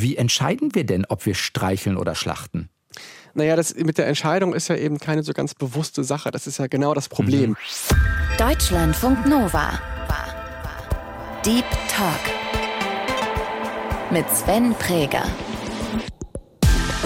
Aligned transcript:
Wie 0.00 0.16
entscheiden 0.16 0.76
wir 0.76 0.86
denn, 0.86 1.04
ob 1.06 1.26
wir 1.26 1.34
streicheln 1.34 1.96
oder 1.96 2.14
schlachten? 2.14 2.68
Naja, 3.34 3.56
das 3.56 3.74
mit 3.74 3.98
der 3.98 4.06
Entscheidung 4.06 4.54
ist 4.54 4.68
ja 4.68 4.76
eben 4.76 4.98
keine 4.98 5.24
so 5.24 5.32
ganz 5.32 5.54
bewusste 5.54 6.04
Sache. 6.04 6.30
Das 6.30 6.46
ist 6.46 6.58
ja 6.58 6.68
genau 6.68 6.94
das 6.94 7.08
Problem. 7.08 7.50
Mhm. 7.50 7.56
Deutschlandfunk 8.38 9.26
Nova. 9.26 9.80
Deep 11.44 11.64
Talk. 11.88 12.20
Mit 14.12 14.28
Sven 14.30 14.72
Präger. 14.74 15.24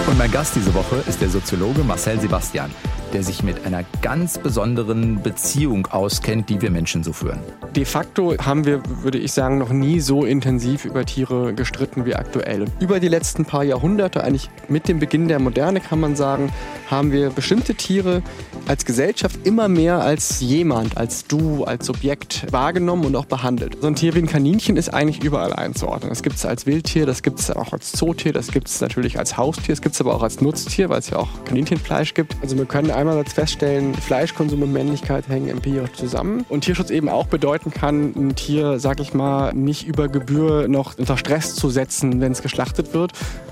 Und 0.05 0.17
mein 0.17 0.31
Gast 0.31 0.55
diese 0.55 0.73
Woche 0.75 0.97
ist 1.07 1.19
der 1.19 1.29
Soziologe 1.29 1.83
Marcel 1.83 2.19
Sebastian 2.19 2.71
der 3.13 3.23
sich 3.23 3.43
mit 3.43 3.65
einer 3.65 3.83
ganz 4.01 4.37
besonderen 4.37 5.21
Beziehung 5.21 5.87
auskennt, 5.87 6.49
die 6.49 6.61
wir 6.61 6.71
Menschen 6.71 7.03
so 7.03 7.13
führen. 7.13 7.39
De 7.75 7.85
facto 7.85 8.35
haben 8.39 8.65
wir, 8.65 8.81
würde 9.01 9.19
ich 9.19 9.31
sagen, 9.31 9.57
noch 9.57 9.69
nie 9.69 9.99
so 9.99 10.25
intensiv 10.25 10.85
über 10.85 11.05
Tiere 11.05 11.53
gestritten 11.53 12.05
wie 12.05 12.15
aktuell. 12.15 12.65
Über 12.79 12.99
die 12.99 13.07
letzten 13.07 13.45
paar 13.45 13.63
Jahrhunderte, 13.63 14.23
eigentlich 14.23 14.49
mit 14.67 14.87
dem 14.87 14.99
Beginn 14.99 15.27
der 15.27 15.39
Moderne 15.39 15.79
kann 15.79 15.99
man 15.99 16.15
sagen, 16.15 16.51
haben 16.89 17.11
wir 17.11 17.29
bestimmte 17.29 17.75
Tiere 17.75 18.21
als 18.67 18.85
Gesellschaft 18.85 19.45
immer 19.45 19.67
mehr 19.67 20.01
als 20.01 20.39
jemand, 20.39 20.97
als 20.97 21.25
du, 21.25 21.63
als 21.65 21.85
Subjekt 21.85 22.51
wahrgenommen 22.51 23.05
und 23.05 23.15
auch 23.15 23.25
behandelt. 23.25 23.77
So 23.81 23.87
ein 23.87 23.95
Tier 23.95 24.15
wie 24.15 24.19
ein 24.19 24.27
Kaninchen 24.27 24.77
ist 24.77 24.93
eigentlich 24.93 25.23
überall 25.23 25.53
einzuordnen. 25.53 26.09
Das 26.09 26.23
gibt 26.23 26.35
es 26.35 26.45
als 26.45 26.65
Wildtier, 26.65 27.05
das 27.05 27.21
gibt 27.21 27.39
es 27.39 27.51
auch 27.51 27.73
als 27.73 27.91
Zootier, 27.91 28.33
das 28.33 28.51
gibt 28.51 28.67
es 28.67 28.81
natürlich 28.81 29.19
als 29.19 29.37
Haustier, 29.37 29.73
es 29.73 29.81
gibt 29.81 29.95
es 29.95 30.01
aber 30.01 30.15
auch 30.15 30.23
als 30.23 30.41
Nutztier, 30.41 30.89
weil 30.89 30.99
es 30.99 31.09
ja 31.09 31.17
auch 31.17 31.29
Kaninchenfleisch 31.45 32.13
gibt. 32.13 32.35
Also 32.41 32.57
wir 32.57 32.65
können 32.65 32.91
einerseits 33.03 33.33
feststellen, 33.33 33.93
Fleischkonsum 33.93 34.61
und 34.61 34.71
Männlichkeit 34.71 35.27
hängen 35.27 35.49
empirisch 35.49 35.91
zusammen. 35.93 36.45
Und 36.49 36.61
Tierschutz 36.61 36.89
eben 36.89 37.09
auch 37.09 37.27
bedeuten 37.27 37.71
kann, 37.71 38.13
ein 38.15 38.35
Tier, 38.35 38.79
sag 38.79 38.99
ich 38.99 39.13
mal, 39.13 39.53
nicht 39.53 39.85
über 39.85 40.07
Gebühr 40.07 40.67
noch 40.67 40.97
unter 40.97 41.17
Stress 41.17 41.55
zu 41.55 41.69
setzen, 41.69 42.21
wenn 42.21 42.31
es 42.31 42.41
geschlachtet 42.41 42.93
wird. 42.93 43.11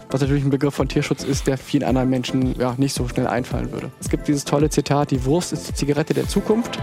Was 0.10 0.22
natürlich 0.22 0.44
ein 0.44 0.50
Begriff 0.50 0.74
von 0.74 0.88
Tierschutz 0.88 1.24
ist, 1.24 1.48
der 1.48 1.58
vielen 1.58 1.84
anderen 1.84 2.10
Menschen 2.10 2.58
ja, 2.60 2.76
nicht 2.78 2.94
so 2.94 3.08
schnell 3.08 3.28
einfallen 3.28 3.72
würde. 3.72 3.92
Es 4.00 4.10
gibt 4.10 4.28
dieses 4.28 4.46
tolle 4.46 4.70
Zitat, 4.70 5.12
die 5.12 5.26
Wurst 5.26 5.54
ist 5.54 5.68
die 5.68 5.74
Zigarette 5.74 6.14
der 6.14 6.28
Zukunft. 6.28 6.80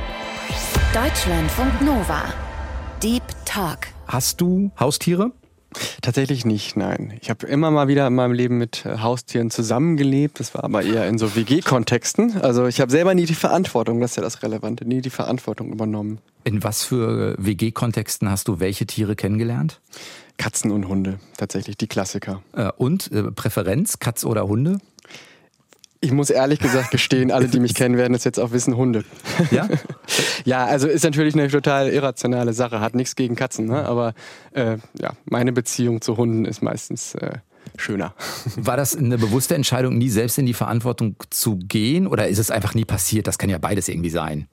Deutschlandfunk 0.92 1.80
Nova. 1.80 2.24
Deep 3.02 3.22
Talk. 3.44 3.88
Hast 4.06 4.40
du 4.40 4.70
Haustiere? 4.78 5.32
Tatsächlich 6.00 6.44
nicht, 6.44 6.76
nein. 6.76 7.18
Ich 7.20 7.28
habe 7.28 7.46
immer 7.46 7.70
mal 7.70 7.88
wieder 7.88 8.06
in 8.06 8.14
meinem 8.14 8.32
Leben 8.32 8.56
mit 8.56 8.86
äh, 8.86 8.98
Haustieren 8.98 9.50
zusammengelebt. 9.50 10.40
Das 10.40 10.54
war 10.54 10.64
aber 10.64 10.82
eher 10.82 11.06
in 11.06 11.18
so 11.18 11.36
WG-Kontexten. 11.36 12.40
Also 12.40 12.66
ich 12.66 12.80
habe 12.80 12.90
selber 12.90 13.14
nie 13.14 13.26
die 13.26 13.34
Verantwortung, 13.34 14.00
das 14.00 14.12
ist 14.12 14.16
ja 14.16 14.22
das 14.22 14.42
Relevante, 14.42 14.86
nie 14.86 15.02
die 15.02 15.10
Verantwortung 15.10 15.70
übernommen. 15.70 16.18
In 16.44 16.64
was 16.64 16.84
für 16.84 17.34
WG-Kontexten 17.38 18.30
hast 18.30 18.48
du 18.48 18.60
welche 18.60 18.86
Tiere 18.86 19.14
kennengelernt? 19.14 19.80
Katzen 20.38 20.70
und 20.70 20.88
Hunde, 20.88 21.18
tatsächlich 21.36 21.76
die 21.76 21.88
Klassiker. 21.88 22.42
Äh, 22.52 22.70
und 22.76 23.12
äh, 23.12 23.24
Präferenz, 23.30 23.98
Katz 23.98 24.24
oder 24.24 24.48
Hunde? 24.48 24.78
Ich 26.00 26.12
muss 26.12 26.30
ehrlich 26.30 26.60
gesagt 26.60 26.90
gestehen, 26.90 27.32
alle, 27.32 27.48
die 27.48 27.60
mich 27.60 27.74
kennen, 27.76 27.96
werden 27.96 28.14
es 28.14 28.24
jetzt 28.24 28.38
auch 28.38 28.52
wissen, 28.52 28.76
Hunde. 28.76 29.04
Ja? 29.50 29.68
ja, 30.44 30.64
also 30.64 30.86
ist 30.86 31.04
natürlich 31.04 31.34
eine 31.34 31.48
total 31.48 31.88
irrationale 31.88 32.52
Sache, 32.52 32.80
hat 32.80 32.94
nichts 32.94 33.16
gegen 33.16 33.34
Katzen, 33.34 33.66
ne? 33.66 33.84
aber 33.84 34.14
äh, 34.52 34.78
ja, 34.98 35.12
meine 35.24 35.52
Beziehung 35.52 36.00
zu 36.00 36.16
Hunden 36.16 36.44
ist 36.44 36.62
meistens 36.62 37.14
äh, 37.16 37.38
schöner. 37.76 38.14
War 38.56 38.76
das 38.76 38.96
eine 38.96 39.18
bewusste 39.18 39.54
Entscheidung, 39.54 39.98
nie 39.98 40.10
selbst 40.10 40.38
in 40.38 40.46
die 40.46 40.54
Verantwortung 40.54 41.16
zu 41.30 41.56
gehen 41.56 42.06
oder 42.06 42.28
ist 42.28 42.38
es 42.38 42.50
einfach 42.50 42.74
nie 42.74 42.84
passiert? 42.84 43.26
Das 43.26 43.38
kann 43.38 43.50
ja 43.50 43.58
beides 43.58 43.88
irgendwie 43.88 44.10
sein. 44.10 44.48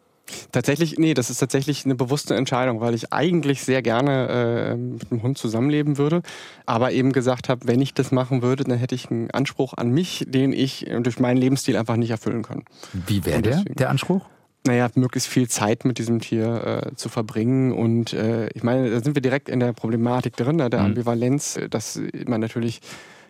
Tatsächlich, 0.52 0.98
nee, 0.98 1.14
das 1.14 1.30
ist 1.30 1.38
tatsächlich 1.38 1.86
eine 1.86 1.96
bewusste 1.96 2.36
Entscheidung, 2.36 2.82
weil 2.82 2.94
ich 2.96 3.14
eigentlich 3.14 3.64
sehr 3.64 3.82
gerne 3.82 4.28
äh, 4.28 4.76
mit 4.76 5.12
einem 5.12 5.24
Hund 5.24 5.38
zusammenleben 5.38 5.98
würde, 5.98 6.22
aber 6.66 6.92
eben 6.92 7.12
gesagt 7.12 7.50
habe, 7.50 7.68
wenn 7.68 7.82
ich 7.82 7.94
das 7.94 8.12
machen 8.12 8.42
würde, 8.42 8.64
dann 8.64 8.78
hätte 8.78 8.96
ich 8.96 9.12
einen 9.12 9.30
Anspruch 9.32 9.74
an 9.76 9.92
mich, 9.92 10.26
den 10.28 10.54
ich 10.54 10.88
durch 11.02 11.20
meinen 11.20 11.38
Lebensstil 11.38 11.78
einfach 11.78 11.96
nicht 11.96 12.10
erfüllen 12.10 12.44
kann. 12.44 12.64
Wie 12.94 13.26
wäre 13.26 13.42
der, 13.42 13.64
der 13.64 13.90
Anspruch? 13.90 14.26
naja, 14.66 14.90
möglichst 14.96 15.30
viel 15.30 15.48
Zeit 15.48 15.86
mit 15.86 15.98
diesem 16.00 16.20
Tier 16.20 16.88
äh, 16.88 16.96
zu 16.96 17.10
verbringen. 17.10 17.72
Und 17.72 18.14
äh, 18.14 18.50
ich 18.50 18.64
meine, 18.64 18.90
da 18.90 19.00
sind 19.00 19.16
wir 19.16 19.22
direkt 19.22 19.50
in 19.50 19.60
der 19.60 19.74
Problematik 19.74 20.36
drin, 20.36 20.58
der 20.58 20.70
mhm. 20.70 20.86
Ambivalenz, 20.86 21.60
dass 21.70 22.00
man 22.26 22.42
natürlich 22.42 22.82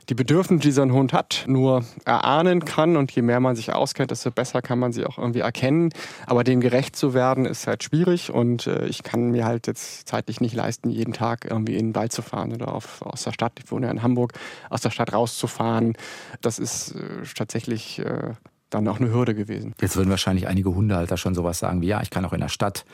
die 0.09 0.15
Bedürfnisse, 0.15 0.61
die 0.61 0.71
so 0.71 0.81
ein 0.81 0.93
Hund 0.93 1.13
hat, 1.13 1.45
nur 1.47 1.83
erahnen 2.05 2.65
kann. 2.65 2.97
Und 2.97 3.11
je 3.11 3.21
mehr 3.21 3.39
man 3.39 3.55
sich 3.55 3.73
auskennt, 3.73 4.11
desto 4.11 4.31
besser 4.31 4.61
kann 4.61 4.79
man 4.79 4.91
sie 4.91 5.05
auch 5.05 5.17
irgendwie 5.17 5.39
erkennen. 5.39 5.89
Aber 6.25 6.43
dem 6.43 6.61
gerecht 6.61 6.95
zu 6.95 7.13
werden, 7.13 7.45
ist 7.45 7.67
halt 7.67 7.83
schwierig. 7.83 8.31
Und 8.31 8.67
äh, 8.67 8.85
ich 8.85 9.03
kann 9.03 9.31
mir 9.31 9.45
halt 9.45 9.67
jetzt 9.67 10.07
zeitlich 10.07 10.41
nicht 10.41 10.55
leisten, 10.55 10.89
jeden 10.89 11.13
Tag 11.13 11.45
irgendwie 11.49 11.75
in 11.75 11.89
den 11.89 11.95
Wald 11.95 12.11
zu 12.11 12.21
fahren 12.21 12.53
oder 12.53 12.73
auf, 12.73 13.01
aus 13.01 13.23
der 13.23 13.31
Stadt, 13.31 13.53
ich 13.63 13.71
wohne 13.71 13.87
ja 13.87 13.91
in 13.91 14.03
Hamburg, 14.03 14.33
aus 14.69 14.81
der 14.81 14.91
Stadt 14.91 15.13
rauszufahren. 15.13 15.93
Das 16.41 16.59
ist 16.59 16.95
äh, 16.95 17.23
tatsächlich 17.35 17.99
äh, 17.99 18.33
dann 18.69 18.87
auch 18.87 18.99
eine 18.99 19.11
Hürde 19.11 19.35
gewesen. 19.35 19.73
Jetzt 19.81 19.95
würden 19.95 20.09
wahrscheinlich 20.09 20.47
einige 20.47 20.73
Hundehalter 20.73 21.17
schon 21.17 21.35
sowas 21.35 21.59
sagen 21.59 21.81
wie, 21.81 21.87
ja, 21.87 22.01
ich 22.01 22.09
kann 22.09 22.25
auch 22.25 22.33
in 22.33 22.41
der 22.41 22.49
Stadt 22.49 22.85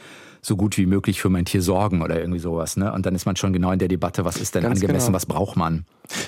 so 0.43 0.55
gut 0.55 0.77
wie 0.77 0.87
möglich 0.87 1.21
für 1.21 1.29
mein 1.29 1.45
Tier 1.45 1.61
sorgen 1.61 2.01
oder 2.01 2.19
irgendwie 2.19 2.39
sowas. 2.39 2.75
Ne? 2.75 2.91
Und 2.91 3.05
dann 3.05 3.13
ist 3.13 3.25
man 3.25 3.35
schon 3.35 3.53
genau 3.53 3.71
in 3.71 3.79
der 3.79 3.87
Debatte, 3.87 4.25
was 4.25 4.37
ist 4.37 4.55
denn 4.55 4.63
Ganz 4.63 4.81
angemessen, 4.81 5.07
genau. 5.07 5.15
was 5.15 5.27
braucht 5.27 5.55
man? 5.55 5.85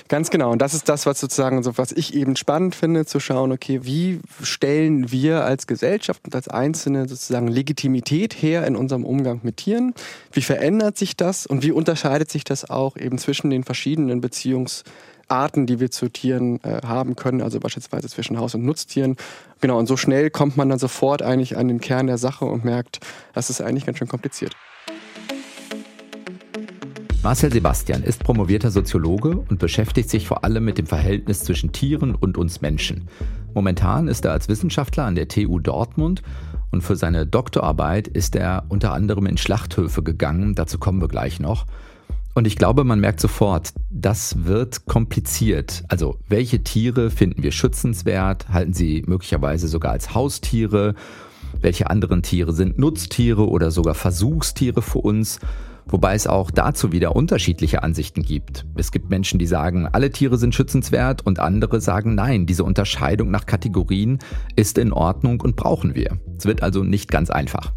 Ganz 0.08 0.30
genau. 0.30 0.52
Und 0.52 0.62
das 0.62 0.72
ist 0.72 0.88
das, 0.88 1.04
was 1.04 1.18
sozusagen, 1.18 1.62
so, 1.64 1.76
was 1.76 1.90
ich 1.90 2.14
eben 2.14 2.36
spannend 2.36 2.76
finde, 2.76 3.06
zu 3.06 3.18
schauen, 3.18 3.50
okay, 3.50 3.80
wie 3.82 4.20
stellen 4.40 5.10
wir 5.10 5.44
als 5.44 5.66
Gesellschaft 5.66 6.20
und 6.24 6.34
als 6.34 6.46
Einzelne 6.46 7.08
sozusagen 7.08 7.48
Legitimität 7.48 8.34
her 8.34 8.64
in 8.66 8.76
unserem 8.76 9.04
Umgang 9.04 9.40
mit 9.42 9.56
Tieren? 9.56 9.94
Wie 10.32 10.42
verändert 10.42 10.96
sich 10.96 11.16
das 11.16 11.44
und 11.44 11.64
wie 11.64 11.72
unterscheidet 11.72 12.30
sich 12.30 12.44
das 12.44 12.70
auch 12.70 12.96
eben 12.96 13.18
zwischen 13.18 13.50
den 13.50 13.64
verschiedenen 13.64 14.22
Beziehungs- 14.22 14.84
Arten, 15.28 15.66
die 15.66 15.80
wir 15.80 15.90
zu 15.90 16.08
Tieren 16.08 16.60
äh, 16.62 16.80
haben 16.86 17.16
können, 17.16 17.42
also 17.42 17.60
beispielsweise 17.60 18.08
zwischen 18.08 18.38
Haus- 18.38 18.54
und 18.54 18.64
Nutztieren. 18.64 19.16
Genau, 19.60 19.78
und 19.78 19.86
so 19.86 19.96
schnell 19.96 20.30
kommt 20.30 20.56
man 20.56 20.68
dann 20.68 20.78
sofort 20.78 21.22
eigentlich 21.22 21.56
an 21.56 21.68
den 21.68 21.80
Kern 21.80 22.06
der 22.06 22.18
Sache 22.18 22.44
und 22.44 22.64
merkt, 22.64 23.00
das 23.32 23.50
ist 23.50 23.60
eigentlich 23.60 23.86
ganz 23.86 23.98
schön 23.98 24.08
kompliziert. 24.08 24.54
Marcel 27.24 27.50
Sebastian 27.50 28.02
ist 28.02 28.22
promovierter 28.22 28.70
Soziologe 28.70 29.30
und 29.30 29.58
beschäftigt 29.58 30.10
sich 30.10 30.26
vor 30.26 30.44
allem 30.44 30.62
mit 30.62 30.76
dem 30.76 30.86
Verhältnis 30.86 31.42
zwischen 31.42 31.72
Tieren 31.72 32.14
und 32.14 32.36
uns 32.36 32.60
Menschen. 32.60 33.08
Momentan 33.54 34.08
ist 34.08 34.26
er 34.26 34.32
als 34.32 34.50
Wissenschaftler 34.50 35.06
an 35.06 35.14
der 35.14 35.28
TU 35.28 35.58
Dortmund 35.58 36.22
und 36.70 36.82
für 36.82 36.96
seine 36.96 37.26
Doktorarbeit 37.26 38.08
ist 38.08 38.36
er 38.36 38.66
unter 38.68 38.92
anderem 38.92 39.24
in 39.24 39.38
Schlachthöfe 39.38 40.02
gegangen, 40.02 40.54
dazu 40.54 40.78
kommen 40.78 41.00
wir 41.00 41.08
gleich 41.08 41.40
noch. 41.40 41.64
Und 42.34 42.48
ich 42.48 42.56
glaube, 42.56 42.82
man 42.82 42.98
merkt 42.98 43.20
sofort, 43.20 43.72
das 43.90 44.44
wird 44.44 44.86
kompliziert. 44.86 45.84
Also, 45.88 46.18
welche 46.28 46.64
Tiere 46.64 47.10
finden 47.10 47.44
wir 47.44 47.52
schützenswert? 47.52 48.48
Halten 48.48 48.72
sie 48.72 49.04
möglicherweise 49.06 49.68
sogar 49.68 49.92
als 49.92 50.14
Haustiere? 50.14 50.96
Welche 51.60 51.88
anderen 51.90 52.22
Tiere 52.22 52.52
sind 52.52 52.76
Nutztiere 52.76 53.48
oder 53.48 53.70
sogar 53.70 53.94
Versuchstiere 53.94 54.82
für 54.82 54.98
uns? 54.98 55.38
Wobei 55.86 56.14
es 56.14 56.26
auch 56.26 56.50
dazu 56.50 56.90
wieder 56.90 57.14
unterschiedliche 57.14 57.82
Ansichten 57.82 58.22
gibt. 58.22 58.66
Es 58.74 58.90
gibt 58.90 59.10
Menschen, 59.10 59.38
die 59.38 59.46
sagen, 59.46 59.86
alle 59.86 60.10
Tiere 60.10 60.38
sind 60.38 60.54
schützenswert 60.54 61.24
und 61.24 61.38
andere 61.38 61.80
sagen, 61.80 62.16
nein, 62.16 62.46
diese 62.46 62.64
Unterscheidung 62.64 63.30
nach 63.30 63.46
Kategorien 63.46 64.18
ist 64.56 64.78
in 64.78 64.92
Ordnung 64.92 65.40
und 65.40 65.56
brauchen 65.56 65.94
wir. 65.94 66.18
Es 66.36 66.46
wird 66.46 66.62
also 66.62 66.82
nicht 66.82 67.12
ganz 67.12 67.30
einfach. 67.30 67.72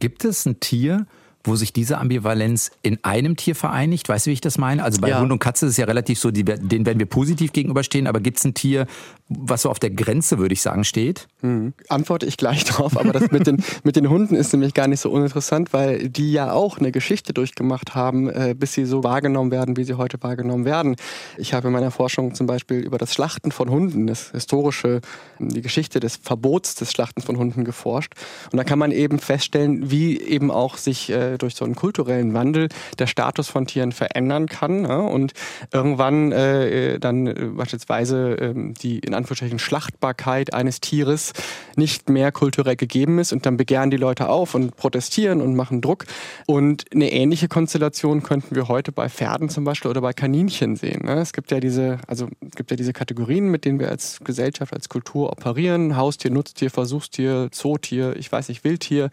Gibt 0.00 0.24
es 0.24 0.44
ein 0.46 0.60
Tier, 0.60 1.06
wo 1.44 1.56
sich 1.56 1.72
diese 1.72 1.98
Ambivalenz 1.98 2.70
in 2.82 2.98
einem 3.04 3.36
Tier 3.36 3.54
vereinigt. 3.54 4.08
Weißt 4.08 4.26
du, 4.26 4.30
wie 4.30 4.34
ich 4.34 4.40
das 4.40 4.58
meine? 4.58 4.82
Also 4.82 5.00
bei 5.00 5.10
ja. 5.10 5.20
Hund 5.20 5.30
und 5.30 5.38
Katze 5.38 5.66
ist 5.66 5.72
es 5.72 5.76
ja 5.76 5.84
relativ 5.84 6.18
so, 6.18 6.30
die, 6.30 6.44
denen 6.44 6.86
werden 6.86 6.98
wir 6.98 7.06
positiv 7.06 7.52
gegenüberstehen, 7.52 8.06
aber 8.06 8.20
gibt 8.20 8.38
es 8.38 8.44
ein 8.44 8.54
Tier, 8.54 8.86
was 9.28 9.62
so 9.62 9.70
auf 9.70 9.78
der 9.78 9.90
Grenze, 9.90 10.38
würde 10.38 10.54
ich 10.54 10.62
sagen, 10.62 10.84
steht? 10.84 11.28
Hm. 11.44 11.74
Antworte 11.90 12.24
ich 12.24 12.38
gleich 12.38 12.64
drauf, 12.64 12.96
aber 12.96 13.12
das 13.12 13.30
mit 13.30 13.46
den, 13.46 13.62
mit 13.82 13.96
den 13.96 14.08
Hunden 14.08 14.34
ist 14.34 14.54
nämlich 14.54 14.72
gar 14.72 14.88
nicht 14.88 15.00
so 15.00 15.10
uninteressant, 15.10 15.74
weil 15.74 16.08
die 16.08 16.32
ja 16.32 16.52
auch 16.52 16.78
eine 16.78 16.90
Geschichte 16.90 17.34
durchgemacht 17.34 17.94
haben, 17.94 18.30
äh, 18.30 18.54
bis 18.58 18.72
sie 18.72 18.86
so 18.86 19.04
wahrgenommen 19.04 19.50
werden, 19.50 19.76
wie 19.76 19.84
sie 19.84 19.98
heute 19.98 20.16
wahrgenommen 20.22 20.64
werden. 20.64 20.96
Ich 21.36 21.52
habe 21.52 21.66
in 21.66 21.74
meiner 21.74 21.90
Forschung 21.90 22.34
zum 22.34 22.46
Beispiel 22.46 22.78
über 22.78 22.96
das 22.96 23.12
Schlachten 23.12 23.52
von 23.52 23.68
Hunden, 23.68 24.06
das 24.06 24.30
historische, 24.30 25.02
die 25.38 25.60
Geschichte 25.60 26.00
des 26.00 26.16
Verbots 26.16 26.76
des 26.76 26.90
Schlachtens 26.92 27.26
von 27.26 27.36
Hunden 27.36 27.64
geforscht. 27.64 28.14
Und 28.50 28.56
da 28.56 28.64
kann 28.64 28.78
man 28.78 28.90
eben 28.90 29.18
feststellen, 29.18 29.90
wie 29.90 30.18
eben 30.18 30.50
auch 30.50 30.78
sich 30.78 31.10
äh, 31.10 31.36
durch 31.36 31.56
so 31.56 31.66
einen 31.66 31.74
kulturellen 31.74 32.32
Wandel 32.32 32.70
der 32.98 33.06
Status 33.06 33.50
von 33.50 33.66
Tieren 33.66 33.92
verändern 33.92 34.46
kann 34.46 34.84
ja, 34.84 34.96
und 34.96 35.34
irgendwann 35.74 36.32
äh, 36.32 36.98
dann 36.98 37.26
äh, 37.26 37.34
beispielsweise 37.54 38.38
äh, 38.38 38.54
die 38.80 39.00
in 39.00 39.12
Anführungsstrichen 39.12 39.58
Schlachtbarkeit 39.58 40.54
eines 40.54 40.80
Tieres 40.80 41.33
nicht 41.76 42.08
mehr 42.08 42.32
kulturell 42.32 42.76
gegeben 42.76 43.18
ist 43.18 43.32
und 43.32 43.46
dann 43.46 43.56
begehren 43.56 43.90
die 43.90 43.96
Leute 43.96 44.28
auf 44.28 44.54
und 44.54 44.76
protestieren 44.76 45.40
und 45.40 45.56
machen 45.56 45.80
Druck. 45.80 46.04
Und 46.46 46.84
eine 46.92 47.10
ähnliche 47.10 47.48
Konstellation 47.48 48.22
könnten 48.22 48.54
wir 48.54 48.68
heute 48.68 48.92
bei 48.92 49.08
Pferden 49.08 49.48
zum 49.48 49.64
Beispiel 49.64 49.90
oder 49.90 50.00
bei 50.00 50.12
Kaninchen 50.12 50.76
sehen. 50.76 51.04
Ne? 51.04 51.20
Es 51.20 51.32
gibt 51.32 51.50
ja 51.50 51.60
diese, 51.60 51.98
also 52.06 52.28
es 52.46 52.56
gibt 52.56 52.70
ja 52.70 52.76
diese 52.76 52.92
Kategorien, 52.92 53.48
mit 53.48 53.64
denen 53.64 53.78
wir 53.78 53.88
als 53.88 54.18
Gesellschaft, 54.24 54.72
als 54.72 54.88
Kultur 54.88 55.30
operieren. 55.30 55.96
Haustier, 55.96 56.30
Nutztier, 56.30 56.70
Versuchstier, 56.70 57.48
Zootier, 57.50 58.16
ich 58.16 58.30
weiß 58.30 58.48
nicht, 58.48 58.64
Wildtier. 58.64 59.10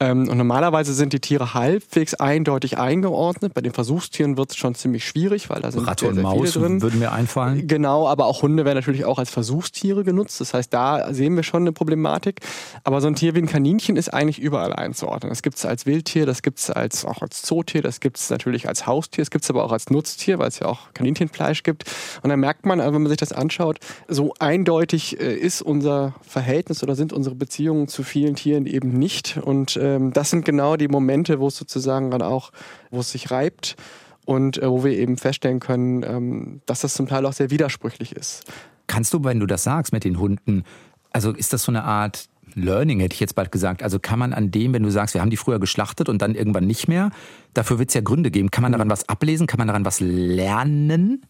Ähm, 0.00 0.28
und 0.28 0.36
normalerweise 0.36 0.94
sind 0.94 1.12
die 1.12 1.20
Tiere 1.20 1.54
halbwegs 1.54 2.14
eindeutig 2.14 2.78
eingeordnet. 2.78 3.54
Bei 3.54 3.60
den 3.60 3.72
Versuchstieren 3.72 4.36
wird 4.36 4.50
es 4.50 4.56
schon 4.56 4.74
ziemlich 4.74 5.06
schwierig, 5.06 5.50
weil 5.50 5.62
da 5.62 5.70
sind 5.70 5.86
Ratte 5.86 6.00
sehr, 6.00 6.08
und 6.10 6.14
sehr 6.16 6.24
Maus 6.24 6.52
viele 6.52 6.66
drin. 6.66 6.82
würden 6.82 6.98
mir 6.98 7.12
einfallen. 7.12 7.66
Genau, 7.66 8.08
aber 8.08 8.26
auch 8.26 8.42
Hunde 8.42 8.64
werden 8.64 8.76
natürlich 8.76 9.04
auch 9.04 9.18
als 9.18 9.30
Versuchstiere 9.30 10.04
genutzt. 10.04 10.40
Das 10.40 10.54
heißt, 10.54 10.72
da 10.72 11.12
sehen 11.12 11.36
wir 11.36 11.42
schon 11.42 11.53
eine 11.62 11.72
Problematik. 11.72 12.40
Aber 12.82 13.00
so 13.00 13.08
ein 13.08 13.14
Tier 13.14 13.34
wie 13.34 13.38
ein 13.38 13.46
Kaninchen 13.46 13.96
ist 13.96 14.12
eigentlich 14.12 14.40
überall 14.40 14.72
einzuordnen. 14.72 15.30
Das 15.30 15.42
gibt 15.42 15.56
es 15.56 15.64
als 15.64 15.86
Wildtier, 15.86 16.26
das 16.26 16.42
gibt 16.42 16.58
es 16.58 16.70
als, 16.70 17.04
auch 17.04 17.22
als 17.22 17.42
Zootier, 17.42 17.82
das 17.82 18.00
gibt 18.00 18.18
es 18.18 18.30
natürlich 18.30 18.68
als 18.68 18.86
Haustier, 18.86 19.22
es 19.22 19.30
gibt 19.30 19.44
es 19.44 19.50
aber 19.50 19.64
auch 19.64 19.72
als 19.72 19.90
Nutztier, 19.90 20.38
weil 20.38 20.48
es 20.48 20.58
ja 20.58 20.66
auch 20.66 20.92
Kaninchenfleisch 20.94 21.62
gibt. 21.62 21.84
Und 22.22 22.30
dann 22.30 22.40
merkt 22.40 22.66
man, 22.66 22.80
also 22.80 22.94
wenn 22.94 23.02
man 23.02 23.08
sich 23.08 23.18
das 23.18 23.32
anschaut, 23.32 23.78
so 24.08 24.34
eindeutig 24.38 25.20
äh, 25.20 25.34
ist 25.34 25.62
unser 25.62 26.14
Verhältnis 26.22 26.82
oder 26.82 26.94
sind 26.94 27.12
unsere 27.12 27.34
Beziehungen 27.34 27.88
zu 27.88 28.02
vielen 28.02 28.36
Tieren 28.36 28.66
eben 28.66 28.90
nicht. 28.90 29.38
Und 29.38 29.78
ähm, 29.80 30.12
das 30.12 30.30
sind 30.30 30.44
genau 30.44 30.76
die 30.76 30.88
Momente, 30.88 31.40
wo 31.40 31.48
es 31.48 31.56
sozusagen 31.56 32.10
dann 32.10 32.22
auch, 32.22 32.50
wo 32.90 33.00
es 33.00 33.10
sich 33.10 33.30
reibt 33.30 33.76
und 34.24 34.58
äh, 34.62 34.68
wo 34.68 34.84
wir 34.84 34.92
eben 34.92 35.16
feststellen 35.16 35.60
können, 35.60 36.02
ähm, 36.02 36.60
dass 36.66 36.80
das 36.80 36.94
zum 36.94 37.06
Teil 37.08 37.26
auch 37.26 37.32
sehr 37.32 37.50
widersprüchlich 37.50 38.12
ist. 38.12 38.44
Kannst 38.86 39.14
du, 39.14 39.24
wenn 39.24 39.40
du 39.40 39.46
das 39.46 39.64
sagst 39.64 39.92
mit 39.92 40.04
den 40.04 40.18
Hunden, 40.18 40.64
also 41.14 41.30
ist 41.32 41.52
das 41.52 41.62
so 41.62 41.72
eine 41.72 41.84
Art 41.84 42.28
Learning, 42.54 43.00
hätte 43.00 43.14
ich 43.14 43.20
jetzt 43.20 43.34
bald 43.34 43.50
gesagt. 43.50 43.82
Also 43.82 43.98
kann 43.98 44.18
man 44.18 44.32
an 44.32 44.50
dem, 44.50 44.74
wenn 44.74 44.82
du 44.82 44.90
sagst, 44.90 45.14
wir 45.14 45.20
haben 45.20 45.30
die 45.30 45.36
früher 45.36 45.58
geschlachtet 45.58 46.08
und 46.08 46.20
dann 46.22 46.34
irgendwann 46.34 46.66
nicht 46.66 46.88
mehr, 46.88 47.10
dafür 47.52 47.78
wird 47.78 47.88
es 47.90 47.94
ja 47.94 48.00
Gründe 48.00 48.30
geben. 48.30 48.50
Kann 48.50 48.62
man 48.62 48.72
daran 48.72 48.90
was 48.90 49.08
ablesen? 49.08 49.46
Kann 49.46 49.58
man 49.58 49.68
daran 49.68 49.84
was 49.84 50.00
lernen? 50.00 51.22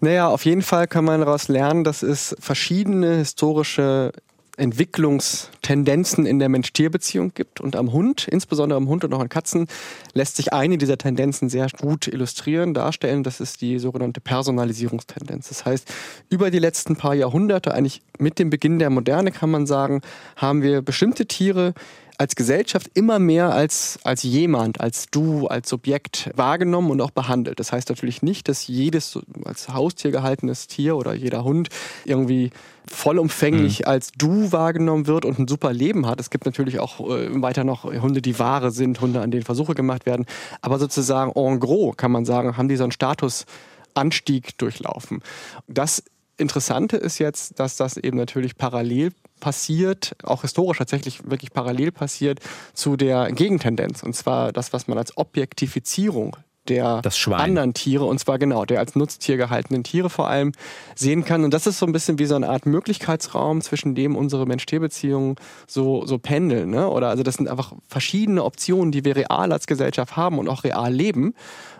Naja, 0.00 0.28
auf 0.28 0.44
jeden 0.44 0.62
Fall 0.62 0.86
kann 0.86 1.04
man 1.04 1.20
daraus 1.20 1.48
lernen, 1.48 1.84
dass 1.84 2.02
es 2.02 2.36
verschiedene 2.40 3.16
historische 3.16 4.12
Entwicklungstendenzen 4.56 6.24
in 6.24 6.38
der 6.38 6.48
Mensch-Tier-Beziehung 6.48 7.32
gibt. 7.34 7.60
Und 7.60 7.76
am 7.76 7.92
Hund, 7.92 8.26
insbesondere 8.28 8.76
am 8.76 8.88
Hund 8.88 9.04
und 9.04 9.12
auch 9.12 9.20
an 9.20 9.28
Katzen, 9.28 9.66
lässt 10.14 10.36
sich 10.36 10.52
eine 10.52 10.78
dieser 10.78 10.96
Tendenzen 10.96 11.48
sehr 11.48 11.68
gut 11.78 12.08
illustrieren, 12.08 12.72
darstellen. 12.72 13.22
Das 13.22 13.40
ist 13.40 13.60
die 13.60 13.78
sogenannte 13.78 14.20
Personalisierungstendenz. 14.20 15.48
Das 15.48 15.64
heißt, 15.64 15.92
über 16.30 16.50
die 16.50 16.58
letzten 16.58 16.96
paar 16.96 17.14
Jahrhunderte, 17.14 17.74
eigentlich 17.74 18.02
mit 18.18 18.38
dem 18.38 18.50
Beginn 18.50 18.78
der 18.78 18.90
Moderne, 18.90 19.30
kann 19.30 19.50
man 19.50 19.66
sagen, 19.66 20.00
haben 20.36 20.62
wir 20.62 20.80
bestimmte 20.82 21.26
Tiere 21.26 21.74
als 22.18 22.34
Gesellschaft 22.34 22.90
immer 22.94 23.18
mehr 23.18 23.52
als, 23.52 23.98
als 24.02 24.22
jemand, 24.22 24.80
als 24.80 25.06
du, 25.10 25.46
als 25.46 25.68
Subjekt 25.68 26.30
wahrgenommen 26.34 26.90
und 26.90 27.00
auch 27.00 27.10
behandelt. 27.10 27.60
Das 27.60 27.72
heißt 27.72 27.88
natürlich 27.88 28.22
nicht, 28.22 28.48
dass 28.48 28.66
jedes 28.66 29.18
als 29.44 29.68
Haustier 29.68 30.10
gehaltenes 30.10 30.66
Tier 30.66 30.96
oder 30.96 31.14
jeder 31.14 31.44
Hund 31.44 31.68
irgendwie 32.04 32.50
vollumfänglich 32.88 33.80
mhm. 33.80 33.86
als 33.86 34.12
du 34.16 34.52
wahrgenommen 34.52 35.06
wird 35.06 35.24
und 35.24 35.38
ein 35.38 35.48
super 35.48 35.72
Leben 35.72 36.06
hat. 36.06 36.20
Es 36.20 36.30
gibt 36.30 36.46
natürlich 36.46 36.78
auch 36.78 37.00
äh, 37.00 37.42
weiter 37.42 37.64
noch 37.64 37.84
Hunde, 37.84 38.22
die 38.22 38.38
Ware 38.38 38.70
sind, 38.70 39.00
Hunde, 39.00 39.20
an 39.20 39.30
denen 39.30 39.44
Versuche 39.44 39.74
gemacht 39.74 40.06
werden. 40.06 40.26
Aber 40.60 40.78
sozusagen 40.78 41.32
en 41.32 41.60
gros 41.60 41.96
kann 41.96 42.12
man 42.12 42.24
sagen, 42.24 42.56
haben 42.56 42.68
die 42.68 42.76
so 42.76 42.84
einen 42.84 42.92
Statusanstieg 42.92 44.56
durchlaufen. 44.58 45.22
Das 45.66 46.02
Interessante 46.38 46.96
ist 46.96 47.18
jetzt, 47.18 47.58
dass 47.58 47.76
das 47.76 47.96
eben 47.96 48.16
natürlich 48.16 48.56
parallel 48.56 49.12
passiert, 49.40 50.16
auch 50.22 50.42
historisch 50.42 50.78
tatsächlich 50.78 51.28
wirklich 51.28 51.52
parallel 51.52 51.92
passiert 51.92 52.40
zu 52.74 52.96
der 52.96 53.30
Gegentendenz. 53.32 54.02
Und 54.02 54.14
zwar 54.14 54.52
das, 54.52 54.72
was 54.72 54.88
man 54.88 54.98
als 54.98 55.16
Objektifizierung 55.16 56.36
der 56.68 57.02
anderen 57.30 57.74
Tiere, 57.74 58.04
und 58.04 58.18
zwar 58.18 58.38
genau, 58.38 58.64
der 58.64 58.80
als 58.80 58.94
Nutztier 58.94 59.36
gehaltenen 59.36 59.84
Tiere 59.84 60.10
vor 60.10 60.28
allem 60.28 60.52
sehen 60.94 61.24
kann. 61.24 61.44
Und 61.44 61.54
das 61.54 61.66
ist 61.66 61.78
so 61.78 61.86
ein 61.86 61.92
bisschen 61.92 62.18
wie 62.18 62.26
so 62.26 62.34
eine 62.34 62.48
Art 62.48 62.66
Möglichkeitsraum, 62.66 63.60
zwischen 63.60 63.94
dem 63.94 64.16
unsere 64.16 64.46
Mensch-Tier-Beziehungen 64.46 65.36
so, 65.66 66.04
so 66.06 66.18
pendeln. 66.18 66.70
Ne? 66.70 66.88
Oder 66.88 67.08
also 67.08 67.22
das 67.22 67.36
sind 67.36 67.48
einfach 67.48 67.72
verschiedene 67.88 68.44
Optionen, 68.44 68.92
die 68.92 69.04
wir 69.04 69.16
real 69.16 69.52
als 69.52 69.66
Gesellschaft 69.66 70.16
haben 70.16 70.38
und 70.38 70.48
auch 70.48 70.64
real 70.64 70.92
leben. 70.92 71.34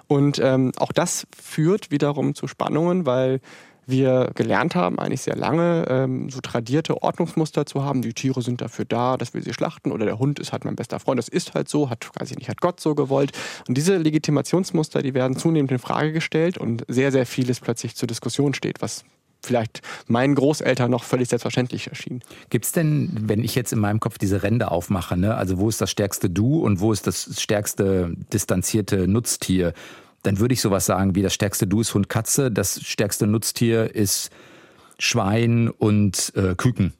Und 0.08 0.38
ähm, 0.38 0.72
auch 0.78 0.92
das 0.92 1.26
führt 1.36 1.90
wiederum 1.90 2.34
zu 2.34 2.46
Spannungen, 2.46 3.06
weil 3.06 3.40
wir 3.86 4.30
gelernt 4.34 4.74
haben, 4.74 4.98
eigentlich 4.98 5.22
sehr 5.22 5.36
lange, 5.36 5.86
ähm, 5.88 6.28
so 6.28 6.40
tradierte 6.40 7.02
Ordnungsmuster 7.02 7.66
zu 7.66 7.84
haben. 7.84 8.02
Die 8.02 8.12
Tiere 8.12 8.42
sind 8.42 8.60
dafür 8.60 8.84
da, 8.84 9.16
dass 9.16 9.32
wir 9.32 9.42
sie 9.42 9.54
schlachten 9.54 9.92
oder 9.92 10.04
der 10.04 10.18
Hund 10.18 10.38
ist 10.38 10.52
halt 10.52 10.64
mein 10.64 10.76
bester 10.76 10.98
Freund. 10.98 11.18
Das 11.18 11.28
ist 11.28 11.54
halt 11.54 11.68
so, 11.68 11.88
hat, 11.88 12.10
weiß 12.18 12.30
ich 12.32 12.36
nicht, 12.36 12.48
hat 12.48 12.60
Gott 12.60 12.80
so 12.80 12.94
gewollt. 12.94 13.32
Und 13.68 13.76
diese 13.78 13.96
Legitimationsmuster, 13.96 15.02
die 15.02 15.14
werden 15.14 15.36
zunehmend 15.36 15.70
in 15.70 15.78
Frage 15.78 16.12
gestellt 16.12 16.58
und 16.58 16.84
sehr, 16.88 17.12
sehr 17.12 17.26
vieles 17.26 17.60
plötzlich 17.60 17.94
zur 17.94 18.08
Diskussion 18.08 18.54
steht, 18.54 18.82
was 18.82 19.04
vielleicht 19.42 19.80
meinen 20.08 20.34
Großeltern 20.34 20.90
noch 20.90 21.04
völlig 21.04 21.28
selbstverständlich 21.28 21.86
erschien. 21.86 22.22
Gibt 22.50 22.64
es 22.64 22.72
denn, 22.72 23.10
wenn 23.22 23.42
ich 23.42 23.54
jetzt 23.54 23.72
in 23.72 23.78
meinem 23.78 24.00
Kopf 24.00 24.18
diese 24.18 24.42
Ränder 24.42 24.72
aufmache, 24.72 25.16
ne, 25.16 25.36
also 25.36 25.58
wo 25.58 25.68
ist 25.68 25.80
das 25.80 25.90
stärkste 25.90 26.28
Du 26.28 26.60
und 26.60 26.80
wo 26.80 26.92
ist 26.92 27.06
das 27.06 27.40
stärkste 27.40 28.14
distanzierte 28.32 29.06
Nutztier? 29.06 29.72
Dann 30.26 30.38
würde 30.38 30.54
ich 30.54 30.60
sowas 30.60 30.86
sagen 30.86 31.14
wie 31.14 31.22
das 31.22 31.34
stärkste 31.34 31.66
Du 31.66 31.80
ist 31.80 31.94
Hund 31.94 32.08
Katze, 32.08 32.50
das 32.50 32.80
stärkste 32.82 33.26
Nutztier 33.26 33.94
ist 33.94 34.30
Schwein 34.98 35.68
und 35.68 36.32
äh, 36.34 36.54
Küken. 36.54 36.94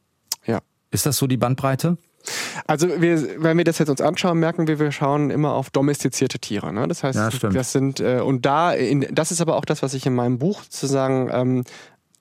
Ja. 0.47 0.61
Ist 0.91 1.07
das 1.07 1.17
so 1.17 1.27
die 1.27 1.37
Bandbreite? 1.37 1.99
Also 2.67 3.01
wir, 3.01 3.43
wenn 3.43 3.57
wir 3.57 3.65
das 3.65 3.79
jetzt 3.79 3.89
uns 3.89 4.01
anschauen, 4.01 4.39
merken 4.39 4.67
wir, 4.67 4.79
wir 4.79 4.91
schauen 4.91 5.31
immer 5.31 5.53
auf 5.53 5.71
domestizierte 5.71 6.39
Tiere. 6.39 6.73
Ne? 6.73 6.89
Das 6.89 7.03
heißt, 7.05 7.43
ja, 7.43 7.51
das 7.51 7.73
sind 7.73 8.01
äh, 8.01 8.21
und 8.21 8.45
da, 8.45 8.73
in, 8.73 9.07
das 9.13 9.31
ist 9.31 9.41
aber 9.41 9.57
auch 9.57 9.65
das, 9.65 9.83
was 9.83 9.95
ich 9.95 10.07
in 10.07 10.15
meinem 10.15 10.39
Buch 10.39 10.63
sozusagen 10.65 11.31
ähm, 11.33 11.65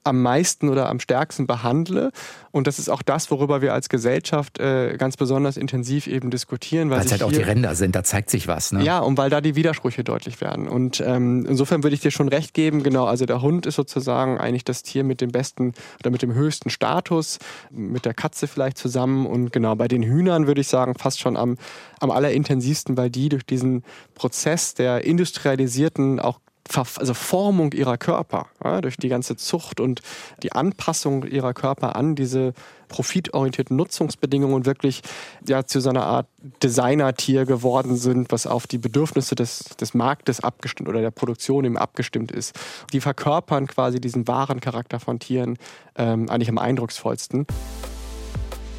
am 0.06 0.22
meisten 0.22 0.70
oder 0.70 0.90
am 0.90 1.00
stärksten 1.00 1.48
behandle. 1.48 2.12
Und 2.52 2.68
das 2.68 2.80
ist 2.80 2.90
auch 2.90 3.02
das, 3.02 3.30
worüber 3.32 3.62
wir 3.62 3.74
als 3.74 3.90
Gesellschaft 3.90 4.60
äh, 4.60 4.96
ganz 4.98 5.18
besonders 5.18 5.58
intensiv 5.58 6.08
eben 6.08 6.30
diskutieren. 6.30 6.90
Weil 6.90 7.02
es 7.02 7.12
halt 7.12 7.24
auch 7.24 7.32
die 7.32 7.42
Ränder 7.42 7.76
sind, 7.76 7.96
da 7.96 8.04
zeigt 8.04 8.30
sich 8.30 8.48
was. 8.48 8.72
Ne? 8.72 8.84
Ja, 8.84 9.00
und 9.00 9.18
weil 9.18 9.30
da 9.30 9.42
die 9.42 9.56
Widersprüche 9.56 10.04
deutlich 10.04 10.40
werden. 10.42 10.68
Und 10.68 11.02
ähm, 11.06 11.46
insofern 11.50 11.84
würde 11.84 11.96
ich 11.96 12.02
dir 12.02 12.12
schon 12.12 12.30
recht 12.30 12.54
geben, 12.54 12.84
genau, 12.84 13.06
also 13.06 13.26
der 13.26 13.42
Hund 13.42 13.66
ist 13.66 13.76
sozusagen 13.76 14.38
eigentlich 14.38 14.64
das 14.64 14.84
Tier 14.84 15.04
mit 15.04 15.22
dem 15.22 15.32
besten 15.32 15.74
oder 16.00 16.12
mit 16.12 16.22
dem 16.22 16.34
höchsten 16.34 16.70
Status, 16.70 17.40
mit 17.72 18.06
der 18.06 18.14
Katze 18.14 18.48
vielleicht 18.48 18.78
zusammen. 18.78 19.26
Und 19.26 19.52
genau, 19.52 19.76
bei 19.76 19.88
den 19.88 20.04
Hühnern 20.04 20.48
würde 20.48 20.62
ich 20.62 20.68
sagen, 20.68 20.94
fast 20.98 21.20
schon 21.20 21.36
am, 21.36 21.58
am 22.00 22.12
allerintensivsten, 22.12 22.96
weil 22.96 23.10
die 23.10 23.30
durch 23.30 23.46
diesen 23.46 23.84
Prozess 24.14 24.76
der 24.76 25.04
industrialisierten, 25.04 26.20
auch 26.20 26.40
also 26.74 27.14
Formung 27.14 27.72
ihrer 27.74 27.98
Körper, 27.98 28.48
ja, 28.64 28.82
durch 28.82 28.98
die 28.98 29.08
ganze 29.08 29.36
Zucht 29.36 29.80
und 29.80 30.02
die 30.44 30.52
Anpassung 30.52 31.24
ihrer 31.26 31.54
Körper 31.54 31.96
an 31.96 32.16
diese 32.16 32.54
profitorientierten 32.88 33.76
Nutzungsbedingungen 33.76 34.66
wirklich 34.66 35.02
ja, 35.48 35.66
zu 35.66 35.80
so 35.80 35.90
einer 35.90 36.06
Art 36.06 36.28
Designertier 36.64 37.46
geworden 37.46 37.96
sind, 37.96 38.32
was 38.32 38.48
auf 38.48 38.68
die 38.68 38.78
Bedürfnisse 38.78 39.36
des, 39.36 39.64
des 39.80 39.94
Marktes 39.94 40.40
abgestimmt 40.40 40.90
oder 40.90 41.02
der 41.02 41.12
Produktion 41.12 41.66
eben 41.66 41.78
abgestimmt 41.78 42.32
ist. 42.32 42.58
Die 42.94 43.02
verkörpern 43.02 43.68
quasi 43.68 44.00
diesen 44.00 44.28
wahren 44.28 44.60
Charakter 44.60 45.00
von 45.00 45.20
Tieren 45.20 45.58
ähm, 45.96 46.30
eigentlich 46.30 46.50
am 46.50 46.58
eindrucksvollsten. 46.58 47.48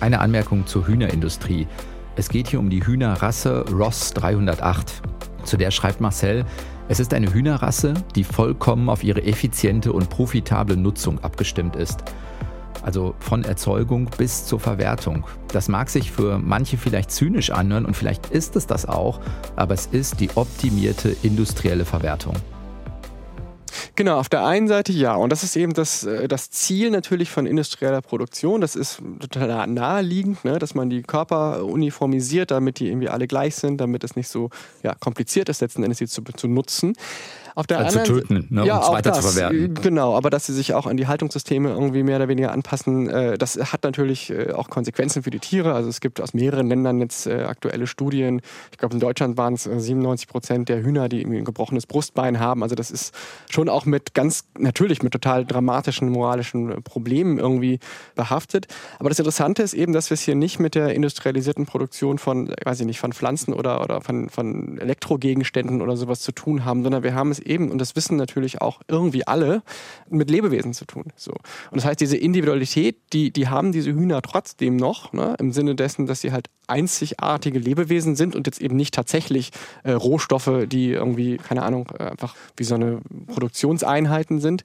Eine 0.00 0.21
Anmerkung 0.21 0.66
zur 0.66 0.87
Hühnerindustrie. 0.87 1.66
Es 2.16 2.28
geht 2.28 2.49
hier 2.49 2.61
um 2.61 2.71
die 2.71 2.85
Hühnerrasse 2.85 3.64
Ross 3.71 4.12
308. 4.14 5.02
Zu 5.45 5.57
der 5.57 5.71
schreibt 5.71 6.00
Marcel, 6.00 6.45
es 6.88 7.00
ist 7.00 7.12
eine 7.14 7.33
Hühnerrasse, 7.33 7.95
die 8.14 8.23
vollkommen 8.23 8.88
auf 8.88 9.02
ihre 9.02 9.25
effiziente 9.25 9.93
und 9.93 10.09
profitable 10.09 10.76
Nutzung 10.76 11.19
abgestimmt 11.25 11.75
ist. 11.75 12.05
Also 12.83 13.16
von 13.19 13.43
Erzeugung 13.43 14.09
bis 14.16 14.45
zur 14.45 14.61
Verwertung. 14.61 15.25
Das 15.49 15.69
mag 15.69 15.90
sich 15.90 16.12
für 16.12 16.38
manche 16.38 16.76
vielleicht 16.76 17.11
zynisch 17.11 17.50
anhören 17.50 17.87
und 17.87 17.97
vielleicht 17.97 18.28
ist 18.31 18.55
es 18.55 18.69
das 18.69 18.87
auch, 18.87 19.21
aber 19.57 19.75
es 19.75 19.87
ist 19.87 20.21
die 20.21 20.31
optimierte 20.37 21.16
industrielle 21.23 21.85
Verwertung. 21.85 22.37
Genau, 23.97 24.19
auf 24.19 24.29
der 24.29 24.45
einen 24.45 24.69
Seite 24.69 24.93
ja. 24.93 25.15
Und 25.15 25.31
das 25.31 25.43
ist 25.43 25.57
eben 25.57 25.73
das, 25.73 26.05
äh, 26.05 26.29
das 26.29 26.50
Ziel 26.50 26.91
natürlich 26.91 27.31
von 27.31 27.47
industrieller 27.47 28.03
Produktion. 28.03 28.61
Das 28.61 28.76
ist 28.76 29.00
total 29.21 29.67
naheliegend, 29.67 30.45
ne, 30.45 30.59
dass 30.59 30.75
man 30.75 30.91
die 30.91 31.03
Körper 31.03 31.65
uniformisiert, 31.65 32.50
damit 32.50 32.79
die 32.79 32.88
irgendwie 32.88 33.09
alle 33.09 33.26
gleich 33.26 33.57
sind, 33.57 33.81
damit 33.81 34.05
es 34.05 34.15
nicht 34.15 34.29
so 34.29 34.50
ja, 34.83 34.95
kompliziert 34.95 35.49
ist, 35.49 35.62
letzten 35.62 35.83
Endes 35.83 35.99
sie 35.99 36.07
zu, 36.07 36.23
zu 36.23 36.47
nutzen. 36.47 36.93
Auf 37.56 37.66
der 37.66 37.78
also 37.78 38.00
anderen, 38.00 38.18
zu 38.18 38.20
töten 38.20 38.46
ne, 38.50 38.66
ja, 38.66 38.76
um 38.76 38.82
es 38.82 38.90
weiter 38.90 39.10
das, 39.12 39.20
zu 39.22 39.32
verwerten. 39.32 39.75
Genau, 39.80 40.14
aber 40.14 40.28
dass 40.28 40.44
sie 40.44 40.52
sich 40.52 40.75
auch 40.75 40.86
an 40.86 40.98
die 40.98 41.06
Haltungssysteme 41.06 41.70
irgendwie 41.70 42.02
mehr 42.02 42.16
oder 42.16 42.28
weniger 42.28 42.52
anpassen, 42.52 43.08
äh, 43.08 43.38
das 43.38 43.56
hat 43.56 43.82
natürlich 43.82 44.28
äh, 44.28 44.52
auch 44.52 44.68
Konsequenzen 44.68 45.22
für 45.22 45.30
die 45.30 45.38
Tiere. 45.38 45.72
Also 45.72 45.88
es 45.88 46.00
gibt 46.00 46.20
aus 46.20 46.34
mehreren 46.34 46.68
Ländern 46.68 47.00
jetzt 47.00 47.26
äh, 47.26 47.44
aktuelle 47.44 47.86
Studien. 47.86 48.42
Ich 48.72 48.76
glaube, 48.76 48.92
in 48.92 49.00
Deutschland 49.00 49.38
waren 49.38 49.54
es 49.54 49.64
97 49.64 50.28
Prozent 50.28 50.68
der 50.68 50.82
Hühner, 50.82 51.08
die 51.08 51.22
irgendwie 51.22 51.38
ein 51.38 51.46
gebrochenes 51.46 51.86
Brustbein 51.86 52.40
haben. 52.40 52.62
Also 52.62 52.75
das 52.75 52.90
ist 52.90 53.14
schon 53.48 53.70
auch 53.70 53.86
mit 53.86 54.12
ganz, 54.12 54.44
natürlich 54.58 55.02
mit 55.02 55.14
total 55.14 55.46
dramatischen 55.46 56.10
moralischen 56.10 56.82
Problemen 56.82 57.38
irgendwie 57.38 57.80
behaftet. 58.16 58.66
Aber 58.98 59.08
das 59.08 59.18
Interessante 59.18 59.62
ist 59.62 59.72
eben, 59.72 59.94
dass 59.94 60.10
wir 60.10 60.16
es 60.16 60.20
hier 60.20 60.34
nicht 60.34 60.58
mit 60.58 60.75
der 60.75 60.94
industrialisierten 60.94 61.64
Produktion 61.64 62.18
von, 62.18 62.52
weiß 62.64 62.80
ich 62.80 62.86
nicht, 62.86 63.00
von 63.00 63.14
Pflanzen 63.14 63.54
oder, 63.54 63.82
oder 63.82 64.02
von, 64.02 64.28
von 64.28 64.76
Elektrogegenständen 64.76 65.80
oder 65.80 65.96
sowas 65.96 66.20
zu 66.20 66.32
tun 66.32 66.66
haben, 66.66 66.82
sondern 66.82 67.02
wir 67.02 67.14
haben 67.14 67.30
es 67.30 67.46
eben, 67.47 67.71
und 67.71 67.79
das 67.79 67.97
wissen 67.97 68.17
natürlich 68.17 68.61
auch 68.61 68.81
irgendwie 68.88 69.26
alle, 69.26 69.62
mit 70.09 70.31
Lebewesen 70.31 70.75
zu 70.75 70.85
tun. 70.85 71.05
So. 71.17 71.33
Und 71.33 71.76
das 71.76 71.85
heißt, 71.85 72.00
diese 72.00 72.17
Individualität, 72.17 72.97
die, 73.12 73.31
die 73.31 73.49
haben 73.49 73.73
diese 73.73 73.93
Hühner 73.93 74.23
trotzdem 74.23 74.76
noch, 74.76 75.12
ne, 75.12 75.35
im 75.38 75.53
Sinne 75.53 75.75
dessen, 75.75 76.07
dass 76.07 76.21
sie 76.21 76.33
halt 76.33 76.49
einzigartige 76.67 77.59
Lebewesen 77.59 78.17
sind 78.17 78.35
und 78.35 78.47
jetzt 78.47 78.61
eben 78.61 78.76
nicht 78.76 78.95
tatsächlich 78.95 79.50
äh, 79.85 79.93
Rohstoffe, 79.93 80.65
die 80.67 80.91
irgendwie, 80.91 81.37
keine 81.37 81.62
Ahnung, 81.62 81.88
äh, 81.99 82.05
einfach 82.05 82.35
wie 82.57 82.65
so 82.65 82.75
eine 82.75 83.00
Produktionseinheiten 83.29 84.41
sind. 84.41 84.62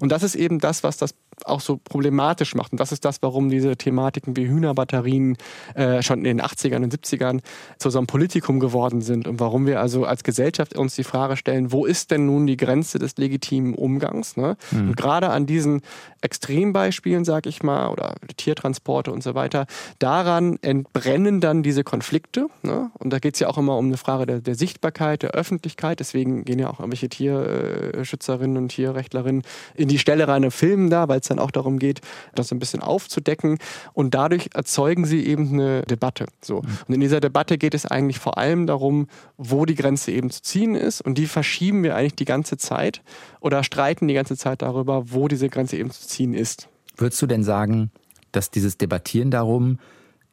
Und 0.00 0.10
das 0.10 0.22
ist 0.22 0.34
eben 0.34 0.58
das, 0.58 0.82
was 0.82 0.96
das 0.96 1.14
auch 1.44 1.60
so 1.60 1.76
problematisch 1.76 2.54
macht. 2.54 2.72
Und 2.72 2.80
das 2.80 2.92
ist 2.92 3.04
das, 3.04 3.22
warum 3.22 3.48
diese 3.48 3.76
Thematiken 3.76 4.36
wie 4.36 4.46
Hühnerbatterien 4.46 5.36
äh, 5.74 6.02
schon 6.02 6.18
in 6.18 6.38
den 6.38 6.42
80ern 6.42 6.82
und 6.84 6.94
70ern 6.94 7.40
zu 7.78 7.90
so 7.90 7.98
einem 7.98 8.06
Politikum 8.06 8.60
geworden 8.60 9.00
sind 9.00 9.26
und 9.26 9.40
warum 9.40 9.66
wir 9.66 9.80
also 9.80 10.04
als 10.04 10.24
Gesellschaft 10.24 10.76
uns 10.76 10.94
die 10.94 11.04
Frage 11.04 11.36
stellen, 11.36 11.72
wo 11.72 11.84
ist 11.84 12.10
denn 12.10 12.26
nun 12.26 12.46
die 12.46 12.56
Grenze 12.56 12.98
des 12.98 13.16
legitimen 13.16 13.74
Umgangs? 13.74 14.36
Ne? 14.36 14.56
Mhm. 14.70 14.90
Und 14.90 14.96
gerade 14.96 15.30
an 15.30 15.46
diesen 15.46 15.82
Extrembeispielen, 16.20 17.24
sag 17.24 17.46
ich 17.46 17.62
mal, 17.62 17.88
oder 17.88 18.14
Tiertransporte 18.36 19.12
und 19.12 19.22
so 19.22 19.34
weiter, 19.34 19.66
daran 19.98 20.58
entbrennen 20.62 21.40
dann 21.40 21.62
diese 21.62 21.84
Konflikte. 21.84 22.48
Ne? 22.62 22.90
Und 22.98 23.12
da 23.12 23.18
geht 23.18 23.34
es 23.34 23.40
ja 23.40 23.48
auch 23.48 23.58
immer 23.58 23.76
um 23.76 23.86
eine 23.86 23.96
Frage 23.96 24.26
der, 24.26 24.40
der, 24.40 24.54
Sichtbarkeit, 24.54 25.22
der 25.22 25.30
Öffentlichkeit. 25.30 26.00
Deswegen 26.00 26.44
gehen 26.44 26.58
ja 26.58 26.70
auch 26.70 26.78
irgendwelche 26.78 27.08
Tierschützerinnen 27.08 28.56
und 28.56 28.68
Tierrechtlerinnen 28.68 29.42
in 29.74 29.88
die 29.88 29.98
Stelle 29.98 30.28
rein 30.28 30.44
und 30.44 30.52
filmen 30.52 30.90
da, 30.90 31.08
weil 31.08 31.20
es 31.20 31.26
dann 31.32 31.44
auch 31.44 31.50
darum 31.50 31.78
geht, 31.78 32.00
das 32.34 32.52
ein 32.52 32.58
bisschen 32.58 32.80
aufzudecken. 32.80 33.58
Und 33.92 34.14
dadurch 34.14 34.50
erzeugen 34.54 35.04
sie 35.04 35.26
eben 35.26 35.52
eine 35.52 35.82
Debatte. 35.82 36.26
So. 36.40 36.62
Mhm. 36.62 36.68
Und 36.88 36.94
in 36.94 37.00
dieser 37.00 37.20
Debatte 37.20 37.58
geht 37.58 37.74
es 37.74 37.86
eigentlich 37.86 38.18
vor 38.18 38.38
allem 38.38 38.66
darum, 38.66 39.08
wo 39.36 39.66
die 39.66 39.74
Grenze 39.74 40.12
eben 40.12 40.30
zu 40.30 40.42
ziehen 40.42 40.74
ist. 40.74 41.00
Und 41.00 41.18
die 41.18 41.26
verschieben 41.26 41.82
wir 41.82 41.96
eigentlich 41.96 42.16
die 42.16 42.24
ganze 42.24 42.56
Zeit 42.56 43.02
oder 43.40 43.64
streiten 43.64 44.08
die 44.08 44.14
ganze 44.14 44.36
Zeit 44.36 44.62
darüber, 44.62 45.12
wo 45.12 45.28
diese 45.28 45.48
Grenze 45.48 45.76
eben 45.76 45.90
zu 45.90 46.06
ziehen 46.06 46.34
ist. 46.34 46.68
Würdest 46.96 47.20
du 47.22 47.26
denn 47.26 47.42
sagen, 47.42 47.90
dass 48.32 48.50
dieses 48.50 48.78
Debattieren 48.78 49.30
darum 49.30 49.78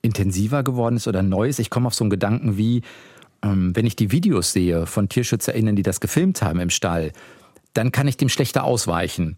intensiver 0.02 0.64
geworden 0.64 0.98
ist 0.98 1.08
oder 1.08 1.24
neu 1.24 1.48
ist? 1.48 1.60
Ich 1.60 1.70
komme 1.70 1.88
auf 1.88 1.96
so 1.96 2.04
einen 2.04 2.12
Gedanken 2.12 2.58
wie, 2.58 2.82
ähm, 3.42 3.76
wenn 3.76 3.86
ich 3.86 3.96
die 3.96 4.12
Videos 4.12 4.52
sehe 4.52 4.86
von 4.86 5.10
TierschützerInnen, 5.10 5.76
die 5.76 5.84
das 5.84 6.00
gefilmt 6.00 6.42
haben 6.42 6.60
im 6.60 6.70
Stall, 6.70 7.12
dann 7.74 7.92
kann 7.92 8.08
ich 8.08 8.18
dem 8.18 8.30
schlechter 8.30 8.64
ausweichen 8.64 9.38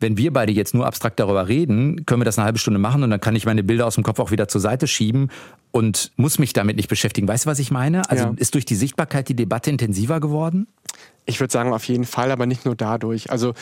wenn 0.00 0.16
wir 0.16 0.32
beide 0.32 0.52
jetzt 0.52 0.74
nur 0.74 0.86
abstrakt 0.86 1.20
darüber 1.20 1.46
reden, 1.46 2.04
können 2.06 2.20
wir 2.20 2.24
das 2.24 2.38
eine 2.38 2.46
halbe 2.46 2.58
Stunde 2.58 2.80
machen 2.80 3.02
und 3.02 3.10
dann 3.10 3.20
kann 3.20 3.36
ich 3.36 3.46
meine 3.46 3.62
Bilder 3.62 3.86
aus 3.86 3.94
dem 3.94 4.04
Kopf 4.04 4.18
auch 4.18 4.30
wieder 4.30 4.48
zur 4.48 4.60
Seite 4.60 4.86
schieben 4.86 5.30
und 5.70 6.10
muss 6.16 6.38
mich 6.38 6.52
damit 6.52 6.76
nicht 6.76 6.88
beschäftigen. 6.88 7.28
Weißt 7.28 7.44
du, 7.44 7.50
was 7.50 7.58
ich 7.58 7.70
meine? 7.70 8.08
Also 8.10 8.24
ja. 8.24 8.34
ist 8.36 8.54
durch 8.54 8.64
die 8.64 8.74
Sichtbarkeit 8.74 9.28
die 9.28 9.34
Debatte 9.34 9.70
intensiver 9.70 10.20
geworden? 10.20 10.66
Ich 11.26 11.38
würde 11.38 11.52
sagen, 11.52 11.72
auf 11.72 11.84
jeden 11.84 12.04
Fall, 12.04 12.30
aber 12.30 12.46
nicht 12.46 12.64
nur 12.64 12.74
dadurch. 12.74 13.30
Also 13.30 13.54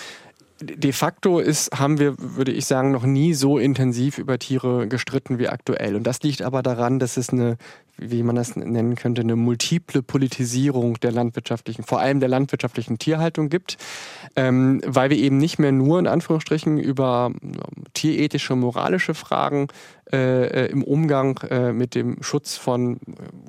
de 0.60 0.92
facto 0.92 1.38
ist, 1.38 1.78
haben 1.78 1.98
wir, 1.98 2.14
würde 2.18 2.52
ich 2.52 2.66
sagen, 2.66 2.90
noch 2.90 3.04
nie 3.04 3.34
so 3.34 3.58
intensiv 3.58 4.18
über 4.18 4.38
Tiere 4.38 4.88
gestritten 4.88 5.38
wie 5.38 5.48
aktuell. 5.48 5.96
Und 5.96 6.04
das 6.04 6.22
liegt 6.22 6.42
aber 6.42 6.62
daran, 6.62 6.98
dass 6.98 7.16
es 7.16 7.30
eine 7.30 7.56
wie 7.98 8.22
man 8.22 8.36
das 8.36 8.56
nennen 8.56 8.94
könnte, 8.96 9.22
eine 9.22 9.36
multiple 9.36 10.02
Politisierung 10.02 11.00
der 11.00 11.12
landwirtschaftlichen, 11.12 11.84
vor 11.84 12.00
allem 12.00 12.20
der 12.20 12.28
landwirtschaftlichen 12.28 12.98
Tierhaltung 12.98 13.48
gibt, 13.48 13.76
ähm, 14.36 14.80
weil 14.86 15.10
wir 15.10 15.16
eben 15.16 15.38
nicht 15.38 15.58
mehr 15.58 15.72
nur 15.72 15.98
in 15.98 16.06
Anführungsstrichen 16.06 16.78
über 16.78 17.32
tierethische, 17.94 18.56
moralische 18.56 19.14
Fragen 19.14 19.68
äh, 20.10 20.64
äh, 20.64 20.70
im 20.70 20.82
Umgang 20.84 21.38
äh, 21.50 21.70
mit 21.72 21.94
dem 21.94 22.22
Schutz 22.22 22.56
von 22.56 22.94
äh, 22.94 22.98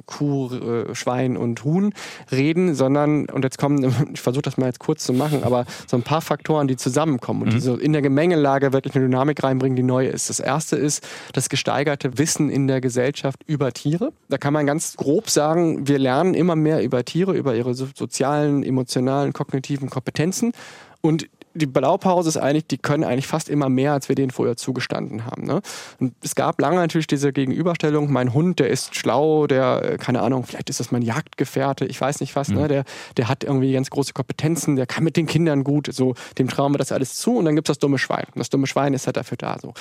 Kuh, 0.06 0.54
äh, 0.54 0.94
Schwein 0.94 1.38
und 1.38 1.64
Huhn 1.64 1.94
reden, 2.34 2.76
sondern, 2.76 3.28
und 3.30 3.46
jetzt 3.46 3.58
kommen, 3.58 3.96
ich 4.14 4.20
versuche 4.20 4.42
das 4.42 4.58
mal 4.58 4.66
jetzt 4.66 4.80
kurz 4.80 5.06
zu 5.06 5.14
machen, 5.14 5.44
aber 5.44 5.66
so 5.88 5.96
ein 5.96 6.04
paar 6.04 6.20
Faktoren, 6.20 6.68
die 6.68 6.76
zusammenkommen 6.76 7.44
und 7.44 7.50
mhm. 7.50 7.54
die 7.54 7.60
so 7.62 7.76
in 7.76 7.94
der 7.94 8.02
Gemengelage 8.02 8.74
wirklich 8.74 8.94
eine 8.94 9.06
Dynamik 9.06 9.42
reinbringen, 9.42 9.78
die 9.78 9.84
neu 9.84 10.08
ist. 10.08 10.30
Das 10.30 10.42
erste 10.42 10.76
ist 10.76 11.08
das 11.32 11.48
gesteigerte 11.48 12.18
Wissen 12.18 12.50
in 12.50 12.68
der 12.68 12.82
Gesellschaft 12.82 13.40
über 13.48 13.72
Tiere. 13.72 14.12
Da 14.28 14.38
kann 14.40 14.54
man 14.54 14.66
ganz 14.66 14.96
grob 14.96 15.30
sagen, 15.30 15.88
wir 15.88 16.00
lernen 16.00 16.34
immer 16.34 16.56
mehr 16.56 16.84
über 16.84 17.04
Tiere, 17.06 17.34
über 17.36 17.56
ihre 17.56 17.74
sozialen, 17.74 18.64
emotionalen, 18.64 19.34
kognitiven 19.34 19.90
Kompetenzen. 19.90 20.54
Und 21.02 21.30
die 21.54 21.66
Blaupause 21.66 22.30
ist 22.30 22.38
eigentlich, 22.38 22.68
die 22.68 22.78
können 22.78 23.04
eigentlich 23.04 23.28
fast 23.28 23.50
immer 23.50 23.70
mehr, 23.70 23.94
als 23.94 24.08
wir 24.08 24.16
denen 24.16 24.32
vorher 24.32 24.56
zugestanden 24.56 25.26
haben. 25.26 25.46
Ne? 25.46 25.62
Und 26.00 26.14
es 26.24 26.36
gab 26.36 26.62
lange 26.62 26.78
natürlich 26.78 27.08
diese 27.08 27.34
Gegenüberstellung, 27.34 28.12
mein 28.12 28.34
Hund, 28.34 28.60
der 28.60 28.70
ist 28.70 28.96
schlau, 28.96 29.48
der, 29.48 29.82
äh, 29.84 29.98
keine 29.98 30.22
Ahnung, 30.22 30.46
vielleicht 30.46 30.70
ist 30.70 30.80
das 30.80 30.92
mein 30.92 31.02
Jagdgefährte, 31.02 31.86
ich 31.86 32.00
weiß 32.00 32.20
nicht 32.22 32.36
was, 32.36 32.50
ne? 32.50 32.56
mhm. 32.56 32.62
ne? 32.62 32.68
der, 32.68 32.84
der 33.18 33.28
hat 33.30 33.44
irgendwie 33.44 33.74
ganz 33.74 33.90
große 33.90 34.14
Kompetenzen, 34.14 34.76
der 34.76 34.86
kann 34.86 35.04
mit 35.04 35.18
den 35.18 35.26
Kindern 35.26 35.64
gut, 35.64 35.90
so, 35.92 36.14
dem 36.38 36.48
trauen 36.48 36.74
wir 36.74 36.78
das 36.78 36.92
alles 36.92 37.16
zu 37.16 37.38
und 37.38 37.46
dann 37.46 37.56
gibt 37.56 37.68
es 37.68 37.76
das 37.76 37.80
dumme 37.80 37.98
Schwein. 37.98 38.26
Und 38.34 38.40
das 38.40 38.50
dumme 38.50 38.68
Schwein 38.68 38.94
ist 38.94 39.08
halt 39.08 39.18
dafür 39.18 39.38
da. 39.38 39.58
So. 39.60 39.74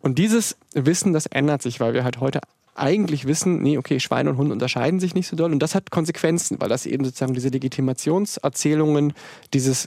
Und 0.00 0.18
dieses 0.18 0.56
Wissen, 0.74 1.12
das 1.12 1.26
ändert 1.26 1.62
sich, 1.62 1.80
weil 1.80 1.92
wir 1.94 2.04
halt 2.04 2.20
heute 2.20 2.40
eigentlich 2.76 3.26
wissen, 3.26 3.62
nee, 3.62 3.78
okay, 3.78 4.00
Schwein 4.00 4.28
und 4.28 4.36
Hund 4.36 4.52
unterscheiden 4.52 5.00
sich 5.00 5.14
nicht 5.14 5.28
so 5.28 5.36
doll. 5.36 5.52
Und 5.52 5.60
das 5.60 5.74
hat 5.74 5.90
Konsequenzen, 5.90 6.60
weil 6.60 6.68
das 6.68 6.86
eben 6.86 7.04
sozusagen 7.04 7.34
diese 7.34 7.48
Legitimationserzählungen 7.48 9.12
dieses 9.52 9.86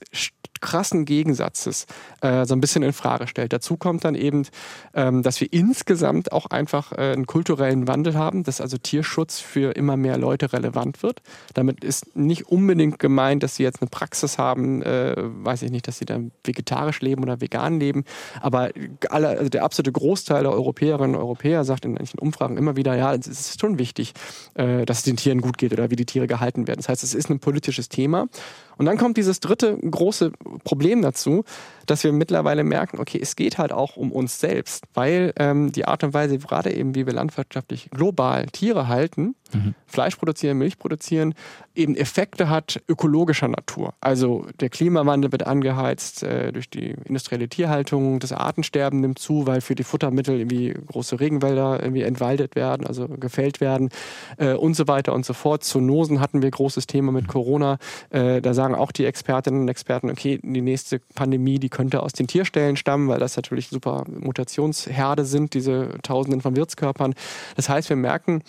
krassen 0.61 1.05
Gegensatzes 1.05 1.85
äh, 2.21 2.45
so 2.45 2.53
ein 2.53 2.61
bisschen 2.61 2.83
in 2.83 2.93
Frage 2.93 3.27
stellt. 3.27 3.53
Dazu 3.53 3.77
kommt 3.77 4.05
dann 4.05 4.15
eben, 4.15 4.45
ähm, 4.93 5.23
dass 5.23 5.39
wir 5.41 5.51
insgesamt 5.51 6.31
auch 6.31 6.47
einfach 6.47 6.91
äh, 6.91 7.13
einen 7.13 7.25
kulturellen 7.25 7.87
Wandel 7.87 8.15
haben, 8.15 8.43
dass 8.43 8.61
also 8.61 8.77
Tierschutz 8.77 9.39
für 9.39 9.75
immer 9.75 9.97
mehr 9.97 10.17
Leute 10.17 10.53
relevant 10.53 11.03
wird. 11.03 11.21
Damit 11.53 11.83
ist 11.83 12.15
nicht 12.15 12.47
unbedingt 12.47 12.99
gemeint, 12.99 13.43
dass 13.43 13.55
sie 13.55 13.63
jetzt 13.63 13.81
eine 13.81 13.89
Praxis 13.89 14.37
haben, 14.37 14.81
äh, 14.81 15.15
weiß 15.17 15.61
ich 15.63 15.71
nicht, 15.71 15.87
dass 15.87 15.97
sie 15.97 16.05
dann 16.05 16.31
vegetarisch 16.43 17.01
leben 17.01 17.23
oder 17.23 17.41
vegan 17.41 17.79
leben, 17.79 18.03
aber 18.41 18.69
alle, 19.09 19.29
also 19.29 19.49
der 19.49 19.63
absolute 19.63 19.91
Großteil 19.91 20.43
der 20.43 20.51
Europäerinnen 20.51 21.15
und 21.15 21.21
Europäer 21.21 21.63
sagt 21.63 21.85
in 21.85 21.93
manchen 21.93 22.19
Umfragen 22.19 22.57
immer 22.57 22.75
wieder, 22.75 22.95
ja, 22.95 23.13
es 23.13 23.27
ist 23.27 23.59
schon 23.59 23.79
wichtig, 23.79 24.13
äh, 24.55 24.85
dass 24.85 24.99
es 24.99 25.03
den 25.03 25.17
Tieren 25.17 25.41
gut 25.41 25.57
geht 25.57 25.73
oder 25.73 25.89
wie 25.89 25.95
die 25.95 26.05
Tiere 26.05 26.27
gehalten 26.27 26.67
werden. 26.67 26.79
Das 26.79 26.89
heißt, 26.89 27.03
es 27.03 27.13
ist 27.13 27.29
ein 27.29 27.39
politisches 27.39 27.89
Thema. 27.89 28.27
Und 28.79 28.85
dann 28.85 28.97
kommt 28.97 29.17
dieses 29.17 29.41
dritte 29.41 29.77
große 29.77 30.31
Problem 30.63 31.01
dazu, 31.01 31.43
dass 31.89 32.03
wir 32.03 32.13
mittlerweile 32.13 32.63
merken, 32.63 32.99
okay, 32.99 33.19
es 33.21 33.35
geht 33.35 33.57
halt 33.57 33.71
auch 33.71 33.97
um 33.97 34.11
uns 34.11 34.39
selbst, 34.39 34.85
weil 34.93 35.33
ähm, 35.37 35.71
die 35.71 35.85
Art 35.85 36.03
und 36.03 36.13
Weise, 36.13 36.37
gerade 36.37 36.73
eben, 36.73 36.95
wie 36.95 37.05
wir 37.05 37.13
landwirtschaftlich 37.13 37.89
global 37.91 38.45
Tiere 38.47 38.87
halten, 38.87 39.35
mhm. 39.53 39.73
Fleisch 39.87 40.15
produzieren, 40.15 40.57
Milch 40.57 40.77
produzieren, 40.77 41.33
eben 41.73 41.95
Effekte 41.95 42.49
hat 42.49 42.81
ökologischer 42.87 43.47
Natur. 43.47 43.93
Also 44.01 44.45
der 44.59 44.69
Klimawandel 44.69 45.31
wird 45.31 45.47
angeheizt 45.47 46.23
äh, 46.23 46.51
durch 46.51 46.69
die 46.69 46.95
industrielle 47.05 47.49
Tierhaltung, 47.49 48.19
das 48.19 48.31
Artensterben 48.31 49.01
nimmt 49.01 49.17
zu, 49.17 49.47
weil 49.47 49.61
für 49.61 49.75
die 49.75 49.83
Futtermittel 49.83 50.37
irgendwie 50.37 50.73
große 50.73 51.19
Regenwälder 51.19 51.81
irgendwie 51.81 52.03
entwaldet 52.03 52.55
werden, 52.55 52.85
also 52.85 53.07
gefällt 53.07 53.61
werden 53.61 53.89
äh, 54.37 54.53
und 54.53 54.75
so 54.75 54.87
weiter 54.87 55.13
und 55.13 55.25
so 55.25 55.33
fort. 55.33 55.63
Zoonosen 55.63 56.19
hatten 56.19 56.41
wir 56.41 56.51
großes 56.51 56.85
Thema 56.85 57.11
mit 57.11 57.27
Corona. 57.27 57.77
Äh, 58.11 58.41
da 58.41 58.53
sagen 58.53 58.75
auch 58.75 58.91
die 58.91 59.05
Expertinnen 59.05 59.61
und 59.61 59.69
Experten, 59.69 60.09
okay, 60.09 60.39
die 60.43 60.61
nächste 60.61 60.99
Pandemie, 61.15 61.59
die 61.59 61.69
könnte 61.79 62.03
aus 62.03 62.11
den 62.11 62.27
Tierstellen 62.27 62.75
stammen, 62.75 63.07
weil 63.07 63.19
das 63.19 63.37
natürlich 63.37 63.69
super 63.69 64.03
Mutationsherde 64.09 65.23
sind, 65.23 65.53
diese 65.53 65.93
Tausenden 66.03 66.41
von 66.41 66.57
Wirtskörpern. 66.57 67.15
Das 67.55 67.69
heißt, 67.69 67.87
wir 67.87 67.95
merken, 67.95 68.43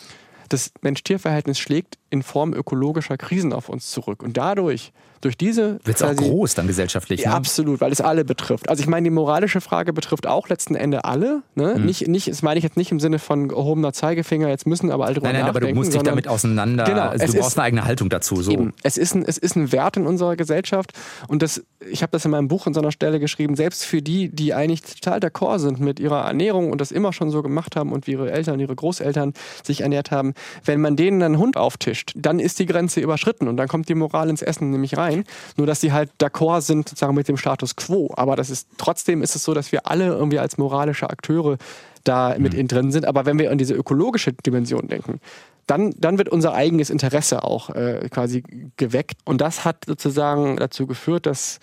das 0.49 0.73
Mensch-Tier-Verhältnis 0.83 1.61
schlägt 1.61 2.00
in 2.11 2.23
Form 2.23 2.52
ökologischer 2.52 3.17
Krisen 3.17 3.52
auf 3.52 3.69
uns 3.69 3.90
zurück. 3.90 4.23
Und 4.23 4.37
dadurch 4.37 4.93
durch 5.21 5.37
diese. 5.37 5.79
Wird 5.85 5.97
es 5.97 6.02
auch 6.02 6.14
groß 6.14 6.55
dann 6.55 6.67
gesellschaftlich? 6.67 7.21
Ja, 7.21 7.31
ne? 7.31 7.37
absolut, 7.37 7.81
weil 7.81 7.93
es 7.93 8.00
alle 8.00 8.25
betrifft. 8.25 8.69
Also 8.71 8.83
ich 8.83 8.88
meine, 8.88 9.05
die 9.05 9.11
moralische 9.11 9.61
Frage 9.61 9.93
betrifft 9.93 10.26
auch 10.26 10.49
letzten 10.49 10.75
Endes 10.75 11.00
alle. 11.05 11.43
Ne? 11.55 11.75
Mhm. 11.76 11.85
Nicht, 11.85 12.09
nicht, 12.09 12.29
das 12.29 12.43
meine 12.43 12.59
ich 12.59 12.64
jetzt 12.64 12.76
nicht 12.76 12.90
im 12.90 13.00
Sinne 13.00 13.19
von 13.19 13.50
erhobener 13.50 13.93
Zeigefinger, 13.93 14.49
jetzt 14.49 14.67
müssen 14.67 14.90
aber 14.90 15.05
alle 15.05 15.14
drüber 15.14 15.29
Nein, 15.29 15.43
nein, 15.43 15.49
aber 15.49 15.61
du 15.61 15.75
musst 15.75 15.93
dich 15.93 16.02
damit 16.02 16.26
auseinander. 16.26 16.85
Genau, 16.85 17.09
also 17.09 17.26
du 17.26 17.33
brauchst 17.35 17.52
ist, 17.52 17.59
eine 17.59 17.64
eigene 17.64 17.85
Haltung 17.85 18.09
dazu. 18.09 18.40
So. 18.40 18.50
Eben, 18.50 18.73
es, 18.83 18.97
ist 18.97 19.14
ein, 19.14 19.25
es 19.26 19.37
ist 19.37 19.57
ein 19.57 19.73
Wert 19.73 19.99
in 19.99 20.07
unserer 20.07 20.37
Gesellschaft 20.37 20.93
und 21.29 21.43
das, 21.43 21.62
ich 21.90 22.02
habe 22.02 22.12
das 22.12 22.25
in 22.25 22.31
meinem 22.31 22.49
Buch 22.49 22.67
an 22.67 22.73
so 22.73 22.81
einer 22.81 22.93
Stelle 22.93 23.21
geschrieben, 23.21 23.57
selbst 23.57 23.85
für 23.85 24.00
die, 24.00 24.31
die 24.31 24.55
eigentlich 24.55 24.83
total 24.83 25.19
d'accord 25.19 25.59
sind 25.59 25.81
mit 25.81 26.00
ihrer 26.00 26.25
Ernährung 26.25 26.71
und 26.73 26.81
das 26.81 26.93
immer 26.93 27.12
schon 27.12 27.31
so 27.31 27.43
gemacht 27.43 27.76
haben 27.76 27.93
und 27.93 28.07
wie 28.07 28.12
ihre 28.12 28.31
Eltern, 28.31 28.59
ihre 28.59 28.75
Großeltern 28.75 29.35
sich 29.62 29.83
ernährt 29.83 30.11
haben, 30.11 30.33
wenn 30.64 30.81
man 30.81 30.97
denen 30.97 31.23
einen 31.23 31.38
Hund 31.38 31.59
auftischt, 31.59 32.00
dann 32.14 32.40
ist 32.40 32.59
die 32.59 32.66
Grenze 32.66 33.00
überschritten 33.00 33.49
und 33.49 33.57
dann 33.57 33.69
kommt 33.69 33.88
die 33.88 33.95
Moral 33.95 34.28
ins 34.28 34.42
Essen 34.42 34.71
nämlich 34.71 34.97
rein. 34.97 35.25
Nur 35.57 35.66
dass 35.66 35.80
sie 35.80 35.92
halt 35.92 36.11
d'accord 36.21 36.62
sind 36.62 36.88
sozusagen 36.88 37.14
mit 37.14 37.28
dem 37.28 37.37
Status 37.37 37.76
quo. 37.76 38.12
Aber 38.16 38.37
das 38.37 38.50
ist 38.50 38.69
trotzdem 38.78 39.23
ist 39.23 39.37
es 39.37 39.45
so, 39.45 39.54
dass 39.54 39.73
wir 39.73 39.87
alle 39.87 40.07
irgendwie 40.07 40.38
als 40.38 40.59
moralische 40.59 41.09
Akteure 41.09 41.59
da 42.04 42.35
mit 42.38 42.54
mhm. 42.54 42.69
drin 42.69 42.92
sind. 42.92 43.07
Aber 43.07 43.26
wenn 43.26 43.38
wir 43.38 43.50
an 43.50 43.59
diese 43.59 43.75
ökologische 43.75 44.33
Dimension 44.33 44.88
denken, 44.88 45.21
dann, 45.66 45.95
dann 45.99 46.19
wird 46.19 46.28
unser 46.28 46.54
eigenes 46.54 46.90
Interesse 46.90 47.45
auch 47.45 47.71
äh, 47.71 48.09
quasi 48.11 48.42
geweckt. 48.76 49.19
Und 49.25 49.40
das 49.40 49.64
hat 49.64 49.85
sozusagen 49.87 50.57
dazu 50.57 50.87
geführt, 50.87 51.26
dass 51.26 51.61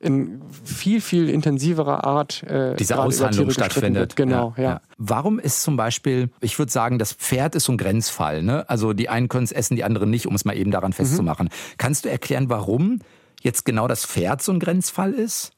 in 0.00 0.40
viel, 0.64 1.02
viel 1.02 1.28
intensiverer 1.28 2.04
Art 2.04 2.42
äh, 2.44 2.74
diese 2.74 2.98
Aushandlung 2.98 3.50
stattfindet. 3.50 4.16
Genau, 4.16 4.54
ja, 4.56 4.62
ja. 4.62 4.80
Warum 4.96 5.38
ist 5.38 5.62
zum 5.62 5.76
Beispiel, 5.76 6.30
ich 6.40 6.58
würde 6.58 6.72
sagen, 6.72 6.98
das 6.98 7.12
Pferd 7.12 7.54
ist 7.54 7.64
so 7.64 7.72
ein 7.72 7.78
Grenzfall. 7.78 8.42
Ne? 8.42 8.68
Also 8.68 8.94
die 8.94 9.10
einen 9.10 9.28
können 9.28 9.44
es 9.44 9.52
essen, 9.52 9.76
die 9.76 9.84
anderen 9.84 10.08
nicht, 10.08 10.26
um 10.26 10.34
es 10.34 10.46
mal 10.46 10.56
eben 10.56 10.70
daran 10.70 10.94
festzumachen. 10.94 11.46
Mhm. 11.46 11.76
Kannst 11.76 12.06
du 12.06 12.10
erklären, 12.10 12.48
warum 12.48 13.00
jetzt 13.42 13.66
genau 13.66 13.88
das 13.88 14.06
Pferd 14.06 14.42
so 14.42 14.52
ein 14.52 14.58
Grenzfall 14.58 15.12
ist? 15.12 15.52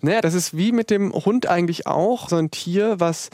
Naja, 0.00 0.20
das 0.20 0.34
ist 0.34 0.56
wie 0.56 0.72
mit 0.72 0.90
dem 0.90 1.12
Hund 1.12 1.46
eigentlich 1.46 1.86
auch 1.86 2.28
so 2.28 2.36
ein 2.36 2.50
Tier, 2.50 3.00
was 3.00 3.30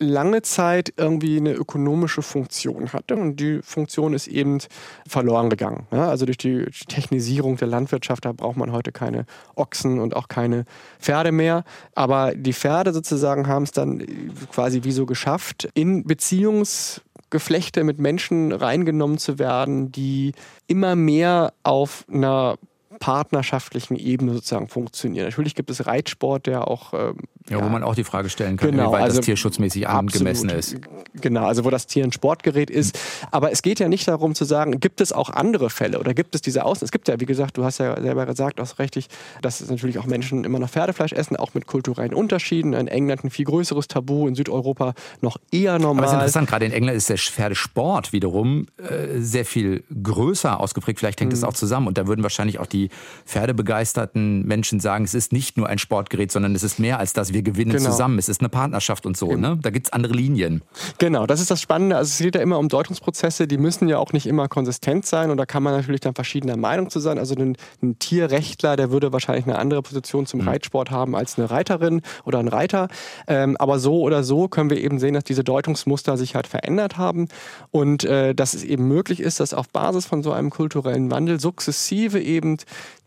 lange 0.00 0.42
Zeit 0.42 0.94
irgendwie 0.96 1.36
eine 1.36 1.52
ökonomische 1.52 2.22
Funktion 2.22 2.92
hatte 2.92 3.16
und 3.16 3.36
die 3.36 3.60
Funktion 3.62 4.14
ist 4.14 4.26
eben 4.26 4.58
verloren 5.06 5.50
gegangen. 5.50 5.86
Ja, 5.92 6.08
also 6.08 6.24
durch 6.24 6.38
die 6.38 6.64
Technisierung 6.88 7.56
der 7.58 7.68
Landwirtschaft, 7.68 8.24
da 8.24 8.32
braucht 8.32 8.56
man 8.56 8.72
heute 8.72 8.92
keine 8.92 9.26
Ochsen 9.54 10.00
und 10.00 10.16
auch 10.16 10.28
keine 10.28 10.64
Pferde 10.98 11.32
mehr. 11.32 11.64
Aber 11.94 12.34
die 12.34 12.54
Pferde 12.54 12.92
sozusagen 12.92 13.46
haben 13.46 13.64
es 13.64 13.72
dann 13.72 14.02
quasi 14.50 14.84
wie 14.84 14.92
so 14.92 15.04
geschafft, 15.04 15.68
in 15.74 16.04
Beziehungsgeflechte 16.04 17.84
mit 17.84 17.98
Menschen 17.98 18.52
reingenommen 18.52 19.18
zu 19.18 19.38
werden, 19.38 19.92
die 19.92 20.32
immer 20.66 20.96
mehr 20.96 21.52
auf 21.62 22.06
einer 22.10 22.56
partnerschaftlichen 22.98 23.96
Ebene 23.96 24.34
sozusagen 24.34 24.68
funktionieren. 24.68 25.26
Natürlich 25.26 25.54
gibt 25.54 25.70
es 25.70 25.86
Reitsport, 25.86 26.46
der 26.46 26.66
auch. 26.66 26.92
Ähm, 26.92 27.16
ja, 27.48 27.58
ja, 27.58 27.64
wo 27.64 27.68
man 27.68 27.82
auch 27.82 27.94
die 27.94 28.04
Frage 28.04 28.28
stellen 28.28 28.56
kann, 28.56 28.70
genau, 28.70 28.84
inwieweit 28.84 29.02
also 29.02 29.16
das 29.16 29.26
tierschutzmäßig 29.26 29.88
angemessen 29.88 30.50
ist. 30.50 30.76
Genau, 31.20 31.46
also 31.46 31.64
wo 31.64 31.70
das 31.70 31.86
Tier 31.86 32.04
ein 32.04 32.12
Sportgerät 32.12 32.70
ist. 32.70 32.98
Aber 33.32 33.50
es 33.50 33.62
geht 33.62 33.80
ja 33.80 33.88
nicht 33.88 34.06
darum 34.06 34.34
zu 34.34 34.44
sagen, 34.44 34.78
gibt 34.78 35.00
es 35.00 35.12
auch 35.12 35.30
andere 35.30 35.70
Fälle 35.70 35.98
oder 35.98 36.14
gibt 36.14 36.34
es 36.34 36.42
diese 36.42 36.64
Außen? 36.64 36.84
Es 36.84 36.92
gibt 36.92 37.08
ja, 37.08 37.18
wie 37.18 37.26
gesagt, 37.26 37.56
du 37.56 37.64
hast 37.64 37.78
ja 37.78 38.00
selber 38.00 38.26
gesagt, 38.26 38.60
auch 38.60 38.78
richtig, 38.78 39.08
dass 39.42 39.60
es 39.60 39.70
natürlich 39.70 39.98
auch 39.98 40.06
Menschen 40.06 40.44
immer 40.44 40.58
noch 40.58 40.68
Pferdefleisch 40.68 41.12
essen, 41.12 41.36
auch 41.36 41.54
mit 41.54 41.66
kulturellen 41.66 42.14
Unterschieden. 42.14 42.72
In 42.72 42.88
England 42.88 43.24
ein 43.24 43.30
viel 43.30 43.46
größeres 43.46 43.88
Tabu, 43.88 44.28
in 44.28 44.34
Südeuropa 44.34 44.94
noch 45.20 45.38
eher 45.50 45.78
normal. 45.78 46.04
Aber 46.04 46.06
es 46.06 46.12
ist 46.12 46.18
interessant, 46.18 46.48
gerade 46.48 46.66
in 46.66 46.72
England 46.72 46.96
ist 46.96 47.08
der 47.08 47.18
Pferdesport 47.18 48.12
wiederum 48.12 48.66
äh, 48.78 49.18
sehr 49.18 49.44
viel 49.44 49.82
größer 50.02 50.60
ausgeprägt. 50.60 51.00
Vielleicht 51.00 51.20
hängt 51.20 51.32
es 51.32 51.42
mhm. 51.42 51.48
auch 51.48 51.54
zusammen 51.54 51.88
und 51.88 51.98
da 51.98 52.06
würden 52.06 52.22
wahrscheinlich 52.22 52.58
auch 52.58 52.66
die 52.66 52.79
pferdebegeisterten 53.26 54.46
Menschen 54.46 54.80
sagen, 54.80 55.04
es 55.04 55.14
ist 55.14 55.32
nicht 55.32 55.56
nur 55.56 55.68
ein 55.68 55.78
Sportgerät, 55.78 56.32
sondern 56.32 56.54
es 56.54 56.62
ist 56.62 56.78
mehr 56.78 56.98
als 56.98 57.12
das, 57.12 57.32
wir 57.32 57.42
gewinnen 57.42 57.72
genau. 57.72 57.90
zusammen. 57.90 58.18
Es 58.18 58.28
ist 58.28 58.40
eine 58.40 58.48
Partnerschaft 58.48 59.06
und 59.06 59.16
so. 59.16 59.36
Ne? 59.36 59.58
Da 59.60 59.70
gibt 59.70 59.88
es 59.88 59.92
andere 59.92 60.14
Linien. 60.14 60.62
Genau, 60.98 61.26
das 61.26 61.40
ist 61.40 61.50
das 61.50 61.60
Spannende. 61.60 61.96
Also 61.96 62.10
es 62.10 62.18
geht 62.18 62.34
ja 62.34 62.40
immer 62.40 62.58
um 62.58 62.68
Deutungsprozesse, 62.68 63.46
die 63.46 63.58
müssen 63.58 63.88
ja 63.88 63.98
auch 63.98 64.12
nicht 64.12 64.26
immer 64.26 64.48
konsistent 64.48 65.06
sein 65.06 65.30
und 65.30 65.36
da 65.36 65.46
kann 65.46 65.62
man 65.62 65.74
natürlich 65.74 66.00
dann 66.00 66.14
verschiedener 66.14 66.56
Meinung 66.56 66.90
zu 66.90 67.00
sein. 67.00 67.18
Also 67.18 67.34
ein, 67.34 67.56
ein 67.82 67.98
Tierrechtler, 67.98 68.76
der 68.76 68.90
würde 68.90 69.12
wahrscheinlich 69.12 69.46
eine 69.46 69.58
andere 69.58 69.82
Position 69.82 70.26
zum 70.26 70.40
mhm. 70.40 70.48
Reitsport 70.48 70.90
haben 70.90 71.16
als 71.16 71.38
eine 71.38 71.50
Reiterin 71.50 72.02
oder 72.24 72.38
ein 72.38 72.48
Reiter. 72.48 72.88
Ähm, 73.26 73.56
aber 73.58 73.78
so 73.78 74.00
oder 74.00 74.22
so 74.22 74.48
können 74.48 74.70
wir 74.70 74.78
eben 74.78 74.98
sehen, 74.98 75.14
dass 75.14 75.24
diese 75.24 75.44
Deutungsmuster 75.44 76.16
sich 76.16 76.34
halt 76.34 76.46
verändert 76.46 76.96
haben 76.96 77.28
und 77.70 78.04
äh, 78.04 78.34
dass 78.34 78.54
es 78.54 78.64
eben 78.64 78.88
möglich 78.88 79.20
ist, 79.20 79.40
dass 79.40 79.54
auf 79.54 79.68
Basis 79.68 80.06
von 80.06 80.22
so 80.22 80.32
einem 80.32 80.50
kulturellen 80.50 81.10
Wandel 81.10 81.40
sukzessive 81.40 82.20
eben 82.20 82.56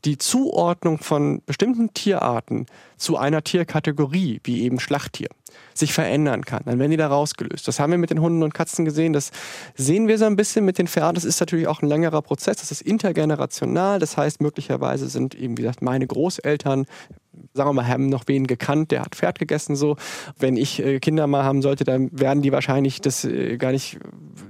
die 0.05 0.17
Zuordnung 0.17 0.97
von 0.97 1.41
bestimmten 1.45 1.93
Tierarten 1.93 2.65
zu 2.97 3.17
einer 3.17 3.43
Tierkategorie, 3.43 4.41
wie 4.43 4.63
eben 4.63 4.79
Schlachttier, 4.79 5.29
sich 5.73 5.93
verändern 5.93 6.43
kann. 6.43 6.63
Dann 6.65 6.79
werden 6.79 6.91
die 6.91 6.97
da 6.97 7.07
rausgelöst. 7.07 7.67
Das 7.67 7.79
haben 7.79 7.91
wir 7.91 7.97
mit 7.97 8.09
den 8.09 8.21
Hunden 8.21 8.43
und 8.43 8.53
Katzen 8.53 8.85
gesehen. 8.85 9.13
Das 9.13 9.31
sehen 9.75 10.07
wir 10.07 10.17
so 10.17 10.25
ein 10.25 10.35
bisschen 10.35 10.65
mit 10.65 10.77
den 10.77 10.87
Pferden. 10.87 11.15
Das 11.15 11.25
ist 11.25 11.39
natürlich 11.39 11.67
auch 11.67 11.81
ein 11.81 11.87
längerer 11.87 12.21
Prozess. 12.21 12.57
Das 12.57 12.71
ist 12.71 12.81
intergenerational. 12.81 13.99
Das 13.99 14.17
heißt, 14.17 14.41
möglicherweise 14.41 15.07
sind 15.07 15.35
eben, 15.35 15.57
wie 15.57 15.61
gesagt, 15.61 15.81
meine 15.81 16.05
Großeltern 16.05 16.85
sagen 17.53 17.69
wir 17.69 17.73
mal, 17.73 17.87
haben 17.87 18.07
noch 18.07 18.23
wen 18.27 18.47
gekannt, 18.47 18.91
der 18.91 19.01
hat 19.01 19.15
Pferd 19.15 19.39
gegessen 19.39 19.75
so. 19.75 19.95
Wenn 20.37 20.57
ich 20.57 20.83
äh, 20.83 20.99
Kinder 20.99 21.27
mal 21.27 21.43
haben 21.43 21.61
sollte, 21.61 21.83
dann 21.83 22.09
werden 22.11 22.41
die 22.41 22.51
wahrscheinlich 22.51 23.01
das 23.01 23.25
äh, 23.25 23.57
gar 23.57 23.71
nicht 23.71 23.99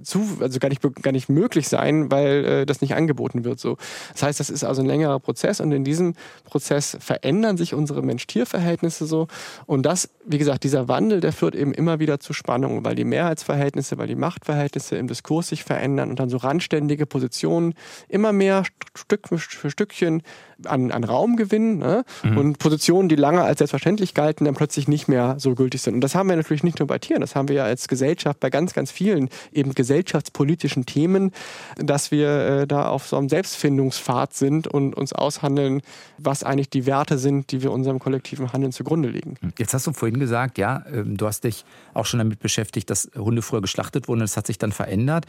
zu, 0.04 0.38
also 0.40 0.60
gar 0.60 0.70
nicht, 0.70 0.82
gar 1.02 1.12
nicht 1.12 1.30
möglich 1.30 1.68
sein, 1.68 2.12
weil 2.12 2.46
äh, 2.46 2.66
das 2.66 2.82
nicht 2.82 2.96
angeboten 2.96 3.44
wird 3.44 3.60
so. 3.60 3.78
Das 4.14 4.24
heißt, 4.24 4.40
das 4.40 4.50
ist 4.50 4.64
also 4.64 4.82
ein 4.82 4.88
längerer 4.88 5.20
Prozess 5.20 5.60
und 5.60 5.72
in 5.72 5.84
diesem 5.84 6.16
Prozess 6.46 6.98
verändern 7.00 7.58
sich 7.58 7.74
unsere 7.74 8.02
Mensch-Tier-Verhältnisse 8.02 9.06
so. 9.06 9.28
Und 9.66 9.86
das, 9.86 10.10
wie 10.26 10.38
gesagt, 10.38 10.64
dieser 10.64 10.88
Wandel, 10.88 11.20
der 11.20 11.34
führt 11.34 11.56
eben 11.56 11.74
immer 11.74 12.00
wieder 12.00 12.20
zu 12.20 12.34
Spannungen, 12.34 12.86
weil 12.86 12.96
die 12.96 13.06
Mehrheitsverhältnisse, 13.06 13.98
weil 13.98 14.08
die 14.08 14.16
Machtverhältnisse 14.16 14.96
im 14.96 15.08
Diskurs 15.08 15.50
sich 15.50 15.64
verändern 15.64 16.10
und 16.10 16.20
dann 16.20 16.30
so 16.30 16.38
randständige 16.38 17.06
Positionen 17.06 17.74
immer 18.08 18.32
mehr 18.32 18.64
Stück 18.96 19.28
für 19.30 19.70
Stückchen 19.70 20.24
an, 20.68 20.92
an 20.92 21.04
Raum 21.04 21.36
gewinnen 21.36 21.80
ne? 21.80 22.04
mhm. 22.24 22.38
und 22.38 22.60
Positionen, 22.60 23.10
die 23.10 23.16
lange 23.16 23.42
als 23.42 23.60
selbstverständlich 23.60 24.14
galten, 24.14 24.46
dann 24.46 24.56
plötzlich 24.56 24.88
nicht 24.88 25.08
mehr 25.08 25.36
so 25.40 25.56
gültig 25.56 25.82
sind. 25.82 25.96
Und 25.96 26.02
das 26.02 26.16
haben 26.16 26.30
wir 26.30 26.36
natürlich 26.36 26.64
nicht 26.64 26.80
nur 26.80 26.88
bei 26.88 27.00
Tieren, 27.00 27.22
das 27.22 27.36
haben 27.36 27.48
wir 27.48 27.56
ja 27.56 27.64
als 27.64 27.88
Gesellschaft 27.88 28.40
bei 28.40 28.50
ganz, 28.50 28.74
ganz 28.74 28.92
vielen 28.92 29.30
eben 29.52 29.74
gesellschaftspolitischen 29.74 30.86
Themen, 30.86 31.32
dass 31.78 32.12
wir 32.12 32.30
äh, 32.30 32.68
da 32.68 32.88
auf 32.88 33.08
so 33.08 33.18
einem 33.18 33.30
Selbstfindungspfad 33.30 34.34
sind 34.34 34.68
und 34.68 34.96
uns 34.96 35.14
aushandeln, 35.14 35.82
was 36.18 36.44
eigentlich 36.44 36.70
die 36.70 36.86
Werte 36.86 37.18
sind, 37.18 37.52
die 37.52 37.62
wir 37.62 37.72
unserem 37.72 38.00
kollektiven 38.00 38.54
Handeln 38.54 38.72
zugrunde 38.72 39.10
legen. 39.10 39.36
Mhm. 39.42 39.54
Jetzt 39.58 39.74
hast 39.74 39.88
du 39.88 39.94
vorhin 39.94 40.20
gesagt, 40.20 40.58
ja, 40.58 40.84
ähm, 40.92 41.18
du 41.18 41.28
hast 41.28 41.44
dich 41.44 41.66
auch 41.94 42.06
schon 42.06 42.20
damit 42.20 42.40
beschäftigt, 42.40 42.90
dass 42.90 43.10
Hunde 43.16 43.42
früher 43.42 43.62
geschlachtet 43.62 44.08
wurden 44.08 44.22
und 44.22 44.30
das 44.30 44.38
hat 44.38 44.48
sich 44.48 44.58
dann 44.58 44.72
verändert. 44.72 45.26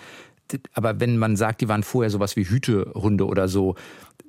Aber 0.74 1.00
wenn 1.00 1.16
man 1.16 1.36
sagt, 1.36 1.60
die 1.60 1.68
waren 1.68 1.82
vorher 1.82 2.10
sowas 2.10 2.36
wie 2.36 2.44
Hütehunde 2.44 3.26
oder 3.26 3.48
so, 3.48 3.76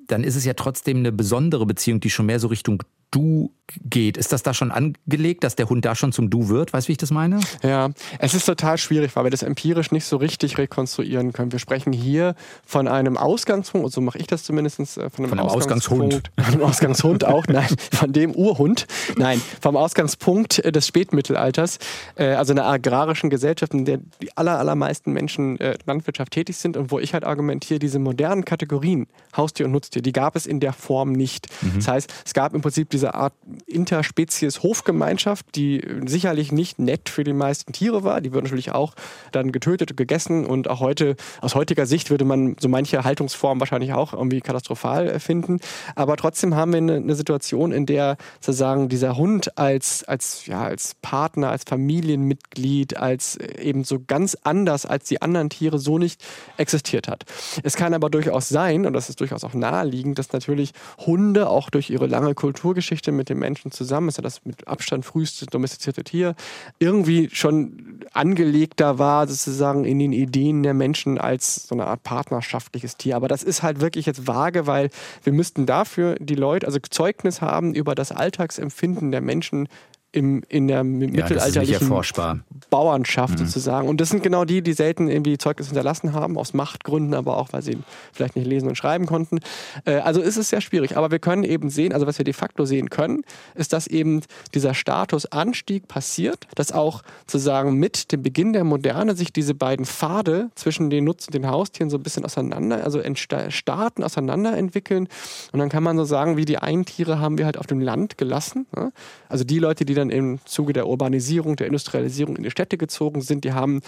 dann 0.06 0.24
ist 0.24 0.36
es 0.36 0.44
ja 0.44 0.54
trotzdem 0.54 0.98
eine 0.98 1.12
besondere 1.12 1.66
Beziehung, 1.66 2.00
die 2.00 2.10
schon 2.10 2.26
mehr 2.26 2.40
so 2.40 2.48
Richtung 2.48 2.82
Du 3.10 3.50
geht. 3.84 4.16
Ist 4.16 4.32
das 4.32 4.42
da 4.42 4.54
schon 4.54 4.70
angelegt, 4.70 5.44
dass 5.44 5.56
der 5.56 5.68
Hund 5.68 5.84
da 5.84 5.94
schon 5.94 6.12
zum 6.12 6.30
Du 6.30 6.48
wird? 6.48 6.72
Weißt 6.72 6.86
du, 6.86 6.88
wie 6.88 6.92
ich 6.92 6.98
das 6.98 7.10
meine? 7.10 7.40
Ja, 7.62 7.90
es 8.18 8.34
ist 8.34 8.46
total 8.46 8.78
schwierig, 8.78 9.14
weil 9.16 9.24
wir 9.24 9.30
das 9.30 9.42
empirisch 9.42 9.90
nicht 9.90 10.04
so 10.04 10.16
richtig 10.16 10.58
rekonstruieren 10.58 11.32
können. 11.32 11.52
Wir 11.52 11.58
sprechen 11.58 11.92
hier 11.92 12.34
von 12.64 12.88
einem 12.88 13.16
Ausgangspunkt, 13.16 13.86
und 13.86 13.92
so 13.92 14.00
mache 14.00 14.18
ich 14.18 14.26
das 14.26 14.44
zumindest, 14.44 14.80
äh, 14.80 15.10
von 15.10 15.24
einem, 15.24 15.28
von 15.28 15.38
einem 15.38 15.48
Ausgangshund. 15.48 16.30
Von 16.36 16.44
einem 16.44 16.62
Ausgangshund 16.62 17.24
auch, 17.24 17.46
nein, 17.48 17.68
von 17.92 18.12
dem 18.12 18.32
Urhund. 18.32 18.86
Nein, 19.16 19.40
vom 19.60 19.76
Ausgangspunkt 19.76 20.60
äh, 20.60 20.72
des 20.72 20.86
Spätmittelalters, 20.86 21.78
äh, 22.16 22.34
also 22.34 22.52
einer 22.52 22.66
agrarischen 22.66 23.30
Gesellschaft, 23.30 23.74
in 23.74 23.84
der 23.84 23.98
die 24.22 24.36
aller, 24.36 24.58
allermeisten 24.58 25.12
Menschen 25.12 25.58
Landwirtschaft 25.86 26.32
tätig 26.32 26.56
sind 26.56 26.76
und 26.76 26.90
wo 26.90 26.98
ich 26.98 27.14
halt 27.14 27.24
argumentiere, 27.24 27.78
diese 27.78 27.98
modernen 27.98 28.44
Kategorien, 28.44 29.06
Haustier 29.36 29.66
und 29.66 29.72
Nutztier, 29.72 30.02
die 30.02 30.12
gab 30.12 30.36
es 30.36 30.46
in 30.46 30.60
der 30.60 30.72
Form 30.72 31.12
nicht. 31.12 31.48
Mhm. 31.62 31.72
Das 31.76 31.88
heißt, 31.88 32.12
es 32.24 32.34
gab 32.34 32.54
im 32.54 32.60
Prinzip 32.60 32.90
diese 32.96 33.14
Art 33.14 33.34
Interspezies-Hofgemeinschaft, 33.66 35.54
die 35.54 35.82
sicherlich 36.06 36.50
nicht 36.50 36.78
nett 36.78 37.10
für 37.10 37.24
die 37.24 37.34
meisten 37.34 37.74
Tiere 37.74 38.04
war. 38.04 38.22
Die 38.22 38.32
würden 38.32 38.44
natürlich 38.44 38.72
auch 38.72 38.94
dann 39.32 39.52
getötet 39.52 39.90
und 39.90 39.96
gegessen 39.98 40.46
und 40.46 40.70
auch 40.70 40.80
heute, 40.80 41.16
aus 41.42 41.54
heutiger 41.54 41.84
Sicht 41.84 42.08
würde 42.08 42.24
man 42.24 42.56
so 42.58 42.70
manche 42.70 43.04
Haltungsformen 43.04 43.60
wahrscheinlich 43.60 43.92
auch 43.92 44.14
irgendwie 44.14 44.40
katastrophal 44.40 45.20
finden. 45.20 45.60
Aber 45.94 46.16
trotzdem 46.16 46.54
haben 46.54 46.72
wir 46.72 46.78
eine, 46.78 47.14
Situation, 47.14 47.70
in 47.70 47.84
der 47.84 48.16
sozusagen 48.40 48.88
dieser 48.88 49.18
Hund 49.18 49.58
als, 49.58 50.02
als, 50.04 50.46
ja, 50.46 50.62
als 50.62 50.94
Partner, 51.02 51.50
als 51.50 51.64
Familienmitglied, 51.64 52.96
als 52.96 53.36
eben 53.36 53.84
so 53.84 54.00
ganz 54.06 54.38
anders 54.42 54.86
als 54.86 55.04
die 55.04 55.20
anderen 55.20 55.50
Tiere 55.50 55.78
so 55.78 55.98
nicht 55.98 56.24
existiert 56.56 57.08
hat. 57.08 57.24
Es 57.62 57.76
kann 57.76 57.92
aber 57.92 58.08
durchaus 58.08 58.48
sein, 58.48 58.86
und 58.86 58.94
das 58.94 59.10
ist 59.10 59.20
durchaus 59.20 59.44
auch 59.44 59.52
naheliegend, 59.52 60.18
dass 60.18 60.32
natürlich 60.32 60.72
Hunde 61.04 61.50
auch 61.50 61.68
durch 61.68 61.90
ihre 61.90 62.06
lange 62.06 62.34
Kulturgeschichte 62.34 62.85
mit 63.12 63.28
dem 63.28 63.38
Menschen 63.38 63.70
zusammen, 63.70 64.08
ist 64.08 64.18
ja 64.18 64.22
das 64.22 64.44
mit 64.44 64.66
Abstand 64.66 65.04
früheste 65.04 65.46
domestizierte 65.46 66.04
Tier, 66.04 66.34
irgendwie 66.78 67.28
schon 67.32 68.00
angelegter 68.12 68.98
war, 68.98 69.26
sozusagen 69.26 69.84
in 69.84 69.98
den 69.98 70.12
Ideen 70.12 70.62
der 70.62 70.74
Menschen 70.74 71.18
als 71.18 71.66
so 71.66 71.74
eine 71.74 71.86
Art 71.86 72.02
partnerschaftliches 72.02 72.96
Tier. 72.96 73.16
Aber 73.16 73.28
das 73.28 73.42
ist 73.42 73.62
halt 73.62 73.80
wirklich 73.80 74.06
jetzt 74.06 74.26
vage, 74.26 74.66
weil 74.66 74.90
wir 75.22 75.32
müssten 75.32 75.66
dafür 75.66 76.16
die 76.18 76.34
Leute, 76.34 76.66
also 76.66 76.78
Zeugnis 76.78 77.40
haben 77.40 77.74
über 77.74 77.94
das 77.94 78.12
Alltagsempfinden 78.12 79.10
der 79.10 79.20
Menschen 79.20 79.68
im, 80.12 80.42
in 80.48 80.66
der 80.66 80.82
mittelalterlichen 80.82 81.90
ja, 81.90 82.36
Bauernschaft 82.70 83.38
mhm. 83.38 83.44
sozusagen. 83.44 83.88
Und 83.88 84.00
das 84.00 84.08
sind 84.08 84.22
genau 84.22 84.44
die, 84.44 84.62
die 84.62 84.72
selten 84.72 85.08
irgendwie 85.08 85.36
Zeugnis 85.36 85.68
hinterlassen 85.68 86.14
haben, 86.14 86.38
aus 86.38 86.54
Machtgründen, 86.54 87.12
aber 87.14 87.36
auch, 87.36 87.52
weil 87.52 87.62
sie 87.62 87.78
vielleicht 88.12 88.34
nicht 88.36 88.46
lesen 88.46 88.68
und 88.68 88.76
schreiben 88.76 89.06
konnten. 89.06 89.40
Äh, 89.84 89.96
also 89.96 90.20
ist 90.22 90.36
es 90.36 90.48
sehr 90.48 90.60
schwierig. 90.60 90.96
Aber 90.96 91.10
wir 91.10 91.18
können 91.18 91.44
eben 91.44 91.68
sehen, 91.68 91.92
also 91.92 92.06
was 92.06 92.18
wir 92.18 92.24
de 92.24 92.32
facto 92.32 92.64
sehen 92.64 92.88
können, 92.88 93.22
ist, 93.54 93.72
dass 93.72 93.86
eben 93.86 94.22
dieser 94.54 94.74
Statusanstieg 94.74 95.86
passiert, 95.86 96.46
dass 96.54 96.72
auch 96.72 97.02
sozusagen 97.26 97.74
mit 97.74 98.10
dem 98.12 98.22
Beginn 98.22 98.52
der 98.52 98.64
Moderne 98.64 99.16
sich 99.16 99.32
diese 99.32 99.54
beiden 99.54 99.84
Pfade 99.84 100.50
zwischen 100.54 100.88
den 100.88 101.04
Nutz- 101.04 101.26
und 101.26 101.34
den 101.34 101.48
Haustieren 101.48 101.90
so 101.90 101.98
ein 101.98 102.02
bisschen 102.02 102.24
auseinander, 102.24 102.82
also 102.84 103.02
starten, 103.48 104.02
auseinander 104.02 104.56
entwickeln. 104.56 105.08
Und 105.52 105.58
dann 105.58 105.68
kann 105.68 105.82
man 105.82 105.96
so 105.96 106.04
sagen, 106.04 106.36
wie 106.36 106.44
die 106.44 106.58
einen 106.58 106.84
Tiere 106.84 107.20
haben 107.20 107.38
wir 107.38 107.44
halt 107.44 107.58
auf 107.58 107.66
dem 107.66 107.80
Land 107.80 108.18
gelassen. 108.18 108.66
Ne? 108.74 108.92
Also 109.28 109.44
die 109.44 109.58
Leute, 109.58 109.84
die 109.84 109.94
dann 109.94 110.05
dann 110.08 110.16
im 110.16 110.38
Zuge 110.44 110.72
der 110.72 110.86
Urbanisierung, 110.86 111.56
der 111.56 111.66
Industrialisierung 111.66 112.36
in 112.36 112.42
die 112.42 112.50
Städte 112.50 112.76
gezogen 112.78 113.20
sind. 113.20 113.44
Die 113.44 113.52
haben 113.52 113.80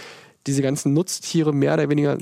diese 0.46 0.62
ganzen 0.62 0.94
Nutztiere 0.94 1.52
mehr 1.52 1.74
oder 1.74 1.88
weniger 1.88 2.18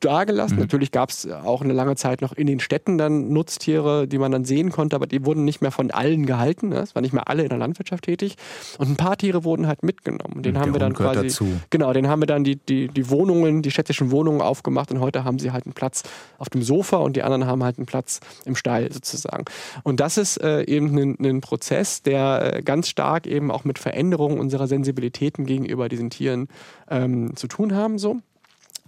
dagelassen. 0.00 0.56
Mhm. 0.56 0.62
Natürlich 0.62 0.92
gab 0.92 1.10
es 1.10 1.28
auch 1.30 1.62
eine 1.62 1.72
lange 1.72 1.96
Zeit 1.96 2.20
noch 2.22 2.32
in 2.32 2.46
den 2.46 2.60
Städten 2.60 2.98
dann 2.98 3.32
Nutztiere, 3.32 4.06
die 4.06 4.18
man 4.18 4.32
dann 4.32 4.44
sehen 4.44 4.70
konnte, 4.70 4.96
aber 4.96 5.06
die 5.06 5.24
wurden 5.24 5.44
nicht 5.44 5.60
mehr 5.60 5.70
von 5.70 5.90
allen 5.90 6.26
gehalten. 6.26 6.68
Ne? 6.68 6.76
Es 6.76 6.94
waren 6.94 7.02
nicht 7.02 7.12
mehr 7.12 7.28
alle 7.28 7.42
in 7.42 7.48
der 7.48 7.58
Landwirtschaft 7.58 8.04
tätig. 8.04 8.36
Und 8.78 8.90
ein 8.90 8.96
paar 8.96 9.16
Tiere 9.16 9.44
wurden 9.44 9.66
halt 9.66 9.82
mitgenommen. 9.82 10.42
Den 10.42 10.54
der 10.54 10.62
haben 10.62 10.72
wir 10.72 10.80
dann 10.80 10.94
quasi. 10.94 11.22
Dazu. 11.22 11.46
Genau, 11.70 11.92
den 11.92 12.08
haben 12.08 12.20
wir 12.20 12.26
dann 12.26 12.44
die, 12.44 12.56
die, 12.56 12.88
die 12.88 13.10
Wohnungen, 13.10 13.62
die 13.62 13.70
städtischen 13.70 14.10
Wohnungen 14.10 14.40
aufgemacht 14.40 14.90
und 14.90 15.00
heute 15.00 15.24
haben 15.24 15.38
sie 15.38 15.52
halt 15.52 15.66
einen 15.66 15.74
Platz 15.74 16.02
auf 16.38 16.48
dem 16.48 16.62
Sofa 16.62 16.98
und 16.98 17.16
die 17.16 17.22
anderen 17.22 17.46
haben 17.46 17.62
halt 17.62 17.78
einen 17.78 17.86
Platz 17.86 18.20
im 18.44 18.56
Stall 18.56 18.92
sozusagen. 18.92 19.44
Und 19.82 20.00
das 20.00 20.18
ist 20.18 20.38
äh, 20.38 20.62
eben 20.64 20.96
ein, 20.96 21.16
ein, 21.20 21.40
Prozess, 21.40 22.02
der 22.02 22.56
äh, 22.56 22.62
ganz 22.62 22.88
stark 22.88 23.26
eben 23.26 23.50
auch 23.50 23.64
mit 23.64 23.78
Veränderungen 23.78 24.38
unserer 24.38 24.66
Sensibilitäten 24.66 25.46
gegenüber 25.46 25.88
diesen 25.88 26.10
Tieren 26.10 26.48
ähm, 26.88 27.34
zu 27.36 27.48
tun 27.48 27.74
haben. 27.74 27.98
So 27.98 28.20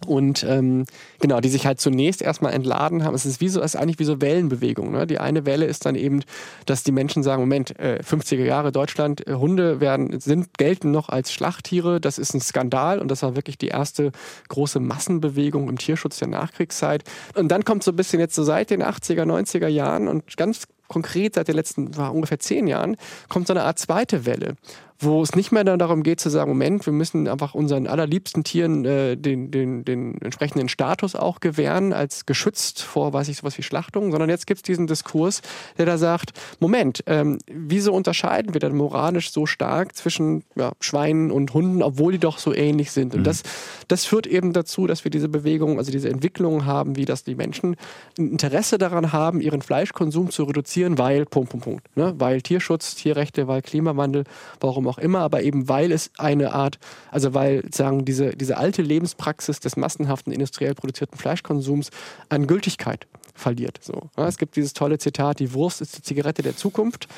und 0.06 0.44
ähm, 0.44 0.84
genau, 1.20 1.40
die 1.40 1.48
sich 1.48 1.66
halt 1.66 1.80
zunächst 1.80 2.20
erstmal 2.20 2.52
entladen 2.52 3.04
haben. 3.04 3.14
Es 3.14 3.24
ist 3.24 3.40
wie 3.40 3.48
so, 3.48 3.60
es 3.60 3.74
ist 3.74 3.80
eigentlich 3.80 3.98
wie 3.98 4.04
so 4.04 4.20
Wellenbewegung. 4.20 4.92
Ne? 4.92 5.06
Die 5.06 5.18
eine 5.18 5.46
Welle 5.46 5.64
ist 5.64 5.86
dann 5.86 5.94
eben, 5.94 6.22
dass 6.66 6.82
die 6.82 6.92
Menschen 6.92 7.22
sagen: 7.22 7.40
Moment, 7.40 7.78
äh, 7.78 8.00
50er 8.02 8.44
Jahre 8.44 8.72
Deutschland, 8.72 9.26
äh, 9.26 9.34
Hunde 9.34 9.80
werden, 9.80 10.20
sind, 10.20 10.58
gelten 10.58 10.90
noch 10.90 11.08
als 11.08 11.32
Schlachttiere. 11.32 12.00
Das 12.00 12.18
ist 12.18 12.34
ein 12.34 12.40
Skandal 12.40 12.98
und 12.98 13.10
das 13.10 13.22
war 13.22 13.36
wirklich 13.36 13.56
die 13.56 13.68
erste 13.68 14.12
große 14.48 14.80
Massenbewegung 14.80 15.68
im 15.68 15.78
Tierschutz 15.78 16.18
der 16.18 16.28
Nachkriegszeit. 16.28 17.04
Und 17.34 17.48
dann 17.48 17.64
kommt 17.64 17.82
so 17.82 17.92
ein 17.92 17.96
bisschen 17.96 18.20
jetzt 18.20 18.34
so 18.34 18.42
seit 18.42 18.70
den 18.70 18.82
80er, 18.82 19.22
90er 19.22 19.68
Jahren 19.68 20.08
und 20.08 20.36
ganz 20.36 20.66
konkret 20.88 21.34
seit 21.34 21.48
den 21.48 21.56
letzten 21.56 21.96
war 21.96 22.14
ungefähr 22.14 22.38
zehn 22.38 22.66
Jahren 22.66 22.96
kommt 23.28 23.46
so 23.46 23.54
eine 23.54 23.62
Art 23.62 23.78
zweite 23.78 24.26
Welle, 24.26 24.54
wo 25.00 25.22
es 25.22 25.34
nicht 25.34 25.50
mehr 25.52 25.64
darum 25.64 26.02
geht 26.02 26.20
zu 26.20 26.30
sagen, 26.30 26.50
Moment, 26.50 26.86
wir 26.86 26.92
müssen 26.92 27.26
einfach 27.26 27.54
unseren 27.54 27.86
allerliebsten 27.86 28.44
Tieren 28.44 28.84
äh, 28.84 29.16
den, 29.16 29.50
den, 29.50 29.84
den 29.84 30.20
entsprechenden 30.20 30.68
Status 30.68 31.16
auch 31.16 31.40
gewähren, 31.40 31.92
als 31.92 32.26
geschützt 32.26 32.82
vor, 32.82 33.12
weiß 33.12 33.28
ich, 33.28 33.38
sowas 33.38 33.58
wie 33.58 33.62
Schlachtung, 33.62 34.12
sondern 34.12 34.30
jetzt 34.30 34.46
gibt 34.46 34.58
es 34.58 34.62
diesen 34.62 34.86
Diskurs, 34.86 35.42
der 35.78 35.86
da 35.86 35.98
sagt, 35.98 36.32
Moment, 36.60 37.02
ähm, 37.06 37.38
wieso 37.50 37.92
unterscheiden 37.92 38.54
wir 38.54 38.60
denn 38.60 38.76
moralisch 38.76 39.32
so 39.32 39.46
stark 39.46 39.96
zwischen 39.96 40.44
ja, 40.54 40.72
Schweinen 40.80 41.30
und 41.30 41.52
Hunden, 41.54 41.82
obwohl 41.82 42.12
die 42.12 42.18
doch 42.18 42.38
so 42.38 42.54
ähnlich 42.54 42.92
sind? 42.92 43.14
Und 43.14 43.20
mhm. 43.20 43.24
das, 43.24 43.42
das 43.88 44.04
führt 44.04 44.26
eben 44.26 44.52
dazu, 44.52 44.86
dass 44.86 45.04
wir 45.04 45.10
diese 45.10 45.28
Bewegung, 45.28 45.78
also 45.78 45.90
diese 45.90 46.08
Entwicklung 46.08 46.66
haben, 46.66 46.96
wie 46.96 47.04
dass 47.04 47.24
die 47.24 47.34
Menschen 47.34 47.76
ein 48.18 48.30
Interesse 48.30 48.78
daran 48.78 49.12
haben, 49.12 49.40
ihren 49.40 49.62
Fleischkonsum 49.62 50.30
zu 50.30 50.44
reduzieren, 50.44 50.98
weil, 50.98 51.24
Punkt, 51.26 51.50
Punkt, 51.50 51.64
Punkt, 51.64 51.96
ne? 51.96 52.14
weil 52.18 52.42
Tierschutz, 52.42 52.94
Tierrechte, 52.94 53.48
weil 53.48 53.60
Klimawandel, 53.62 54.24
warum 54.60 54.83
warum 54.84 54.88
auch 54.88 54.98
immer, 54.98 55.20
aber 55.20 55.42
eben 55.42 55.68
weil 55.68 55.92
es 55.92 56.10
eine 56.18 56.52
Art, 56.52 56.78
also 57.10 57.34
weil 57.34 57.64
sagen 57.72 58.04
diese, 58.04 58.30
diese 58.36 58.56
alte 58.56 58.82
Lebenspraxis 58.82 59.60
des 59.60 59.76
massenhaften 59.76 60.32
industriell 60.32 60.74
produzierten 60.74 61.18
Fleischkonsums 61.18 61.90
an 62.28 62.46
Gültigkeit 62.46 63.06
verliert. 63.34 63.80
So. 63.82 64.10
Es 64.16 64.38
gibt 64.38 64.56
dieses 64.56 64.74
tolle 64.74 64.98
Zitat, 64.98 65.40
die 65.40 65.52
Wurst 65.54 65.80
ist 65.80 65.98
die 65.98 66.02
Zigarette 66.02 66.42
der 66.42 66.56
Zukunft. 66.56 67.08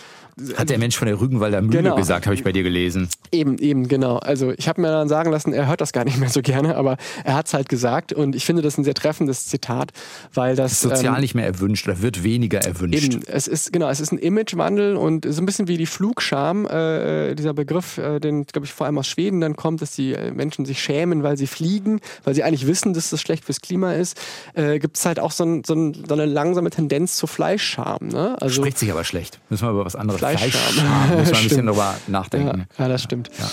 Hat 0.57 0.69
der 0.69 0.79
Mensch 0.79 0.97
von 0.97 1.07
der 1.07 1.19
Rügenwalder 1.19 1.63
Mühle 1.63 1.83
genau. 1.83 1.97
gesagt, 1.97 2.27
habe 2.27 2.35
ich 2.35 2.45
bei 2.45 2.53
dir 2.53 2.63
gelesen. 2.63 3.09
Eben, 3.33 3.57
eben, 3.57 3.89
genau. 3.89 4.17
Also 4.19 4.53
ich 4.57 4.69
habe 4.69 4.83
mir 4.83 4.89
dann 4.89 5.09
sagen 5.09 5.31
lassen, 5.31 5.55
er 5.55 5.67
hört 5.67 5.81
das 5.81 5.93
gar 5.93 6.05
nicht 6.05 6.19
mehr 6.19 6.29
so 6.29 6.43
gerne, 6.43 6.77
aber 6.77 6.99
er 7.25 7.35
hat 7.35 7.47
es 7.47 7.55
halt 7.55 7.71
gesagt 7.71 8.13
und 8.13 8.37
ich 8.37 8.45
finde 8.45 8.61
das 8.61 8.77
ein 8.77 8.85
sehr 8.85 8.93
treffendes 8.93 9.47
Zitat, 9.47 9.93
weil 10.35 10.55
das... 10.55 10.73
Ist 10.73 10.83
sozial 10.83 11.15
ähm, 11.15 11.21
nicht 11.23 11.35
mehr 11.35 11.47
erwünscht 11.47 11.89
oder 11.89 12.03
wird 12.03 12.23
weniger 12.23 12.59
erwünscht. 12.59 13.15
Eben, 13.15 13.23
es 13.27 13.49
ist, 13.49 13.73
genau, 13.73 13.89
es 13.89 13.99
ist 14.01 14.13
ein 14.13 14.19
Imagewandel 14.19 14.97
und 14.97 15.27
so 15.27 15.41
ein 15.41 15.47
bisschen 15.47 15.69
wie 15.69 15.79
die 15.79 15.87
Flugscham, 15.87 16.67
äh, 16.67 17.35
dieser 17.35 17.55
Begriff, 17.55 17.97
äh, 17.97 18.21
den, 18.21 18.45
glaube 18.45 18.67
ich, 18.67 18.73
vor 18.73 18.85
allem 18.87 18.99
aus 18.99 19.07
Schweden 19.07 19.41
dann 19.41 19.57
kommt, 19.57 19.81
dass 19.81 19.93
die 19.93 20.13
äh, 20.13 20.33
Menschen 20.33 20.67
sich 20.67 20.83
schämen, 20.83 21.23
weil 21.23 21.39
sie 21.39 21.47
fliegen, 21.47 22.01
weil 22.25 22.35
sie 22.35 22.43
eigentlich 22.43 22.67
wissen, 22.67 22.93
dass 22.93 23.09
das 23.09 23.23
schlecht 23.23 23.47
fürs 23.47 23.63
Klima 23.63 23.95
ist, 23.95 24.21
äh, 24.53 24.79
gibt 24.79 24.99
es 24.99 25.07
halt 25.07 25.19
auch 25.19 25.33
so, 25.33 25.45
ein, 25.45 25.63
so, 25.65 25.75
ein, 25.75 25.95
so, 26.07 26.13
eine 26.13 26.27
langsame 26.27 26.69
Tendenz 26.69 27.17
zu 27.17 27.27
Fleischscham. 27.27 28.09
Ne? 28.09 28.37
Also, 28.41 28.57
Spricht 28.57 28.79
sich 28.79 28.91
aber 28.91 29.05
schlecht. 29.05 29.41
Müssen 29.49 29.67
wir 29.67 29.71
über 29.71 29.87
was 29.87 29.97
anderes 29.97 30.26
Fleischscham. 30.35 30.51
Fleischscham. 30.51 31.19
Muss 31.19 31.31
man 31.31 31.37
ein 31.37 31.43
bisschen 31.49 31.67
drüber 31.67 31.95
nachdenken. 32.07 32.67
Ja, 32.79 32.85
ja 32.85 32.89
das 32.89 33.03
stimmt. 33.03 33.31
Ja. 33.39 33.47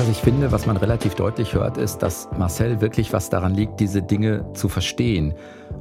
Was 0.00 0.08
ich 0.08 0.16
finde, 0.16 0.50
was 0.50 0.64
man 0.64 0.78
relativ 0.78 1.14
deutlich 1.14 1.52
hört, 1.52 1.76
ist, 1.76 1.98
dass 1.98 2.26
Marcel 2.38 2.80
wirklich 2.80 3.12
was 3.12 3.28
daran 3.28 3.54
liegt, 3.54 3.80
diese 3.80 4.00
Dinge 4.00 4.50
zu 4.54 4.70
verstehen 4.70 5.34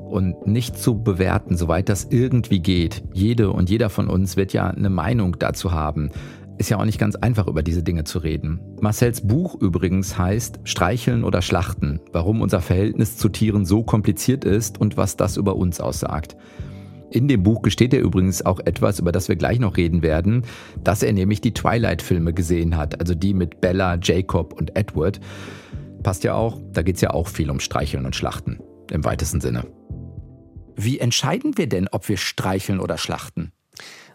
und 0.09 0.45
nicht 0.45 0.77
zu 0.77 1.01
bewerten, 1.01 1.55
soweit 1.55 1.87
das 1.87 2.07
irgendwie 2.09 2.59
geht. 2.59 3.01
Jede 3.13 3.51
und 3.51 3.69
jeder 3.69 3.89
von 3.89 4.09
uns 4.09 4.35
wird 4.35 4.51
ja 4.51 4.67
eine 4.67 4.89
Meinung 4.89 5.37
dazu 5.39 5.71
haben. 5.71 6.09
Ist 6.57 6.69
ja 6.69 6.77
auch 6.77 6.83
nicht 6.83 6.99
ganz 6.99 7.15
einfach, 7.15 7.47
über 7.47 7.63
diese 7.63 7.81
Dinge 7.81 8.03
zu 8.03 8.19
reden. 8.19 8.59
Marcels 8.81 9.25
Buch 9.25 9.55
übrigens 9.55 10.17
heißt 10.17 10.59
Streicheln 10.65 11.23
oder 11.23 11.41
Schlachten, 11.41 12.01
warum 12.11 12.41
unser 12.41 12.59
Verhältnis 12.59 13.15
zu 13.15 13.29
Tieren 13.29 13.65
so 13.65 13.83
kompliziert 13.83 14.43
ist 14.43 14.81
und 14.81 14.97
was 14.97 15.15
das 15.15 15.37
über 15.37 15.55
uns 15.55 15.79
aussagt. 15.79 16.35
In 17.11 17.27
dem 17.27 17.43
Buch 17.43 17.61
gesteht 17.61 17.93
er 17.93 18.01
übrigens 18.01 18.45
auch 18.45 18.59
etwas, 18.59 18.99
über 18.99 19.11
das 19.11 19.29
wir 19.29 19.35
gleich 19.35 19.59
noch 19.59 19.77
reden 19.77 20.03
werden, 20.03 20.43
dass 20.83 21.01
er 21.01 21.13
nämlich 21.13 21.41
die 21.41 21.53
Twilight-Filme 21.53 22.33
gesehen 22.33 22.77
hat, 22.77 22.99
also 22.99 23.15
die 23.15 23.33
mit 23.33 23.61
Bella, 23.61 23.97
Jacob 24.01 24.53
und 24.53 24.75
Edward. 24.75 25.19
Passt 26.03 26.23
ja 26.23 26.35
auch, 26.35 26.61
da 26.71 26.81
geht 26.81 26.95
es 26.95 27.01
ja 27.01 27.11
auch 27.11 27.27
viel 27.27 27.49
um 27.49 27.59
Streicheln 27.59 28.05
und 28.05 28.15
Schlachten, 28.15 28.59
im 28.91 29.03
weitesten 29.05 29.41
Sinne. 29.41 29.65
Wie 30.75 30.99
entscheiden 30.99 31.57
wir 31.57 31.67
denn, 31.67 31.87
ob 31.91 32.07
wir 32.07 32.17
streicheln 32.17 32.79
oder 32.79 32.97
schlachten? 32.97 33.51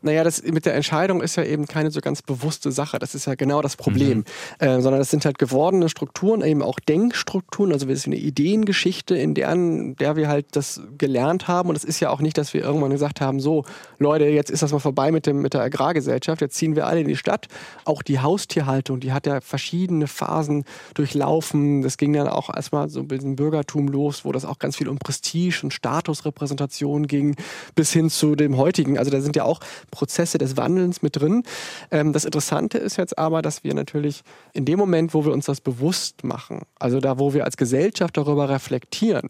Naja, 0.05 0.23
das 0.23 0.43
mit 0.43 0.67
der 0.67 0.75
Entscheidung 0.75 1.23
ist 1.23 1.37
ja 1.37 1.45
eben 1.45 1.67
keine 1.67 1.90
so 1.90 2.03
ganz 2.03 2.21
bewusste 2.21 2.71
Sache. 2.71 2.99
Das 2.99 3.14
ist 3.14 3.27
ja 3.27 3.37
genau 3.37 3.62
das 3.62 3.75
Problem. 3.75 4.19
Mhm. 4.19 4.25
Äh, 4.59 4.81
sondern 4.83 5.01
das 5.01 5.11
sind 5.11 5.25
halt 5.25 5.38
gewordene 5.38 5.88
Strukturen, 5.88 6.43
eben 6.43 6.62
auch 6.62 6.79
Denkstrukturen, 6.79 7.73
also 7.73 7.88
wir 7.88 7.97
sind 7.97 8.12
eine 8.12 8.21
Ideengeschichte, 8.21 9.17
in 9.17 9.33
deren, 9.33 9.97
der 9.97 10.17
wir 10.17 10.29
halt 10.29 10.57
das 10.57 10.83
gelernt 10.99 11.49
haben. 11.49 11.71
Und 11.71 11.77
es 11.77 11.85
ist 11.85 12.01
ja 12.01 12.11
auch 12.11 12.21
nicht, 12.21 12.37
dass 12.37 12.53
wir 12.53 12.62
irgendwann 12.62 12.90
gesagt 12.90 13.23
haben, 13.23 13.40
so, 13.40 13.64
Leute, 13.99 14.27
jetzt 14.27 14.51
ist 14.51 14.62
das 14.62 14.73
mal 14.73 14.79
vorbei 14.79 15.11
mit, 15.11 15.25
dem, 15.25 15.40
mit 15.40 15.55
der 15.55 15.62
Agrargesellschaft, 15.62 16.43
jetzt 16.43 16.57
ziehen 16.57 16.77
wir 16.77 16.87
alle 16.87 17.01
in 17.01 17.09
die 17.09 17.17
Stadt. 17.17 17.49
Auch 17.87 18.03
die 18.03 18.21
Haustierhaltung, 18.21 19.01
die 19.01 19.12
hat 19.12 19.27
ja 19.27 19.40
verschiedene 19.40 20.07
Phasen 20.07 20.64
durchlaufen. 20.93 21.81
Das 21.81 21.97
ging 21.97 22.12
dann 22.12 22.29
auch 22.29 22.55
erstmal 22.55 22.90
so 22.90 23.05
mit 23.05 23.23
dem 23.23 23.37
Bürgertum 23.37 23.88
los, 23.88 24.27
wo 24.27 24.33
das 24.33 24.45
auch 24.45 24.59
ganz 24.59 24.77
viel 24.77 24.88
um 24.90 24.99
Prestige 24.99 25.61
und 25.62 25.73
Statusrepräsentation 25.73 27.07
ging, 27.07 27.37
bis 27.75 27.90
hin 27.90 28.11
zu 28.11 28.35
dem 28.35 28.59
heutigen. 28.59 28.99
Also 28.99 29.11
da 29.11 29.23
sind 29.23 29.35
ja 29.35 29.45
auch 29.45 29.61
Prozesse 29.95 30.39
des 30.39 30.57
Wandelns 30.57 31.03
mit 31.03 31.21
drin. 31.21 31.45
Ähm, 31.91 32.13
das 32.13 32.25
Interessante 32.25 32.79
ist 32.79 32.97
jetzt 32.97 33.19
aber, 33.19 33.43
dass 33.43 33.65
wir 33.65 33.75
natürlich 33.75 34.23
in 34.53 34.65
dem 34.65 34.79
Moment, 34.79 35.15
wo 35.15 35.25
wir 35.25 35.33
uns 35.33 35.47
das 35.47 35.61
bewusst 35.61 36.25
machen, 36.25 36.63
also 36.79 37.01
da, 37.01 37.19
wo 37.19 37.33
wir 37.33 37.45
als 37.45 37.57
Gesellschaft 37.57 38.17
darüber 38.17 38.49
reflektieren, 38.49 39.29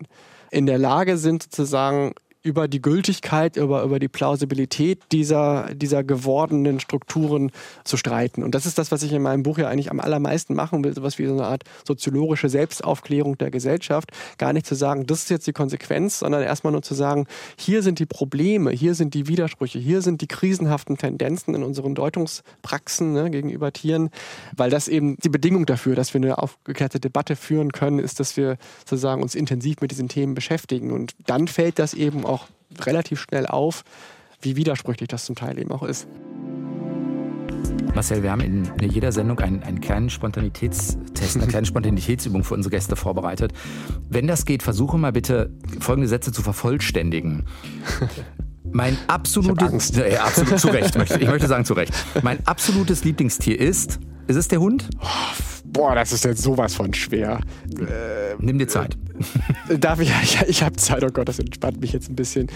in 0.51 0.67
der 0.67 0.79
Lage 0.79 1.17
sind, 1.17 1.43
sozusagen 1.43 2.15
über 2.45 2.69
die 2.69 2.83
Gültigkeit, 2.83 3.57
über, 3.57 3.83
über 3.83 3.99
die 3.99 4.09
Plausibilität 4.09 5.01
dieser, 5.13 5.75
dieser 5.75 6.05
gewordenen 6.05 6.79
Strukturen 6.79 7.51
zu 7.85 7.97
streiten. 7.97 8.43
Und 8.43 8.55
das 8.55 8.67
ist 8.67 8.77
das, 8.77 8.93
was 8.93 9.03
ich 9.03 9.13
in 9.13 9.23
meinem 9.23 9.43
Buch 9.43 9.57
ja 9.57 9.69
eigentlich 9.69 9.91
am 9.91 9.99
allermeisten 9.99 10.55
machen 10.55 10.85
will, 10.85 10.95
sowas 10.95 11.19
wie 11.19 11.27
so 11.27 11.33
eine 11.33 11.47
Art 11.47 11.65
soziologische 11.89 12.51
Selbstaufklärung 12.51 13.39
der 13.39 13.51
Gesellschaft. 13.51 14.11
Gar 14.37 14.53
nicht 14.53 14.67
zu 14.67 14.75
sagen, 14.75 15.07
das 15.07 15.21
ist 15.21 15.31
jetzt 15.31 15.47
die 15.47 15.55
Konsequenz, 15.55 16.19
sondern 16.19 16.43
erstmal 16.43 16.75
nur 16.75 16.83
zu 16.83 16.93
sagen, 16.93 17.27
hier 17.59 17.83
sind 17.83 17.99
die 17.99 18.05
Probleme, 18.05 18.73
hier 18.73 18.95
sind 18.95 19.15
die 19.15 19.27
Widersprüche, 19.27 19.79
hier 19.79 20.03
sind 20.03 20.21
die 20.21 20.29
krisenhaften 20.29 20.99
Tendenzen 20.99 21.55
in 21.55 21.63
unseren 21.63 21.95
Deutungspraxen 21.95 23.15
ne, 23.15 23.31
gegenüber 23.31 23.73
Tieren, 23.73 24.11
weil 24.55 24.69
das 24.69 24.87
eben 24.89 25.17
die 25.25 25.31
Bedingung 25.31 25.65
dafür, 25.65 25.97
dass 25.97 26.13
wir 26.13 26.21
eine 26.21 26.37
aufgeklärte 26.37 27.01
Debatte 27.01 27.37
führen 27.37 27.73
können, 27.73 28.01
ist, 28.01 28.21
dass 28.21 28.37
wir 28.37 28.59
sozusagen 28.81 29.23
uns 29.23 29.35
intensiv 29.35 29.81
mit 29.81 29.91
diesen 29.93 30.09
Themen 30.09 30.35
beschäftigen. 30.35 30.93
Und 30.93 31.15
dann 31.25 31.49
fällt 31.49 31.79
das 31.79 31.95
eben 31.95 32.27
auch 32.27 32.34
relativ 32.81 33.21
schnell 33.21 33.47
auf, 33.47 33.85
wie 34.41 34.57
widersprüchlich 34.57 35.09
das 35.09 35.25
zum 35.25 35.37
Teil 35.37 35.59
eben 35.59 35.71
auch 35.71 35.83
ist. 35.83 36.07
Marcel, 37.95 38.23
wir 38.25 38.33
haben 38.33 38.41
in 38.41 38.91
jeder 38.91 39.13
Sendung 39.13 39.39
einen, 39.39 39.63
einen 39.63 39.81
kleinen 39.81 40.11
Spontanitätstest, 40.11 41.37
eine 41.37 41.47
kleine 41.49 41.67
Spontanitätsübung 41.67 42.43
für 42.43 42.55
unsere 42.55 42.75
Gäste 42.75 42.97
vorbereitet. 42.97 43.53
Wenn 44.09 44.27
das 44.27 44.45
geht, 44.45 44.63
versuche 44.63 44.99
mal 44.99 45.13
bitte 45.13 45.53
folgende 45.81 46.09
Sätze 46.09 46.33
zu 46.33 46.43
vervollständigen. 46.43 47.47
Mein 48.65 48.99
absolutes, 49.07 49.95
ja, 49.95 50.25
absolut 50.25 50.59
zu 50.59 50.69
Recht, 50.69 50.99
möchte, 50.99 51.21
ich 51.21 51.29
möchte 51.29 51.47
sagen 51.47 51.65
zu 51.65 51.75
Recht. 51.75 51.93
Mein 52.23 52.45
absolutes 52.47 53.05
Lieblingstier 53.05 53.61
ist, 53.61 54.01
ist 54.27 54.37
es 54.37 54.49
der 54.49 54.59
Hund? 54.59 54.89
Oh, 55.01 55.07
boah, 55.65 55.95
das 55.95 56.13
ist 56.13 56.25
jetzt 56.25 56.43
sowas 56.43 56.75
von 56.75 56.93
schwer. 56.93 57.41
Äh, 57.79 58.35
Nimm 58.41 58.59
dir 58.59 58.67
Zeit. 58.67 58.97
Äh, 59.69 59.79
darf 59.79 60.01
ich? 60.01 60.13
Ich, 60.23 60.41
ich 60.49 60.63
habe 60.63 60.77
Zeit, 60.77 61.05
oh 61.05 61.09
Gott, 61.13 61.29
das 61.29 61.39
entspannt 61.39 61.81
mich 61.81 61.93
jetzt 61.93 62.09
ein 62.09 62.17
bisschen. 62.17 62.49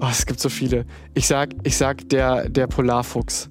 Oh, 0.00 0.06
es 0.10 0.26
gibt 0.26 0.40
so 0.40 0.48
viele. 0.48 0.86
Ich 1.14 1.26
sag, 1.26 1.50
ich 1.62 1.76
sag 1.76 2.08
der, 2.08 2.48
der 2.48 2.66
Polarfuchs. 2.66 3.50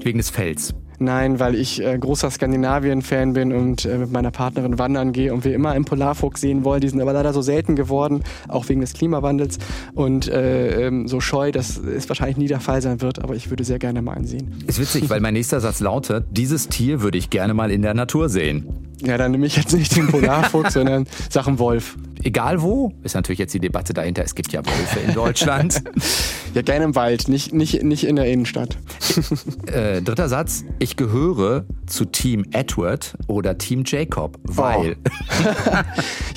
Wegen 0.00 0.18
des 0.18 0.30
Fells. 0.30 0.74
Nein, 0.98 1.40
weil 1.40 1.54
ich 1.54 1.82
äh, 1.82 1.98
großer 1.98 2.30
Skandinavien-Fan 2.30 3.32
bin 3.32 3.52
und 3.52 3.84
äh, 3.84 3.98
mit 3.98 4.12
meiner 4.12 4.30
Partnerin 4.30 4.78
wandern 4.78 5.12
gehe 5.12 5.32
und 5.32 5.44
wir 5.44 5.54
immer 5.54 5.70
einen 5.70 5.84
Polarfuchs 5.84 6.40
sehen 6.40 6.64
wollen. 6.64 6.80
Die 6.80 6.88
sind 6.88 7.00
aber 7.00 7.12
leider 7.12 7.32
so 7.32 7.42
selten 7.42 7.76
geworden, 7.76 8.22
auch 8.48 8.68
wegen 8.68 8.80
des 8.80 8.92
Klimawandels 8.92 9.58
und 9.94 10.28
äh, 10.28 10.86
ähm, 10.86 11.08
so 11.08 11.20
scheu, 11.20 11.52
dass 11.52 11.76
es 11.76 12.08
wahrscheinlich 12.08 12.36
nie 12.36 12.46
der 12.46 12.60
Fall 12.60 12.80
sein 12.80 13.00
wird, 13.00 13.22
aber 13.22 13.34
ich 13.34 13.50
würde 13.50 13.64
sehr 13.64 13.78
gerne 13.78 14.02
mal 14.02 14.12
einen 14.12 14.26
sehen. 14.26 14.54
Ist 14.66 14.80
witzig, 14.80 15.10
weil 15.10 15.20
mein 15.20 15.34
nächster 15.34 15.60
Satz 15.60 15.80
lautet, 15.80 16.26
dieses 16.30 16.68
Tier 16.68 17.02
würde 17.02 17.18
ich 17.18 17.30
gerne 17.30 17.54
mal 17.54 17.70
in 17.70 17.82
der 17.82 17.94
Natur 17.94 18.28
sehen. 18.28 18.93
Ja, 19.04 19.18
dann 19.18 19.32
nehme 19.32 19.46
ich 19.46 19.56
jetzt 19.56 19.72
nicht 19.74 19.94
den 19.96 20.08
Polarfuchs, 20.08 20.72
sondern 20.74 21.06
Sachen 21.30 21.58
Wolf. 21.58 21.96
Egal 22.24 22.62
wo, 22.62 22.94
ist 23.02 23.14
natürlich 23.14 23.38
jetzt 23.38 23.52
die 23.52 23.60
Debatte 23.60 23.92
dahinter. 23.92 24.24
Es 24.24 24.34
gibt 24.34 24.50
ja 24.50 24.64
Wölfe 24.64 25.00
in 25.06 25.12
Deutschland. 25.12 25.82
ja, 26.54 26.62
gerne 26.62 26.86
im 26.86 26.94
Wald, 26.94 27.28
nicht, 27.28 27.52
nicht, 27.52 27.82
nicht 27.82 28.04
in 28.04 28.16
der 28.16 28.24
Innenstadt. 28.32 28.78
äh, 29.66 30.00
dritter 30.00 30.30
Satz. 30.30 30.64
Ich 30.78 30.96
gehöre 30.96 31.66
zu 31.84 32.06
Team 32.06 32.46
Edward 32.52 33.14
oder 33.26 33.58
Team 33.58 33.82
Jacob, 33.84 34.38
weil. 34.44 34.96
Oh. 35.04 35.80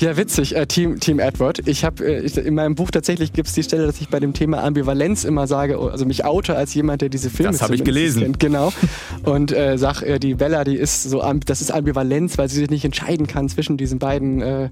ja, 0.00 0.18
witzig, 0.18 0.56
äh, 0.56 0.66
Team, 0.66 1.00
Team 1.00 1.20
Edward. 1.20 1.66
Ich 1.66 1.86
habe 1.86 2.04
äh, 2.04 2.26
in 2.38 2.54
meinem 2.54 2.74
Buch 2.74 2.90
tatsächlich 2.90 3.32
gibt 3.32 3.48
es 3.48 3.54
die 3.54 3.62
Stelle, 3.62 3.86
dass 3.86 3.98
ich 3.98 4.10
bei 4.10 4.20
dem 4.20 4.34
Thema 4.34 4.62
Ambivalenz 4.62 5.24
immer 5.24 5.46
sage, 5.46 5.78
also 5.78 6.04
mich 6.04 6.26
oute 6.26 6.54
als 6.54 6.74
jemand, 6.74 7.00
der 7.00 7.08
diese 7.08 7.30
Filme 7.30 7.52
Das 7.52 7.62
habe 7.62 7.74
ich 7.74 7.82
gelesen. 7.82 8.22
Kennt. 8.22 8.40
Genau. 8.40 8.74
Und 9.22 9.52
äh, 9.52 9.78
sag, 9.78 10.02
äh, 10.02 10.18
die 10.18 10.34
Bella, 10.34 10.64
die 10.64 10.76
ist 10.76 11.04
so, 11.04 11.22
das 11.46 11.62
ist 11.62 11.70
Ambivalenz, 11.70 12.36
weil 12.36 12.50
sie 12.50 12.56
sich 12.56 12.68
nicht 12.68 12.84
entscheiden 12.84 13.26
kann 13.26 13.48
zwischen 13.48 13.78
diesen 13.78 13.98
beiden 13.98 14.42
äh, 14.42 14.68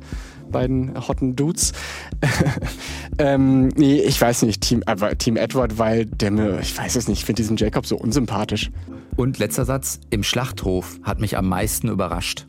beiden 0.51 0.95
hotten 1.09 1.37
Dudes. 1.37 1.73
ähm, 3.19 3.69
nee, 3.77 4.01
ich 4.01 4.21
weiß 4.21 4.43
nicht, 4.43 4.63
Team, 4.63 4.83
äh, 4.87 5.17
Team 5.17 5.37
Edward, 5.37 5.79
weil 5.79 6.07
der 6.07 6.31
mir, 6.31 6.61
ich 6.61 6.77
weiß 6.77 6.97
es 6.97 7.09
nicht, 7.09 7.21
ich 7.21 7.25
finde 7.25 7.43
diesen 7.43 7.57
Jacob 7.57 7.87
so 7.87 7.97
unsympathisch. 7.97 8.71
Und 9.17 9.39
letzter 9.39 9.65
Satz, 9.65 10.01
im 10.11 10.23
Schlachthof 10.23 10.99
hat 11.03 11.21
mich 11.21 11.37
am 11.37 11.49
meisten 11.49 11.89
überrascht 11.89 12.47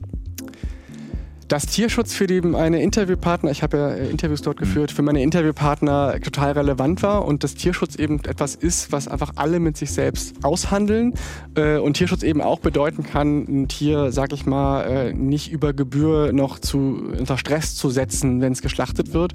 dass 1.47 1.65
Tierschutz 1.65 2.13
für 2.13 2.27
die, 2.27 2.41
meine 2.41 2.81
Interviewpartner, 2.81 3.51
ich 3.51 3.63
habe 3.63 3.77
ja 3.77 3.89
äh, 3.89 4.09
Interviews 4.09 4.41
dort 4.41 4.57
geführt, 4.57 4.91
für 4.91 5.01
meine 5.01 5.21
Interviewpartner 5.21 6.19
total 6.21 6.53
relevant 6.53 7.03
war 7.03 7.25
und 7.25 7.43
dass 7.43 7.55
Tierschutz 7.55 7.95
eben 7.95 8.19
etwas 8.25 8.55
ist, 8.55 8.91
was 8.91 9.07
einfach 9.07 9.33
alle 9.35 9.59
mit 9.59 9.77
sich 9.77 9.91
selbst 9.91 10.35
aushandeln 10.43 11.13
äh, 11.55 11.77
und 11.77 11.93
Tierschutz 11.95 12.23
eben 12.23 12.41
auch 12.41 12.59
bedeuten 12.59 13.03
kann, 13.03 13.45
ein 13.47 13.67
Tier, 13.67 14.11
sag 14.11 14.33
ich 14.33 14.45
mal, 14.45 14.83
äh, 14.83 15.13
nicht 15.13 15.51
über 15.51 15.73
Gebühr 15.73 16.33
noch 16.33 16.59
zu, 16.59 17.13
unter 17.17 17.37
Stress 17.37 17.75
zu 17.75 17.89
setzen, 17.89 18.41
wenn 18.41 18.51
es 18.51 18.61
geschlachtet 18.61 19.13
wird, 19.13 19.33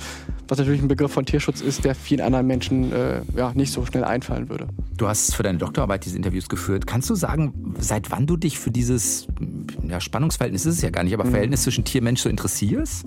was 0.48 0.58
natürlich 0.58 0.82
ein 0.82 0.88
Begriff 0.88 1.12
von 1.12 1.24
Tierschutz 1.24 1.60
ist, 1.60 1.84
der 1.84 1.94
vielen 1.94 2.20
anderen 2.20 2.46
Menschen 2.46 2.92
äh, 2.92 3.22
ja, 3.36 3.52
nicht 3.54 3.72
so 3.72 3.86
schnell 3.86 4.04
einfallen 4.04 4.50
würde. 4.50 4.68
Du 4.98 5.08
hast 5.08 5.34
für 5.34 5.42
deine 5.42 5.58
Doktorarbeit 5.58 6.04
diese 6.04 6.16
Interviews 6.16 6.48
geführt. 6.48 6.86
Kannst 6.86 7.08
du 7.08 7.14
sagen, 7.14 7.74
seit 7.78 8.10
wann 8.10 8.26
du 8.26 8.36
dich 8.36 8.58
für 8.58 8.70
dieses 8.70 9.26
ja, 9.88 10.00
Spannungsverhältnis 10.00 10.66
ist 10.66 10.76
es 10.76 10.82
ja 10.82 10.90
gar 10.90 11.04
nicht, 11.04 11.14
aber 11.14 11.24
mhm. 11.24 11.30
Verhältnis 11.30 11.62
zwischen 11.62 11.84
Tier 11.84 12.01
Mensch 12.02 12.22
so 12.22 12.28
interessierst? 12.28 13.04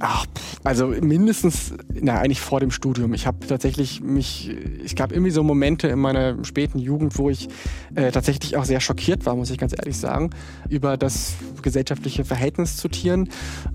Ach, 0.00 0.26
also 0.62 0.88
mindestens, 0.88 1.74
na, 1.92 2.18
eigentlich 2.18 2.40
vor 2.40 2.60
dem 2.60 2.70
Studium. 2.70 3.14
Ich 3.14 3.26
habe 3.26 3.46
tatsächlich 3.46 4.00
mich, 4.00 4.54
es 4.84 4.94
gab 4.94 5.12
irgendwie 5.12 5.30
so 5.32 5.42
Momente 5.42 5.88
in 5.88 5.98
meiner 5.98 6.44
späten 6.44 6.78
Jugend, 6.78 7.18
wo 7.18 7.30
ich 7.30 7.48
äh, 7.94 8.12
tatsächlich 8.12 8.56
auch 8.56 8.64
sehr 8.64 8.80
schockiert 8.80 9.26
war, 9.26 9.34
muss 9.34 9.50
ich 9.50 9.58
ganz 9.58 9.72
ehrlich 9.72 9.96
sagen, 9.96 10.30
über 10.68 10.96
das 10.96 11.34
gesellschaftliche 11.62 12.24
Verhältnis 12.24 12.76
zu 12.76 12.88
Tieren 12.88 13.28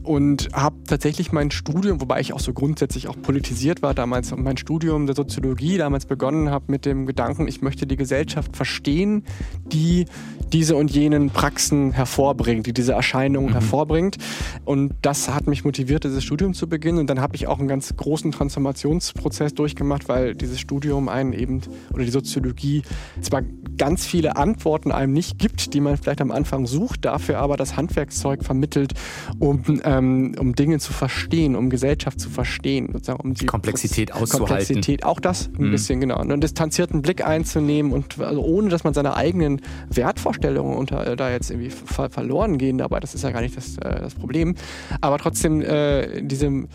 und 0.04 0.50
habe 0.54 0.78
tatsächlich 0.88 1.32
mein 1.34 1.52
Studium, 1.52 2.00
wobei 2.00 2.22
ich 2.22 2.32
auch 2.34 2.40
so 2.40 2.54
grundsätzlich 2.54 3.10
auch 3.10 3.22
politisiert 3.22 3.82
war 3.82 3.94
damals, 3.94 4.34
mein 4.36 4.58
Studium 4.58 5.06
der 5.06 5.16
Soziologie 5.16 5.78
damals 5.78 6.06
begonnen 6.06 6.50
habe 6.50 6.66
mit 6.70 6.86
dem 6.86 7.06
Gedanken, 7.06 7.48
ich 7.48 7.62
möchte 7.62 7.86
die 7.86 7.98
Gesellschaft 7.98 8.56
verstehen, 8.56 9.26
die 9.66 10.06
diese 10.54 10.76
und 10.76 10.92
jenen 10.92 11.32
Praxen 11.32 11.92
hervorbringt, 11.92 12.68
die 12.68 12.74
diese 12.74 12.94
Erscheinungen 12.94 13.50
mhm. 13.50 13.54
hervorbringt. 13.54 14.18
Und 14.66 14.94
das 15.02 15.28
hat 15.30 15.48
mich 15.48 15.66
motiviert, 15.66 16.06
dieses 16.14 16.24
Studium 16.24 16.54
zu 16.54 16.68
beginnen. 16.68 17.00
Und 17.00 17.10
dann 17.10 17.20
habe 17.20 17.36
ich 17.36 17.48
auch 17.48 17.60
einen 17.60 17.68
ganz 17.68 17.96
großen 17.96 18.32
Transformationsprozess 18.32 19.54
durchgemacht, 19.54 20.08
weil 20.08 20.36
dieses 20.36 20.60
Studium 20.60 21.10
einen 21.10 21.34
eben, 21.34 21.62
oder 21.94 22.04
die 22.04 22.12
Soziologie, 22.12 22.84
zwar 23.22 23.42
ganz 23.78 24.06
viele 24.06 24.36
Antworten 24.36 24.92
einem 24.92 25.14
nicht 25.14 25.40
gibt, 25.40 25.74
die 25.74 25.82
man 25.82 25.98
vielleicht 25.98 26.22
am 26.22 26.32
Anfang 26.32 26.66
sucht, 26.68 27.06
dafür 27.06 27.40
aber 27.40 27.58
das 27.58 27.76
Handwerkszeug 27.76 28.44
vermittelt, 28.44 28.94
um, 29.40 29.64
ähm, 29.84 30.36
um 30.40 30.56
Dinge 30.56 30.80
zu 30.80 30.94
verstehen, 30.94 31.56
um 31.56 31.70
Gesellschaft 31.70 32.20
zu 32.20 32.30
verstehen, 32.30 32.90
sozusagen, 32.94 33.20
um 33.22 33.34
die 33.34 33.46
Komplexität 33.46 34.12
Proz 34.12 34.22
auszuhalten. 34.22 34.48
Komplexität, 34.48 35.06
auch 35.06 35.20
das 35.20 35.50
ein 35.58 35.68
mhm. 35.68 35.72
bisschen, 35.72 36.00
genau. 36.00 36.18
Einen 36.18 36.42
distanzierten 36.42 37.02
Blick 37.02 37.26
einzunehmen 37.26 37.92
und 37.92 38.20
also 38.20 38.44
ohne, 38.44 38.70
dass 38.70 38.84
man 38.84 38.94
seine 38.94 39.16
eigenen 39.16 39.62
Wertvorstellungen 39.90 40.78
unter, 40.78 41.08
äh, 41.08 41.16
da 41.16 41.32
jetzt 41.32 41.50
irgendwie 41.50 41.70
ver 41.70 42.10
verloren 42.10 42.58
gehen 42.58 42.78
dabei. 42.78 43.00
Das 43.00 43.16
ist 43.16 43.24
ja 43.24 43.32
gar 43.32 43.42
nicht 43.42 43.58
das, 43.58 43.78
äh, 43.78 44.02
das 44.02 44.14
Problem. 44.14 44.56
Aber 45.02 45.18
trotzdem 45.18 45.62
äh, 45.62 46.03
diese 46.22 46.68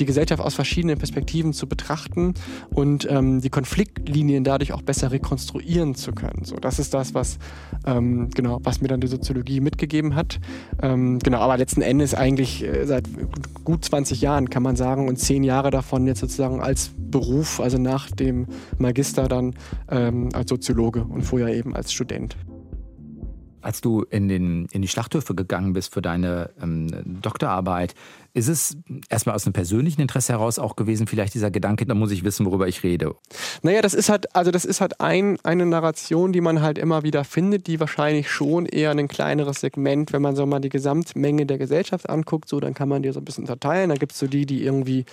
die 0.00 0.06
Gesellschaft 0.06 0.42
aus 0.42 0.54
verschiedenen 0.54 0.98
Perspektiven 0.98 1.52
zu 1.52 1.68
betrachten 1.68 2.34
und 2.70 3.06
ähm, 3.10 3.40
die 3.40 3.50
Konfliktlinien 3.50 4.44
dadurch 4.44 4.72
auch 4.72 4.82
besser 4.82 5.12
rekonstruieren 5.12 5.94
zu 5.94 6.12
können. 6.12 6.44
So, 6.44 6.56
das 6.56 6.78
ist 6.78 6.94
das, 6.94 7.14
was, 7.14 7.38
ähm, 7.86 8.30
genau, 8.30 8.58
was 8.62 8.80
mir 8.80 8.88
dann 8.88 9.00
die 9.00 9.06
Soziologie 9.06 9.60
mitgegeben 9.60 10.14
hat. 10.14 10.40
Ähm, 10.82 11.18
genau, 11.20 11.38
aber 11.38 11.56
letzten 11.56 11.82
Endes 11.82 12.14
eigentlich 12.14 12.64
äh, 12.64 12.86
seit 12.86 13.08
gut 13.64 13.84
20 13.84 14.20
Jahren 14.20 14.50
kann 14.50 14.62
man 14.62 14.76
sagen 14.76 15.08
und 15.08 15.18
zehn 15.18 15.44
Jahre 15.44 15.70
davon 15.70 16.06
jetzt 16.06 16.20
sozusagen 16.20 16.60
als 16.60 16.90
Beruf, 16.96 17.60
also 17.60 17.78
nach 17.78 18.10
dem 18.10 18.46
Magister 18.78 19.28
dann 19.28 19.54
ähm, 19.88 20.30
als 20.32 20.50
Soziologe 20.50 21.04
und 21.04 21.22
vorher 21.22 21.54
eben 21.54 21.76
als 21.76 21.92
Student 21.92 22.36
als 23.64 23.80
du 23.80 24.02
in, 24.02 24.28
den, 24.28 24.66
in 24.66 24.82
die 24.82 24.88
Schlachthöfe 24.88 25.34
gegangen 25.34 25.72
bist 25.72 25.92
für 25.92 26.02
deine 26.02 26.50
ähm, 26.60 26.88
Doktorarbeit, 27.22 27.94
ist 28.34 28.48
es 28.48 28.76
erstmal 29.08 29.36
aus 29.36 29.46
einem 29.46 29.52
persönlichen 29.52 30.00
Interesse 30.00 30.32
heraus 30.32 30.58
auch 30.58 30.74
gewesen, 30.76 31.06
vielleicht 31.06 31.34
dieser 31.34 31.50
Gedanke, 31.50 31.86
da 31.86 31.94
muss 31.94 32.10
ich 32.10 32.24
wissen, 32.24 32.44
worüber 32.46 32.66
ich 32.66 32.82
rede? 32.82 33.14
Naja, 33.62 33.80
das 33.80 33.94
ist 33.94 34.08
halt, 34.08 34.34
also 34.34 34.50
das 34.50 34.64
ist 34.64 34.80
halt 34.80 35.00
ein, 35.00 35.38
eine 35.44 35.66
Narration, 35.66 36.32
die 36.32 36.40
man 36.40 36.60
halt 36.60 36.76
immer 36.76 37.04
wieder 37.04 37.24
findet, 37.24 37.68
die 37.68 37.78
wahrscheinlich 37.78 38.30
schon 38.30 38.66
eher 38.66 38.90
ein 38.90 39.08
kleineres 39.08 39.60
Segment, 39.60 40.12
wenn 40.12 40.22
man 40.22 40.34
so 40.34 40.46
mal 40.46 40.60
die 40.60 40.68
Gesamtmenge 40.68 41.46
der 41.46 41.58
Gesellschaft 41.58 42.10
anguckt, 42.10 42.48
so, 42.48 42.58
dann 42.58 42.74
kann 42.74 42.88
man 42.88 43.02
die 43.02 43.12
so 43.12 43.20
ein 43.20 43.24
bisschen 43.24 43.44
unterteilen. 43.44 43.90
Da 43.90 43.96
gibt 43.96 44.12
es 44.12 44.18
so 44.18 44.26
die, 44.26 44.46
die 44.46 44.64
irgendwie 44.64 45.04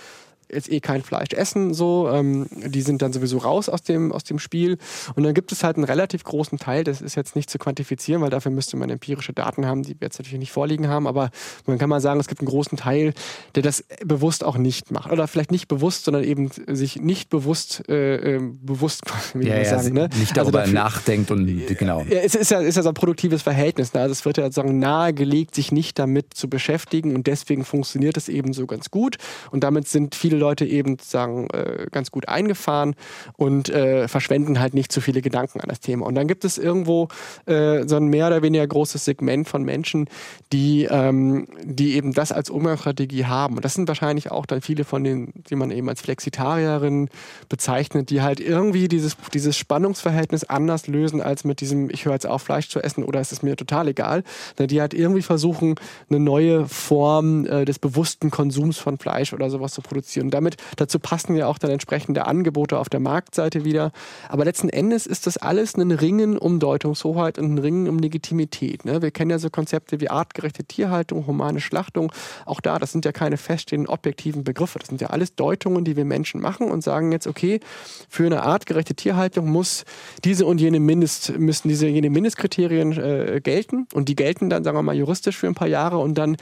jetzt 0.52 0.70
eh 0.70 0.80
kein 0.80 1.02
Fleisch 1.02 1.32
essen, 1.32 1.74
so. 1.74 2.08
Ähm, 2.10 2.46
die 2.50 2.82
sind 2.82 3.02
dann 3.02 3.12
sowieso 3.12 3.38
raus 3.38 3.68
aus 3.68 3.82
dem, 3.82 4.12
aus 4.12 4.24
dem 4.24 4.38
Spiel. 4.38 4.78
Und 5.14 5.22
dann 5.22 5.34
gibt 5.34 5.52
es 5.52 5.64
halt 5.64 5.76
einen 5.76 5.84
relativ 5.84 6.24
großen 6.24 6.58
Teil, 6.58 6.84
das 6.84 7.00
ist 7.00 7.14
jetzt 7.14 7.36
nicht 7.36 7.50
zu 7.50 7.58
quantifizieren, 7.58 8.22
weil 8.22 8.30
dafür 8.30 8.52
müsste 8.52 8.76
man 8.76 8.90
empirische 8.90 9.32
Daten 9.32 9.66
haben, 9.66 9.82
die 9.82 10.00
wir 10.00 10.06
jetzt 10.06 10.18
natürlich 10.18 10.38
nicht 10.38 10.52
vorliegen 10.52 10.88
haben, 10.88 11.06
aber 11.06 11.30
man 11.66 11.78
kann 11.78 11.88
mal 11.88 12.00
sagen, 12.00 12.20
es 12.20 12.28
gibt 12.28 12.40
einen 12.40 12.48
großen 12.48 12.78
Teil, 12.78 13.14
der 13.54 13.62
das 13.62 13.84
bewusst 14.04 14.44
auch 14.44 14.56
nicht 14.56 14.90
macht. 14.90 15.10
Oder 15.10 15.26
vielleicht 15.28 15.50
nicht 15.50 15.68
bewusst, 15.68 16.04
sondern 16.04 16.24
eben 16.24 16.50
sich 16.68 16.96
nicht 16.96 17.30
bewusst, 17.30 17.88
äh, 17.88 18.36
ähm, 18.36 18.58
bewusst, 18.62 19.02
wie 19.34 19.48
ja, 19.48 19.56
ja, 19.56 19.64
sagen, 19.64 19.94
ne? 19.94 20.08
nicht 20.18 20.36
darüber 20.36 20.60
also 20.60 20.72
dafür, 20.72 20.74
nachdenkt 20.74 21.30
und 21.30 21.46
genau. 21.78 22.04
Ja, 22.08 22.20
es 22.20 22.34
ist 22.34 22.50
ja, 22.50 22.60
ist 22.60 22.76
ja 22.76 22.82
so 22.82 22.88
ein 22.88 22.94
produktives 22.94 23.42
Verhältnis. 23.42 23.94
Ne? 23.94 24.00
Also 24.00 24.12
es 24.12 24.24
wird 24.24 24.36
ja 24.36 24.44
sozusagen 24.44 24.78
nahegelegt, 24.78 25.54
sich 25.54 25.72
nicht 25.72 25.98
damit 25.98 26.34
zu 26.34 26.48
beschäftigen 26.48 27.14
und 27.14 27.26
deswegen 27.26 27.64
funktioniert 27.64 28.16
es 28.16 28.28
eben 28.28 28.52
so 28.52 28.66
ganz 28.66 28.90
gut. 28.90 29.16
Und 29.50 29.64
damit 29.64 29.88
sind 29.88 30.14
viele 30.14 30.36
Leute 30.42 30.66
eben 30.66 30.98
sagen 31.00 31.48
äh, 31.52 31.86
ganz 31.90 32.10
gut 32.10 32.28
eingefahren 32.28 32.94
und 33.36 33.68
äh, 33.68 34.08
verschwenden 34.08 34.58
halt 34.58 34.74
nicht 34.74 34.90
zu 34.90 35.00
viele 35.00 35.22
Gedanken 35.22 35.60
an 35.60 35.68
das 35.68 35.80
Thema. 35.80 36.06
Und 36.06 36.16
dann 36.16 36.26
gibt 36.26 36.44
es 36.44 36.58
irgendwo 36.58 37.08
äh, 37.46 37.86
so 37.86 37.96
ein 37.96 38.06
mehr 38.06 38.26
oder 38.26 38.42
weniger 38.42 38.66
großes 38.66 39.04
Segment 39.04 39.48
von 39.48 39.62
Menschen, 39.62 40.08
die, 40.52 40.88
ähm, 40.90 41.46
die 41.62 41.94
eben 41.94 42.12
das 42.12 42.32
als 42.32 42.50
Umgangsstrategie 42.50 43.26
haben. 43.26 43.56
Und 43.56 43.64
das 43.64 43.74
sind 43.74 43.86
wahrscheinlich 43.88 44.30
auch 44.30 44.46
dann 44.46 44.60
viele 44.60 44.84
von 44.84 45.04
denen, 45.04 45.32
die 45.48 45.54
man 45.54 45.70
eben 45.70 45.88
als 45.88 46.00
Flexitarierinnen 46.00 47.08
bezeichnet, 47.48 48.10
die 48.10 48.20
halt 48.22 48.40
irgendwie 48.40 48.88
dieses, 48.88 49.16
dieses 49.32 49.56
Spannungsverhältnis 49.56 50.44
anders 50.44 50.88
lösen 50.88 51.20
als 51.22 51.44
mit 51.44 51.60
diesem, 51.60 51.88
ich 51.90 52.04
höre 52.04 52.14
jetzt 52.14 52.26
auf, 52.26 52.42
Fleisch 52.42 52.68
zu 52.68 52.80
essen 52.80 53.04
oder 53.04 53.20
ist 53.20 53.32
es 53.32 53.42
mir 53.42 53.56
total 53.56 53.88
egal. 53.88 54.24
Die 54.58 54.80
halt 54.80 54.94
irgendwie 54.94 55.22
versuchen, 55.22 55.76
eine 56.10 56.18
neue 56.18 56.66
Form 56.66 57.46
äh, 57.46 57.64
des 57.64 57.78
bewussten 57.78 58.30
Konsums 58.30 58.78
von 58.78 58.98
Fleisch 58.98 59.32
oder 59.32 59.48
sowas 59.48 59.72
zu 59.72 59.82
produzieren. 59.82 60.30
Und 60.32 60.34
damit 60.34 60.56
dazu 60.76 60.98
passen 60.98 61.36
ja 61.36 61.46
auch 61.46 61.58
dann 61.58 61.70
entsprechende 61.70 62.26
Angebote 62.26 62.78
auf 62.78 62.88
der 62.88 63.00
Marktseite 63.00 63.64
wieder. 63.66 63.92
Aber 64.30 64.46
letzten 64.46 64.70
Endes 64.70 65.06
ist 65.06 65.26
das 65.26 65.36
alles 65.36 65.76
ein 65.76 65.90
Ringen 65.90 66.38
um 66.38 66.58
Deutungshoheit 66.58 67.38
und 67.38 67.54
ein 67.54 67.58
Ringen 67.58 67.86
um 67.86 67.98
Legitimität. 67.98 68.86
Ne? 68.86 69.02
Wir 69.02 69.10
kennen 69.10 69.30
ja 69.30 69.38
so 69.38 69.50
Konzepte 69.50 70.00
wie 70.00 70.08
artgerechte 70.08 70.64
Tierhaltung, 70.64 71.26
humane 71.26 71.60
Schlachtung. 71.60 72.12
Auch 72.46 72.62
da, 72.62 72.78
das 72.78 72.92
sind 72.92 73.04
ja 73.04 73.12
keine 73.12 73.36
feststehenden 73.36 73.88
objektiven 73.88 74.42
Begriffe. 74.42 74.78
Das 74.78 74.88
sind 74.88 75.02
ja 75.02 75.08
alles 75.08 75.34
Deutungen, 75.34 75.84
die 75.84 75.96
wir 75.96 76.06
Menschen 76.06 76.40
machen 76.40 76.70
und 76.70 76.82
sagen 76.82 77.12
jetzt, 77.12 77.26
okay, 77.26 77.60
für 78.08 78.24
eine 78.24 78.42
artgerechte 78.42 78.94
Tierhaltung 78.94 79.50
muss 79.50 79.84
diese 80.24 80.46
und 80.46 80.62
jene 80.62 80.80
Mindest, 80.80 81.38
müssen 81.38 81.68
diese 81.68 81.88
jene 81.88 82.08
Mindestkriterien 82.08 82.92
äh, 82.92 83.40
gelten. 83.42 83.86
Und 83.92 84.08
die 84.08 84.16
gelten 84.16 84.48
dann, 84.48 84.64
sagen 84.64 84.78
wir 84.78 84.82
mal, 84.82 84.96
juristisch 84.96 85.36
für 85.36 85.46
ein 85.46 85.54
paar 85.54 85.68
Jahre 85.68 85.98
und 85.98 86.16
dann 86.16 86.38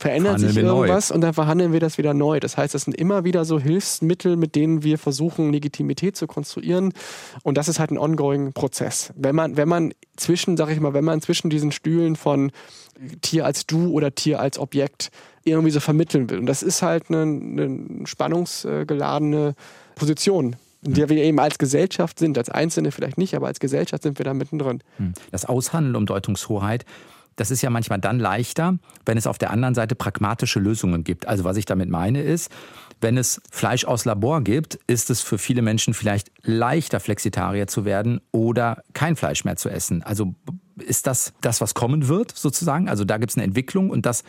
verändert 0.00 0.40
sich 0.40 0.56
irgendwas 0.56 1.10
und 1.10 1.20
dann 1.20 1.34
verhandeln 1.34 1.74
wir 1.74 1.80
das 1.80 1.98
wieder 1.98 2.14
neu. 2.14 2.40
Das 2.40 2.56
heißt, 2.56 2.74
das 2.74 2.84
sind 2.84 2.94
immer 2.94 3.24
wieder 3.24 3.44
so 3.44 3.60
Hilfsmittel, 3.60 4.36
mit 4.36 4.54
denen 4.54 4.82
wir 4.82 4.96
versuchen, 4.96 5.52
Legitimität 5.52 6.16
zu 6.16 6.26
konstruieren. 6.26 6.94
Und 7.42 7.58
das 7.58 7.68
ist 7.68 7.78
halt 7.78 7.90
ein 7.90 7.98
ongoing 7.98 8.54
Prozess. 8.54 9.12
Wenn 9.14 9.36
man, 9.36 9.58
wenn 9.58 9.68
man 9.68 9.92
zwischen, 10.16 10.56
sag 10.56 10.70
ich 10.70 10.80
mal, 10.80 10.94
wenn 10.94 11.04
man 11.04 11.20
zwischen 11.20 11.50
diesen 11.50 11.70
Stühlen 11.70 12.16
von 12.16 12.50
Tier 13.20 13.44
als 13.44 13.66
Du 13.66 13.92
oder 13.92 14.14
Tier 14.14 14.40
als 14.40 14.58
Objekt 14.58 15.10
irgendwie 15.44 15.70
so 15.70 15.80
vermitteln 15.80 16.30
will. 16.30 16.38
Und 16.38 16.46
das 16.46 16.62
ist 16.62 16.80
halt 16.80 17.10
eine, 17.10 17.20
eine 17.20 18.06
spannungsgeladene 18.06 19.54
Position, 19.96 20.56
in 20.82 20.94
der 20.94 21.10
wir 21.10 21.18
eben 21.18 21.38
als 21.38 21.58
Gesellschaft 21.58 22.18
sind. 22.18 22.38
Als 22.38 22.48
Einzelne 22.48 22.90
vielleicht 22.90 23.18
nicht, 23.18 23.34
aber 23.34 23.48
als 23.48 23.60
Gesellschaft 23.60 24.02
sind 24.02 24.18
wir 24.18 24.24
da 24.24 24.32
mittendrin. 24.32 24.82
Hm. 24.96 25.12
Das 25.30 25.44
Aushandeln 25.44 25.94
um 25.94 26.06
Deutungshoheit 26.06 26.86
das 27.40 27.50
ist 27.50 27.62
ja 27.62 27.70
manchmal 27.70 27.98
dann 27.98 28.18
leichter, 28.18 28.78
wenn 29.06 29.16
es 29.16 29.26
auf 29.26 29.38
der 29.38 29.50
anderen 29.50 29.74
Seite 29.74 29.94
pragmatische 29.94 30.60
Lösungen 30.60 31.04
gibt. 31.04 31.26
Also 31.26 31.42
was 31.42 31.56
ich 31.56 31.64
damit 31.64 31.88
meine 31.88 32.20
ist, 32.20 32.50
wenn 33.00 33.16
es 33.16 33.40
Fleisch 33.50 33.86
aus 33.86 34.04
Labor 34.04 34.42
gibt, 34.42 34.78
ist 34.86 35.08
es 35.08 35.22
für 35.22 35.38
viele 35.38 35.62
Menschen 35.62 35.94
vielleicht 35.94 36.30
leichter, 36.42 37.00
Flexitarier 37.00 37.66
zu 37.66 37.86
werden 37.86 38.20
oder 38.30 38.82
kein 38.92 39.16
Fleisch 39.16 39.46
mehr 39.46 39.56
zu 39.56 39.70
essen. 39.70 40.02
Also 40.02 40.34
ist 40.76 41.06
das 41.06 41.32
das, 41.40 41.62
was 41.62 41.72
kommen 41.72 42.08
wird, 42.08 42.30
sozusagen? 42.36 42.90
Also 42.90 43.04
da 43.06 43.16
gibt 43.16 43.30
es 43.30 43.38
eine 43.38 43.44
Entwicklung 43.44 43.88
und 43.88 44.04
das 44.04 44.22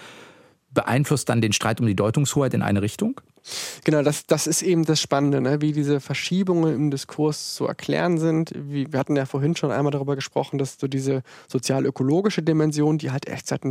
beeinflusst 0.69 1.28
dann 1.28 1.41
den 1.41 1.52
Streit 1.52 1.82
um 1.82 1.88
die 1.88 1.97
Deutungshoheit 1.97 2.54
in 2.54 2.62
eine 2.62 2.82
Richtung? 2.82 3.19
Genau, 3.84 4.04
das, 4.04 4.25
das 4.27 4.47
ist 4.47 4.62
eben 4.62 4.86
das 4.86 5.01
Spannende, 5.01 5.41
ne? 5.41 5.62
wie 5.62 5.71
diese 5.71 5.99
Verschiebungen 5.99 6.73
im 6.73 6.91
Diskurs 6.91 7.56
zu 7.56 7.65
erklären 7.65 8.17
sind. 8.17 8.54
Wie, 8.56 8.91
wir 8.91 8.99
hatten 8.99 9.15
ja 9.15 9.25
vorhin 9.25 9.56
schon 9.56 9.71
einmal 9.71 9.91
darüber 9.91 10.15
gesprochen, 10.15 10.58
dass 10.58 10.77
so 10.80 10.88
diese 10.88 11.23
sozial-ökologische 11.47 12.43
Dimension, 12.43 12.97
die 12.97 13.12
halt 13.12 13.27
echt 13.27 13.47
seit 13.47 13.62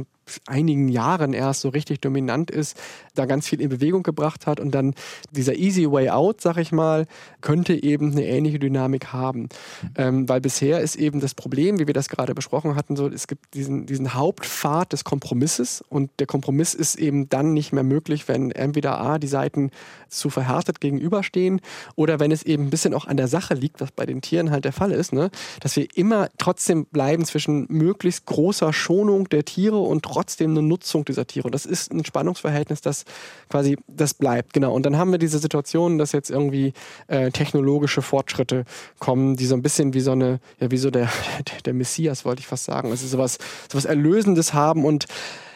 einigen 0.47 0.89
Jahren 0.89 1.33
erst 1.33 1.61
so 1.61 1.69
richtig 1.69 2.01
dominant 2.01 2.51
ist, 2.51 2.77
da 3.15 3.27
ganz 3.27 3.47
viel 3.49 3.61
in 3.61 3.69
Bewegung 3.69 4.03
gebracht 4.03 4.47
hat. 4.47 4.61
Und 4.61 4.73
dann 4.73 4.95
dieser 5.31 5.55
Easy 5.55 5.91
Way 5.91 6.11
Out, 6.11 6.41
sag 6.41 6.57
ich 6.57 6.73
mal, 6.73 7.07
könnte 7.41 7.81
eben 7.81 8.13
eine 8.13 8.27
ähnliche 8.27 8.59
Dynamik 8.59 9.13
haben. 9.13 9.43
Mhm. 9.43 9.49
Ähm, 9.97 10.29
weil 10.29 10.41
bisher 10.41 10.81
ist 10.81 10.97
eben 10.97 11.21
das 11.21 11.35
Problem, 11.35 11.79
wie 11.79 11.87
wir 11.87 11.95
das 11.95 12.09
gerade 12.09 12.35
besprochen 12.35 12.75
hatten, 12.75 12.97
so, 12.97 13.09
es 13.09 13.27
gibt 13.27 13.55
diesen, 13.55 13.87
diesen 13.87 14.15
Hauptpfad 14.15 14.93
des 14.93 15.05
Kompromisses 15.05 15.83
und 15.89 16.11
der 16.19 16.27
Kompromiss 16.27 16.75
ist 16.75 16.97
eben 16.97 17.29
dann 17.29 17.53
nicht 17.53 17.73
mehr 17.73 17.85
möglich, 17.85 18.29
wenn 18.29 18.51
entweder 18.51 19.01
A, 19.01 19.19
die 19.19 19.27
Seiten 19.27 19.60
Seiten 19.61 19.71
zu 20.09 20.29
verhärtet 20.29 20.81
gegenüberstehen 20.81 21.61
oder 21.95 22.19
wenn 22.19 22.33
es 22.33 22.43
eben 22.43 22.65
ein 22.65 22.71
bisschen 22.71 22.95
auch 22.95 23.07
an 23.07 23.17
der 23.17 23.29
Sache 23.29 23.55
liegt, 23.55 23.81
was 23.81 23.93
bei 23.93 24.07
den 24.07 24.21
Tieren 24.23 24.51
halt 24.51 24.65
der 24.65 24.73
Fall 24.73 24.91
ist, 24.91 25.13
ne? 25.13 25.31
dass 25.61 25.77
wir 25.77 25.87
immer 25.95 26.29
trotzdem 26.37 26.87
bleiben 26.87 27.25
zwischen 27.25 27.67
möglichst 27.69 28.27
großer 28.27 28.73
Schonung 28.73 29.29
der 29.29 29.45
Tiere 29.45 29.79
und 29.79 30.03
trotzdem 30.03 30.51
eine 30.51 30.63
Nutzung 30.63 31.05
dieser 31.05 31.29
Tiere. 31.29 31.47
Und 31.47 31.55
das 31.55 31.65
ist 31.65 31.93
ein 31.93 32.05
Spannungsverhältnis, 32.05 32.81
das 32.81 33.05
quasi, 33.49 33.77
das 33.87 34.15
bleibt, 34.15 34.53
genau. 34.53 34.73
Und 34.75 34.85
dann 34.85 34.99
haben 34.99 35.13
wir 35.13 35.19
diese 35.19 35.39
Situation, 35.39 35.99
dass 35.99 36.11
jetzt 36.11 36.31
irgendwie 36.31 36.73
äh, 37.07 37.31
technologische 37.31 38.03
Fortschritte 38.03 38.65
kommen, 38.99 39.37
die 39.37 39.47
so 39.47 39.55
ein 39.55 39.63
bisschen 39.63 39.95
wie 39.95 40.01
so 40.01 40.13
eine, 40.13 40.41
ja, 40.59 40.73
wie 40.73 40.79
so 40.79 40.91
der, 40.91 41.09
der 41.65 41.73
Messias, 41.73 42.25
wollte 42.25 42.41
ich 42.41 42.49
fast 42.49 42.65
sagen. 42.65 42.91
Also 42.91 43.07
sowas, 43.07 43.39
sowas 43.71 43.85
Erlösendes 43.85 44.55
haben 44.55 44.85
und 44.85 45.07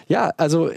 ja, 0.07 0.33
also 0.37 0.69
äh, 0.69 0.75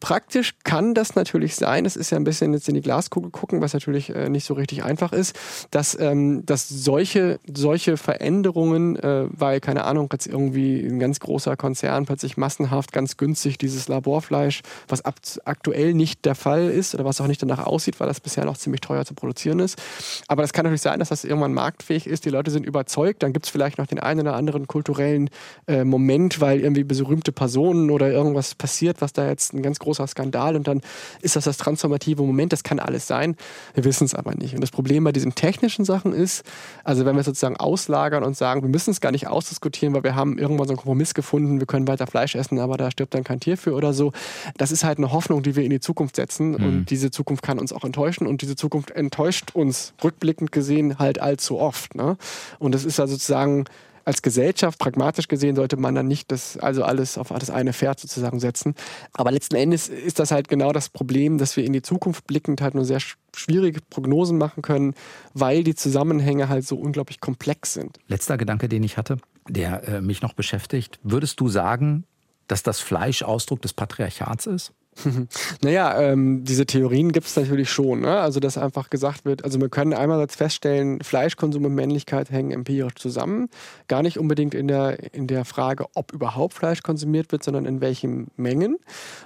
praktisch 0.00 0.54
kann 0.64 0.94
das 0.94 1.14
natürlich 1.14 1.56
sein. 1.56 1.84
Es 1.84 1.96
ist 1.96 2.10
ja 2.10 2.16
ein 2.16 2.24
bisschen 2.24 2.52
jetzt 2.52 2.68
in 2.68 2.74
die 2.74 2.80
Glaskugel 2.80 3.30
gucken, 3.30 3.60
was 3.60 3.72
natürlich 3.72 4.14
äh, 4.14 4.28
nicht 4.28 4.44
so 4.44 4.54
richtig 4.54 4.84
einfach 4.84 5.12
ist, 5.12 5.38
dass, 5.70 5.98
ähm, 5.98 6.44
dass 6.46 6.68
solche, 6.68 7.40
solche 7.52 7.96
Veränderungen, 7.96 8.96
äh, 8.96 9.26
weil, 9.30 9.60
keine 9.60 9.84
Ahnung, 9.84 10.08
jetzt 10.12 10.26
irgendwie 10.26 10.80
ein 10.80 10.98
ganz 10.98 11.20
großer 11.20 11.56
Konzern 11.56 12.06
plötzlich 12.06 12.36
massenhaft 12.36 12.92
ganz 12.92 13.16
günstig 13.16 13.58
dieses 13.58 13.88
Laborfleisch, 13.88 14.62
was 14.88 15.04
aktuell 15.04 15.94
nicht 15.94 16.24
der 16.24 16.34
Fall 16.34 16.70
ist 16.70 16.94
oder 16.94 17.04
was 17.04 17.20
auch 17.20 17.26
nicht 17.26 17.42
danach 17.42 17.66
aussieht, 17.66 17.98
weil 18.00 18.08
das 18.08 18.20
bisher 18.20 18.44
noch 18.44 18.56
ziemlich 18.56 18.80
teuer 18.80 19.04
zu 19.04 19.14
produzieren 19.14 19.58
ist. 19.58 19.80
Aber 20.28 20.42
das 20.42 20.52
kann 20.52 20.64
natürlich 20.64 20.82
sein, 20.82 20.98
dass 20.98 21.08
das 21.08 21.24
irgendwann 21.24 21.54
marktfähig 21.54 22.06
ist. 22.06 22.24
Die 22.24 22.30
Leute 22.30 22.50
sind 22.50 22.66
überzeugt. 22.66 23.22
Dann 23.22 23.32
gibt 23.32 23.46
es 23.46 23.52
vielleicht 23.52 23.78
noch 23.78 23.86
den 23.86 23.98
einen 23.98 24.20
oder 24.20 24.34
anderen 24.34 24.66
kulturellen 24.66 25.30
äh, 25.66 25.84
Moment, 25.84 26.40
weil 26.40 26.60
irgendwie 26.60 26.84
berühmte 26.84 27.32
Personen 27.32 27.90
oder 27.90 28.10
irgendwas 28.10 28.51
passiert, 28.58 29.00
was 29.00 29.12
da 29.12 29.26
jetzt 29.28 29.52
ein 29.52 29.62
ganz 29.62 29.78
großer 29.78 30.06
Skandal 30.06 30.56
und 30.56 30.66
dann 30.66 30.80
ist 31.20 31.36
das 31.36 31.44
das 31.44 31.56
transformative 31.56 32.22
Moment, 32.22 32.52
das 32.52 32.62
kann 32.62 32.78
alles 32.78 33.06
sein. 33.06 33.36
Wir 33.74 33.84
wissen 33.84 34.04
es 34.04 34.14
aber 34.14 34.34
nicht. 34.34 34.54
Und 34.54 34.60
das 34.60 34.70
Problem 34.70 35.04
bei 35.04 35.12
diesen 35.12 35.34
technischen 35.34 35.84
Sachen 35.84 36.12
ist, 36.12 36.44
also 36.84 37.04
wenn 37.04 37.16
wir 37.16 37.22
sozusagen 37.22 37.56
auslagern 37.56 38.24
und 38.24 38.36
sagen, 38.36 38.62
wir 38.62 38.68
müssen 38.68 38.90
es 38.90 39.00
gar 39.00 39.12
nicht 39.12 39.28
ausdiskutieren, 39.28 39.94
weil 39.94 40.04
wir 40.04 40.14
haben 40.14 40.38
irgendwann 40.38 40.66
so 40.66 40.72
einen 40.72 40.78
Kompromiss 40.78 41.14
gefunden, 41.14 41.60
wir 41.60 41.66
können 41.66 41.88
weiter 41.88 42.06
Fleisch 42.06 42.34
essen, 42.34 42.58
aber 42.58 42.76
da 42.76 42.90
stirbt 42.90 43.14
dann 43.14 43.24
kein 43.24 43.40
Tier 43.40 43.56
für 43.56 43.74
oder 43.74 43.92
so. 43.92 44.12
Das 44.56 44.72
ist 44.72 44.84
halt 44.84 44.98
eine 44.98 45.12
Hoffnung, 45.12 45.42
die 45.42 45.56
wir 45.56 45.64
in 45.64 45.70
die 45.70 45.80
Zukunft 45.80 46.16
setzen 46.16 46.50
mhm. 46.50 46.64
und 46.64 46.90
diese 46.90 47.10
Zukunft 47.10 47.42
kann 47.42 47.58
uns 47.58 47.72
auch 47.72 47.84
enttäuschen 47.84 48.26
und 48.26 48.42
diese 48.42 48.56
Zukunft 48.56 48.90
enttäuscht 48.90 49.54
uns 49.54 49.94
rückblickend 50.02 50.52
gesehen 50.52 50.98
halt 50.98 51.20
allzu 51.20 51.58
oft. 51.58 51.94
Ne? 51.94 52.16
Und 52.58 52.74
das 52.74 52.84
ist 52.84 52.98
ja 52.98 53.06
sozusagen 53.06 53.64
als 54.04 54.22
Gesellschaft, 54.22 54.78
pragmatisch 54.78 55.28
gesehen, 55.28 55.56
sollte 55.56 55.76
man 55.76 55.94
dann 55.94 56.06
nicht 56.06 56.30
das, 56.30 56.56
also 56.56 56.84
alles 56.84 57.18
auf 57.18 57.28
das 57.28 57.50
eine 57.50 57.72
Pferd 57.72 58.00
sozusagen 58.00 58.40
setzen. 58.40 58.74
Aber 59.12 59.30
letzten 59.30 59.56
Endes 59.56 59.88
ist 59.88 60.18
das 60.18 60.30
halt 60.30 60.48
genau 60.48 60.72
das 60.72 60.88
Problem, 60.88 61.38
dass 61.38 61.56
wir 61.56 61.64
in 61.64 61.72
die 61.72 61.82
Zukunft 61.82 62.26
blickend 62.26 62.60
halt 62.60 62.74
nur 62.74 62.84
sehr 62.84 63.00
schwierige 63.34 63.80
Prognosen 63.90 64.38
machen 64.38 64.62
können, 64.62 64.94
weil 65.34 65.64
die 65.64 65.74
Zusammenhänge 65.74 66.48
halt 66.48 66.66
so 66.66 66.76
unglaublich 66.76 67.20
komplex 67.20 67.74
sind. 67.74 67.98
Letzter 68.08 68.36
Gedanke, 68.36 68.68
den 68.68 68.82
ich 68.82 68.96
hatte, 68.96 69.18
der 69.48 69.88
äh, 69.88 70.00
mich 70.00 70.22
noch 70.22 70.34
beschäftigt. 70.34 70.98
Würdest 71.02 71.40
du 71.40 71.48
sagen, 71.48 72.04
dass 72.48 72.62
das 72.62 72.80
Fleisch 72.80 73.22
Ausdruck 73.22 73.62
des 73.62 73.72
Patriarchats 73.72 74.46
ist? 74.46 74.72
Naja, 75.62 76.00
ähm, 76.00 76.44
diese 76.44 76.66
Theorien 76.66 77.12
gibt 77.12 77.26
es 77.26 77.36
natürlich 77.36 77.70
schon. 77.70 78.00
Ne? 78.00 78.20
Also, 78.20 78.40
dass 78.40 78.58
einfach 78.58 78.90
gesagt 78.90 79.24
wird, 79.24 79.44
also 79.44 79.60
wir 79.60 79.68
können 79.68 79.92
einerseits 79.94 80.36
feststellen, 80.36 81.00
Fleischkonsum 81.02 81.64
und 81.64 81.74
Männlichkeit 81.74 82.30
hängen 82.30 82.50
empirisch 82.50 82.94
zusammen. 82.96 83.48
Gar 83.88 84.02
nicht 84.02 84.18
unbedingt 84.18 84.54
in 84.54 84.68
der, 84.68 85.14
in 85.14 85.26
der 85.26 85.44
Frage, 85.44 85.86
ob 85.94 86.12
überhaupt 86.12 86.54
Fleisch 86.54 86.82
konsumiert 86.82 87.32
wird, 87.32 87.42
sondern 87.42 87.64
in 87.64 87.80
welchen 87.80 88.28
Mengen. 88.36 88.76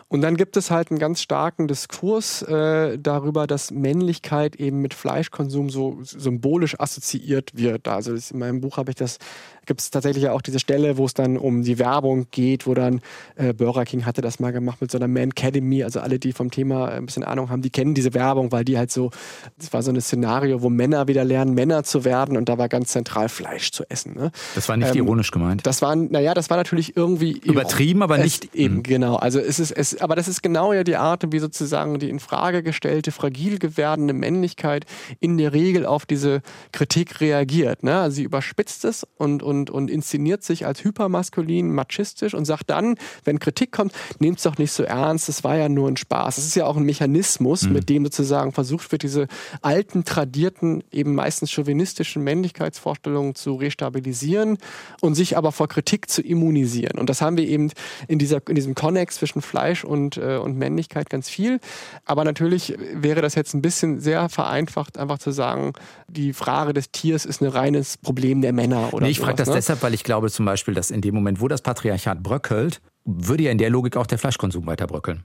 Und 0.09 0.21
dann 0.21 0.37
gibt 0.37 0.57
es 0.57 0.71
halt 0.71 0.91
einen 0.91 1.01
ganz 1.01 1.21
starken 1.21 1.67
Diskurs 1.67 2.43
äh, 2.43 2.97
darüber, 2.99 3.47
dass 3.49 3.73
Männlichkeit 3.73 4.55
eben 4.57 4.81
mit 4.81 4.95
Fleischkonsum 4.95 5.69
so 5.69 5.99
symbolisch 6.03 6.79
assoziiert 6.79 7.57
wird. 7.57 7.89
Also 7.89 8.15
in 8.15 8.39
meinem 8.39 8.61
Buch 8.61 8.77
habe 8.77 8.91
ich 8.91 8.97
das 8.97 9.19
gibt 9.67 9.81
es 9.81 9.91
tatsächlich 9.91 10.25
ja 10.25 10.33
auch 10.33 10.41
diese 10.41 10.61
Stelle, 10.61 10.97
wo 10.97 11.05
es 11.05 11.15
dann 11.15 11.37
um 11.37 11.63
die 11.63 11.79
Werbung 11.79 12.29
geht, 12.31 12.67
wo 12.67 12.75
dann 12.75 13.01
äh, 13.35 13.53
Burger 13.53 13.85
King 13.85 14.07
hatte 14.07 14.23
das 14.23 14.39
mal 14.39 14.53
gemacht 14.53 14.81
mit 14.81 14.91
so 14.91 14.99
einer 14.99 15.09
Man 15.09 15.31
Academy. 15.31 15.83
Also 15.83 16.01
alle, 16.01 16.19
die 16.19 16.33
vom 16.33 16.51
Thema 16.51 16.89
ein 16.89 17.07
bisschen 17.07 17.25
Ahnung 17.25 17.51
haben, 17.51 17.63
die 17.63 17.71
kennen 17.71 17.95
diese 17.95 18.15
Werbung, 18.15 18.53
weil 18.53 18.65
die 18.65 18.79
halt 18.79 18.91
so, 18.91 19.11
das 19.59 19.73
war 19.73 19.83
so 19.83 19.91
ein 19.91 20.01
Szenario, 20.01 20.63
wo 20.63 20.71
Männer 20.71 21.09
wieder 21.09 21.25
lernen, 21.25 21.55
Männer 21.55 21.83
zu 21.83 22.05
werden 22.05 22.37
und 22.37 22.49
da 22.49 22.59
war 22.59 22.69
ganz 22.69 22.89
zentral 22.91 23.29
Fleisch 23.29 23.73
zu 23.73 23.85
essen. 23.89 24.15
Ne? 24.15 24.31
Das 24.55 24.69
war 24.69 24.77
nicht 24.77 24.91
ähm, 24.91 25.05
ironisch 25.05 25.33
gemeint. 25.33 25.67
Das 25.67 25.83
war, 25.83 25.97
naja, 25.97 26.33
das 26.33 26.49
war 26.49 26.57
natürlich 26.57 26.97
irgendwie 26.97 27.33
übertrieben, 27.33 28.03
aber 28.03 28.19
nicht 28.19 28.55
eben 28.55 28.83
genau. 28.83 29.17
Also 29.17 29.41
es 29.41 29.59
ist 29.59 29.73
es, 29.73 29.96
aber 30.01 30.17
das 30.17 30.29
ist 30.29 30.43
genau 30.43 30.73
ja 30.73 30.85
die 30.85 30.97
Art, 30.97 31.25
wie 31.33 31.39
sozusagen 31.39 31.99
die 31.99 32.11
in 32.11 32.21
Frage 32.21 32.63
gestellte, 32.63 33.13
fragil 33.13 33.59
gewerdene 33.59 34.13
Männlichkeit 34.13 34.87
in 35.21 35.39
der 35.39 35.53
Regel 35.53 35.87
auf 35.87 36.07
diese 36.07 36.43
Kritik 36.73 37.21
reagiert. 37.21 37.83
Ne? 37.83 37.99
Also 37.99 38.17
sie 38.17 38.23
überspitzt 38.23 38.85
es 38.85 39.07
und, 39.17 39.43
und 39.43 39.67
und, 39.71 39.91
inszeniert 39.91 40.43
sich 40.43 40.67
als 40.67 40.85
hypermaskulin, 40.85 41.73
machistisch 41.73 42.35
und 42.35 42.45
sagt 42.45 42.71
dann, 42.71 42.97
wenn 43.25 43.39
Kritik 43.39 43.73
kommt, 43.73 43.93
nehmt 44.19 44.39
es 44.39 44.45
doch 44.45 44.59
nicht 44.59 44.73
so 44.73 44.83
ernst, 44.83 45.29
das 45.29 45.45
war 45.45 45.57
ja 45.57 45.69
nur 45.69 45.89
ein 45.89 45.97
Spaß. 45.97 46.37
Das 46.37 46.45
ist 46.45 46.57
ja 46.57 46.67
auch 46.67 46.77
ein 46.77 46.85
Mechanismus, 46.85 47.63
mhm. 47.63 47.73
mit 47.73 47.89
dem 47.89 48.05
sozusagen 48.05 48.53
versucht 48.53 48.91
wird, 48.93 49.03
diese 49.03 49.27
alten, 49.63 50.05
tradierten, 50.05 50.83
eben 50.91 51.15
meistens 51.15 51.51
chauvinistischen 51.51 52.23
Männlichkeitsvorstellungen 52.23 53.35
zu 53.35 53.55
restabilisieren 53.55 54.59
und 55.01 55.15
sich 55.15 55.37
aber 55.37 55.53
vor 55.53 55.69
Kritik 55.69 56.11
zu 56.11 56.23
immunisieren. 56.23 56.99
Und 56.99 57.09
das 57.11 57.21
haben 57.23 57.37
wir 57.37 57.47
eben 57.47 57.71
in, 58.09 58.19
dieser, 58.19 58.41
in 58.49 58.55
diesem 58.55 58.75
Konnex 58.75 59.17
zwischen 59.17 59.43
Fleisch 59.43 59.85
und, 59.87 60.17
äh, 60.17 60.37
und 60.37 60.57
Männlichkeit 60.57 61.09
ganz 61.09 61.29
viel. 61.29 61.61
Aber 62.05 62.25
natürlich 62.25 62.77
wäre 62.93 63.23
das 63.23 63.35
jetzt 63.35 63.55
ein 63.55 63.63
bisschen 63.63 64.01
sehr 64.01 64.29
vereinfacht, 64.29 64.99
einfach 64.99 65.19
zu 65.19 65.31
sagen, 65.31 65.73
die 66.09 66.33
Frage 66.33 66.73
des 66.73 66.91
Tiers 66.91 67.25
ist 67.25 67.41
ein 67.41 67.49
reines 67.49 67.97
Problem 67.97 68.43
der 68.43 68.53
Männer 68.53 68.93
oder 68.93 69.07
nee, 69.07 69.13
ich 69.13 69.21
frage 69.21 69.37
das 69.37 69.49
ne? 69.49 69.55
deshalb, 69.55 69.83
weil 69.83 69.95
ich 69.95 70.05
glaube 70.05 70.31
zum 70.31 70.45
Beispiel, 70.45 70.75
dass 70.75 70.91
in 70.91 71.01
dem 71.01 71.15
Moment, 71.15 71.41
wo 71.41 71.49
das 71.49 71.63
Patriarchat 71.63 72.23
bröckelt, 72.23 72.81
würde 73.05 73.45
ja 73.45 73.51
in 73.51 73.59
der 73.59 73.71
Logik 73.71 73.97
auch 73.97 74.07
der 74.07 74.19
Fleischkonsum 74.19 74.67
weiter 74.67 74.87
bröckeln. 74.87 75.25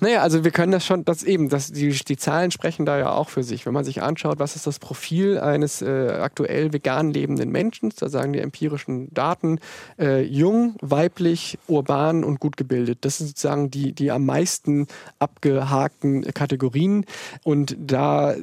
Naja, 0.00 0.22
also 0.22 0.44
wir 0.44 0.50
können 0.50 0.72
das 0.72 0.86
schon, 0.86 1.04
das 1.04 1.22
eben, 1.22 1.48
das, 1.48 1.70
die, 1.72 1.90
die 1.90 2.16
Zahlen 2.16 2.50
sprechen 2.50 2.86
da 2.86 2.98
ja 2.98 3.12
auch 3.12 3.28
für 3.28 3.42
sich. 3.42 3.66
Wenn 3.66 3.74
man 3.74 3.84
sich 3.84 4.02
anschaut, 4.02 4.38
was 4.38 4.56
ist 4.56 4.66
das 4.66 4.78
Profil 4.78 5.38
eines 5.38 5.82
äh, 5.82 6.08
aktuell 6.20 6.72
vegan 6.72 7.12
lebenden 7.12 7.50
Menschen, 7.50 7.92
da 7.98 8.08
sagen 8.08 8.32
die 8.32 8.40
empirischen 8.40 9.12
Daten, 9.12 9.60
äh, 9.98 10.22
jung, 10.22 10.76
weiblich, 10.80 11.58
urban 11.68 12.24
und 12.24 12.40
gut 12.40 12.56
gebildet. 12.56 12.98
Das 13.02 13.18
sind 13.18 13.28
sozusagen 13.28 13.70
die, 13.70 13.92
die 13.92 14.10
am 14.10 14.24
meisten 14.24 14.86
abgehakten 15.18 16.22
Kategorien. 16.32 17.04
Und 17.44 17.76
da 17.78 18.32
äh, 18.32 18.38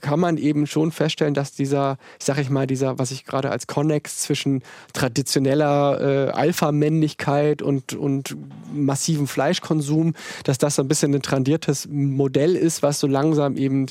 kann 0.00 0.20
man 0.20 0.38
eben 0.38 0.66
schon 0.66 0.90
feststellen, 0.90 1.34
dass 1.34 1.52
dieser, 1.52 1.98
ich 2.18 2.24
sage 2.24 2.40
ich 2.40 2.50
mal, 2.50 2.66
dieser, 2.66 2.98
was 2.98 3.10
ich 3.10 3.24
gerade 3.24 3.50
als 3.50 3.66
Connex 3.66 4.20
zwischen 4.20 4.62
traditioneller 4.94 6.28
äh, 6.28 6.30
Alpha-Männlichkeit 6.30 7.60
und, 7.60 7.92
und 7.92 8.36
massivem 8.72 9.26
Fleischkonsum, 9.26 10.14
dass 10.44 10.56
das 10.56 10.77
so 10.78 10.82
ein 10.82 10.88
bisschen 10.88 11.14
ein 11.14 11.22
tradiertes 11.22 11.86
Modell 11.90 12.56
ist, 12.56 12.82
was 12.82 13.00
so 13.00 13.06
langsam 13.06 13.56
eben 13.56 13.86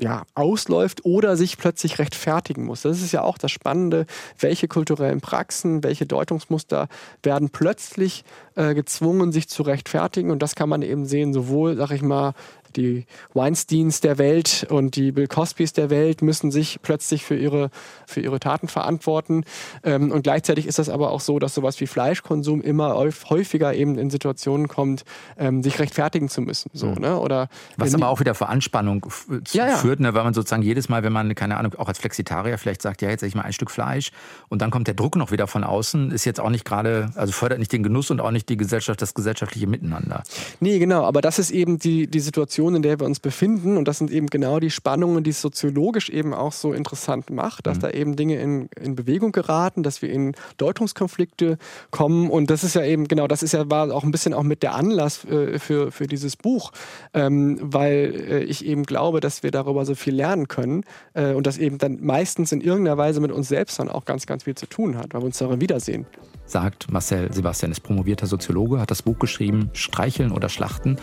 ja, 0.00 0.24
ausläuft 0.34 1.04
oder 1.04 1.36
sich 1.36 1.58
plötzlich 1.58 1.98
rechtfertigen 1.98 2.64
muss. 2.64 2.82
Das 2.82 3.02
ist 3.02 3.12
ja 3.12 3.22
auch 3.22 3.38
das 3.38 3.50
Spannende, 3.52 4.06
welche 4.38 4.66
kulturellen 4.66 5.20
Praxen, 5.20 5.84
welche 5.84 6.06
Deutungsmuster 6.06 6.88
werden 7.22 7.50
plötzlich 7.50 8.24
äh, 8.56 8.74
gezwungen, 8.74 9.32
sich 9.32 9.48
zu 9.48 9.62
rechtfertigen. 9.62 10.30
Und 10.30 10.42
das 10.42 10.54
kann 10.54 10.68
man 10.68 10.82
eben 10.82 11.06
sehen, 11.06 11.32
sowohl, 11.32 11.76
sag 11.76 11.90
ich 11.92 12.02
mal, 12.02 12.34
die 12.76 13.06
Weinsteins 13.34 14.00
der 14.00 14.18
Welt 14.18 14.66
und 14.68 14.96
die 14.96 15.12
Bill 15.12 15.26
Cosbys 15.26 15.72
der 15.72 15.90
Welt 15.90 16.22
müssen 16.22 16.50
sich 16.50 16.80
plötzlich 16.82 17.24
für 17.24 17.36
ihre, 17.36 17.70
für 18.06 18.20
ihre 18.20 18.40
Taten 18.40 18.68
verantworten. 18.68 19.44
Ähm, 19.84 20.10
und 20.10 20.22
gleichzeitig 20.22 20.66
ist 20.66 20.78
das 20.78 20.88
aber 20.88 21.10
auch 21.10 21.20
so, 21.20 21.38
dass 21.38 21.54
sowas 21.54 21.80
wie 21.80 21.86
Fleischkonsum 21.86 22.60
immer 22.60 22.94
häufiger 23.28 23.74
eben 23.74 23.98
in 23.98 24.10
Situationen 24.10 24.68
kommt, 24.68 25.04
ähm, 25.38 25.62
sich 25.62 25.78
rechtfertigen 25.78 26.28
zu 26.28 26.40
müssen. 26.40 26.70
So, 26.72 26.88
mhm. 26.88 27.00
ne? 27.00 27.18
Oder 27.18 27.48
Was 27.76 27.94
aber 27.94 28.08
auch 28.08 28.20
wieder 28.20 28.34
für 28.34 28.48
Anspannung 28.48 29.06
ja, 29.52 29.68
ja. 29.68 29.76
führt, 29.76 30.00
ne? 30.00 30.14
weil 30.14 30.24
man 30.24 30.34
sozusagen 30.34 30.62
jedes 30.62 30.88
Mal, 30.88 31.02
wenn 31.02 31.12
man, 31.12 31.34
keine 31.34 31.56
Ahnung, 31.56 31.74
auch 31.76 31.88
als 31.88 31.98
Flexitarier 31.98 32.58
vielleicht 32.58 32.82
sagt, 32.82 33.02
ja, 33.02 33.10
jetzt 33.10 33.22
esse 33.22 33.28
ich 33.28 33.34
mal 33.34 33.42
ein 33.42 33.52
Stück 33.52 33.70
Fleisch 33.70 34.10
und 34.48 34.62
dann 34.62 34.70
kommt 34.70 34.86
der 34.86 34.94
Druck 34.94 35.16
noch 35.16 35.30
wieder 35.30 35.46
von 35.46 35.64
außen, 35.64 36.10
ist 36.10 36.24
jetzt 36.24 36.40
auch 36.40 36.50
nicht 36.50 36.64
gerade, 36.64 37.10
also 37.14 37.32
fördert 37.32 37.58
nicht 37.58 37.72
den 37.72 37.82
Genuss 37.82 38.10
und 38.10 38.20
auch 38.20 38.30
nicht 38.30 38.48
die 38.48 38.56
Gesellschaft, 38.56 39.02
das 39.02 39.14
gesellschaftliche 39.14 39.66
Miteinander. 39.66 40.22
Nee, 40.60 40.78
genau, 40.78 41.04
aber 41.04 41.20
das 41.20 41.38
ist 41.38 41.50
eben 41.50 41.78
die, 41.78 42.06
die 42.06 42.20
Situation, 42.20 42.61
in 42.68 42.82
der 42.82 43.00
wir 43.00 43.06
uns 43.06 43.20
befinden. 43.20 43.76
Und 43.76 43.88
das 43.88 43.98
sind 43.98 44.10
eben 44.10 44.28
genau 44.28 44.60
die 44.60 44.70
Spannungen, 44.70 45.24
die 45.24 45.30
es 45.30 45.40
soziologisch 45.40 46.08
eben 46.08 46.34
auch 46.34 46.52
so 46.52 46.72
interessant 46.72 47.30
macht, 47.30 47.66
dass 47.66 47.78
mhm. 47.78 47.80
da 47.80 47.90
eben 47.90 48.16
Dinge 48.16 48.40
in, 48.40 48.68
in 48.80 48.94
Bewegung 48.94 49.32
geraten, 49.32 49.82
dass 49.82 50.02
wir 50.02 50.10
in 50.10 50.34
Deutungskonflikte 50.56 51.58
kommen. 51.90 52.30
Und 52.30 52.50
das 52.50 52.64
ist 52.64 52.74
ja 52.74 52.84
eben, 52.84 53.08
genau, 53.08 53.26
das 53.26 53.42
ist 53.42 53.52
ja 53.52 53.68
war 53.70 53.92
auch 53.92 54.04
ein 54.04 54.10
bisschen 54.10 54.34
auch 54.34 54.42
mit 54.42 54.62
der 54.62 54.74
Anlass 54.74 55.24
äh, 55.24 55.58
für, 55.58 55.90
für 55.90 56.06
dieses 56.06 56.36
Buch, 56.36 56.72
ähm, 57.14 57.58
weil 57.60 58.14
äh, 58.28 58.44
ich 58.44 58.64
eben 58.64 58.84
glaube, 58.84 59.20
dass 59.20 59.42
wir 59.42 59.50
darüber 59.50 59.84
so 59.84 59.94
viel 59.94 60.14
lernen 60.14 60.48
können 60.48 60.84
äh, 61.14 61.32
und 61.32 61.46
das 61.46 61.58
eben 61.58 61.78
dann 61.78 61.98
meistens 62.02 62.52
in 62.52 62.60
irgendeiner 62.60 62.98
Weise 62.98 63.20
mit 63.20 63.32
uns 63.32 63.48
selbst 63.48 63.78
dann 63.78 63.88
auch 63.88 64.04
ganz, 64.04 64.26
ganz 64.26 64.44
viel 64.44 64.54
zu 64.54 64.66
tun 64.66 64.96
hat, 64.96 65.14
weil 65.14 65.22
wir 65.22 65.26
uns 65.26 65.38
darin 65.38 65.60
wiedersehen. 65.60 66.06
Sagt 66.44 66.92
Marcel 66.92 67.32
Sebastian, 67.32 67.72
ist 67.72 67.80
promovierter 67.80 68.26
Soziologe, 68.26 68.78
hat 68.78 68.90
das 68.90 69.02
Buch 69.02 69.18
geschrieben, 69.18 69.70
Streicheln 69.72 70.32
oder 70.32 70.48
Schlachten, 70.48 70.98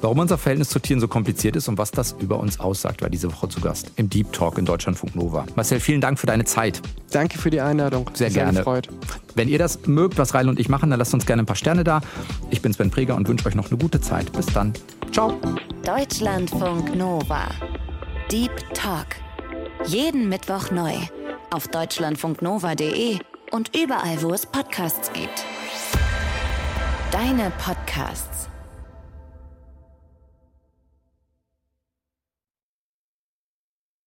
warum 0.00 0.20
unser 0.20 0.38
Verhältnis 0.38 0.68
zu 0.68 0.78
Tieren 0.78 1.00
so 1.02 1.08
kompliziert 1.08 1.56
ist 1.56 1.68
und 1.68 1.76
was 1.78 1.90
das 1.90 2.14
über 2.20 2.38
uns 2.38 2.60
aussagt, 2.60 3.02
war 3.02 3.10
diese 3.10 3.30
Woche 3.30 3.48
zu 3.48 3.60
Gast 3.60 3.90
im 3.96 4.08
Deep 4.08 4.32
Talk 4.32 4.56
in 4.56 4.64
Deutschlandfunk 4.64 5.14
Nova. 5.14 5.44
Marcel, 5.56 5.80
vielen 5.80 6.00
Dank 6.00 6.18
für 6.18 6.26
deine 6.26 6.44
Zeit. 6.44 6.80
Danke 7.10 7.38
für 7.38 7.50
die 7.50 7.60
Einladung. 7.60 8.06
Sehr, 8.14 8.30
Sehr 8.30 8.44
gerne. 8.44 8.58
Gefreut. 8.60 8.88
Wenn 9.34 9.48
ihr 9.48 9.58
das 9.58 9.86
mögt, 9.86 10.16
was 10.16 10.32
Reil 10.32 10.48
und 10.48 10.60
ich 10.60 10.68
machen, 10.68 10.90
dann 10.90 10.98
lasst 10.98 11.12
uns 11.12 11.26
gerne 11.26 11.42
ein 11.42 11.46
paar 11.46 11.56
Sterne 11.56 11.84
da. 11.84 12.00
Ich 12.50 12.62
bin 12.62 12.72
Sven 12.72 12.90
Preger 12.90 13.16
und 13.16 13.28
wünsche 13.28 13.46
euch 13.46 13.54
noch 13.54 13.68
eine 13.68 13.78
gute 13.78 14.00
Zeit. 14.00 14.32
Bis 14.32 14.46
dann. 14.46 14.72
Ciao. 15.10 15.38
Deutschlandfunk 15.84 16.94
Nova. 16.94 17.48
Deep 18.30 18.52
Talk. 18.72 19.08
Jeden 19.84 20.28
Mittwoch 20.28 20.70
neu. 20.70 20.94
Auf 21.50 21.66
deutschlandfunknova.de 21.68 23.18
und 23.50 23.76
überall, 23.76 24.22
wo 24.22 24.32
es 24.32 24.46
Podcasts 24.46 25.12
gibt. 25.12 25.44
Deine 27.10 27.52
Podcasts. 27.58 28.31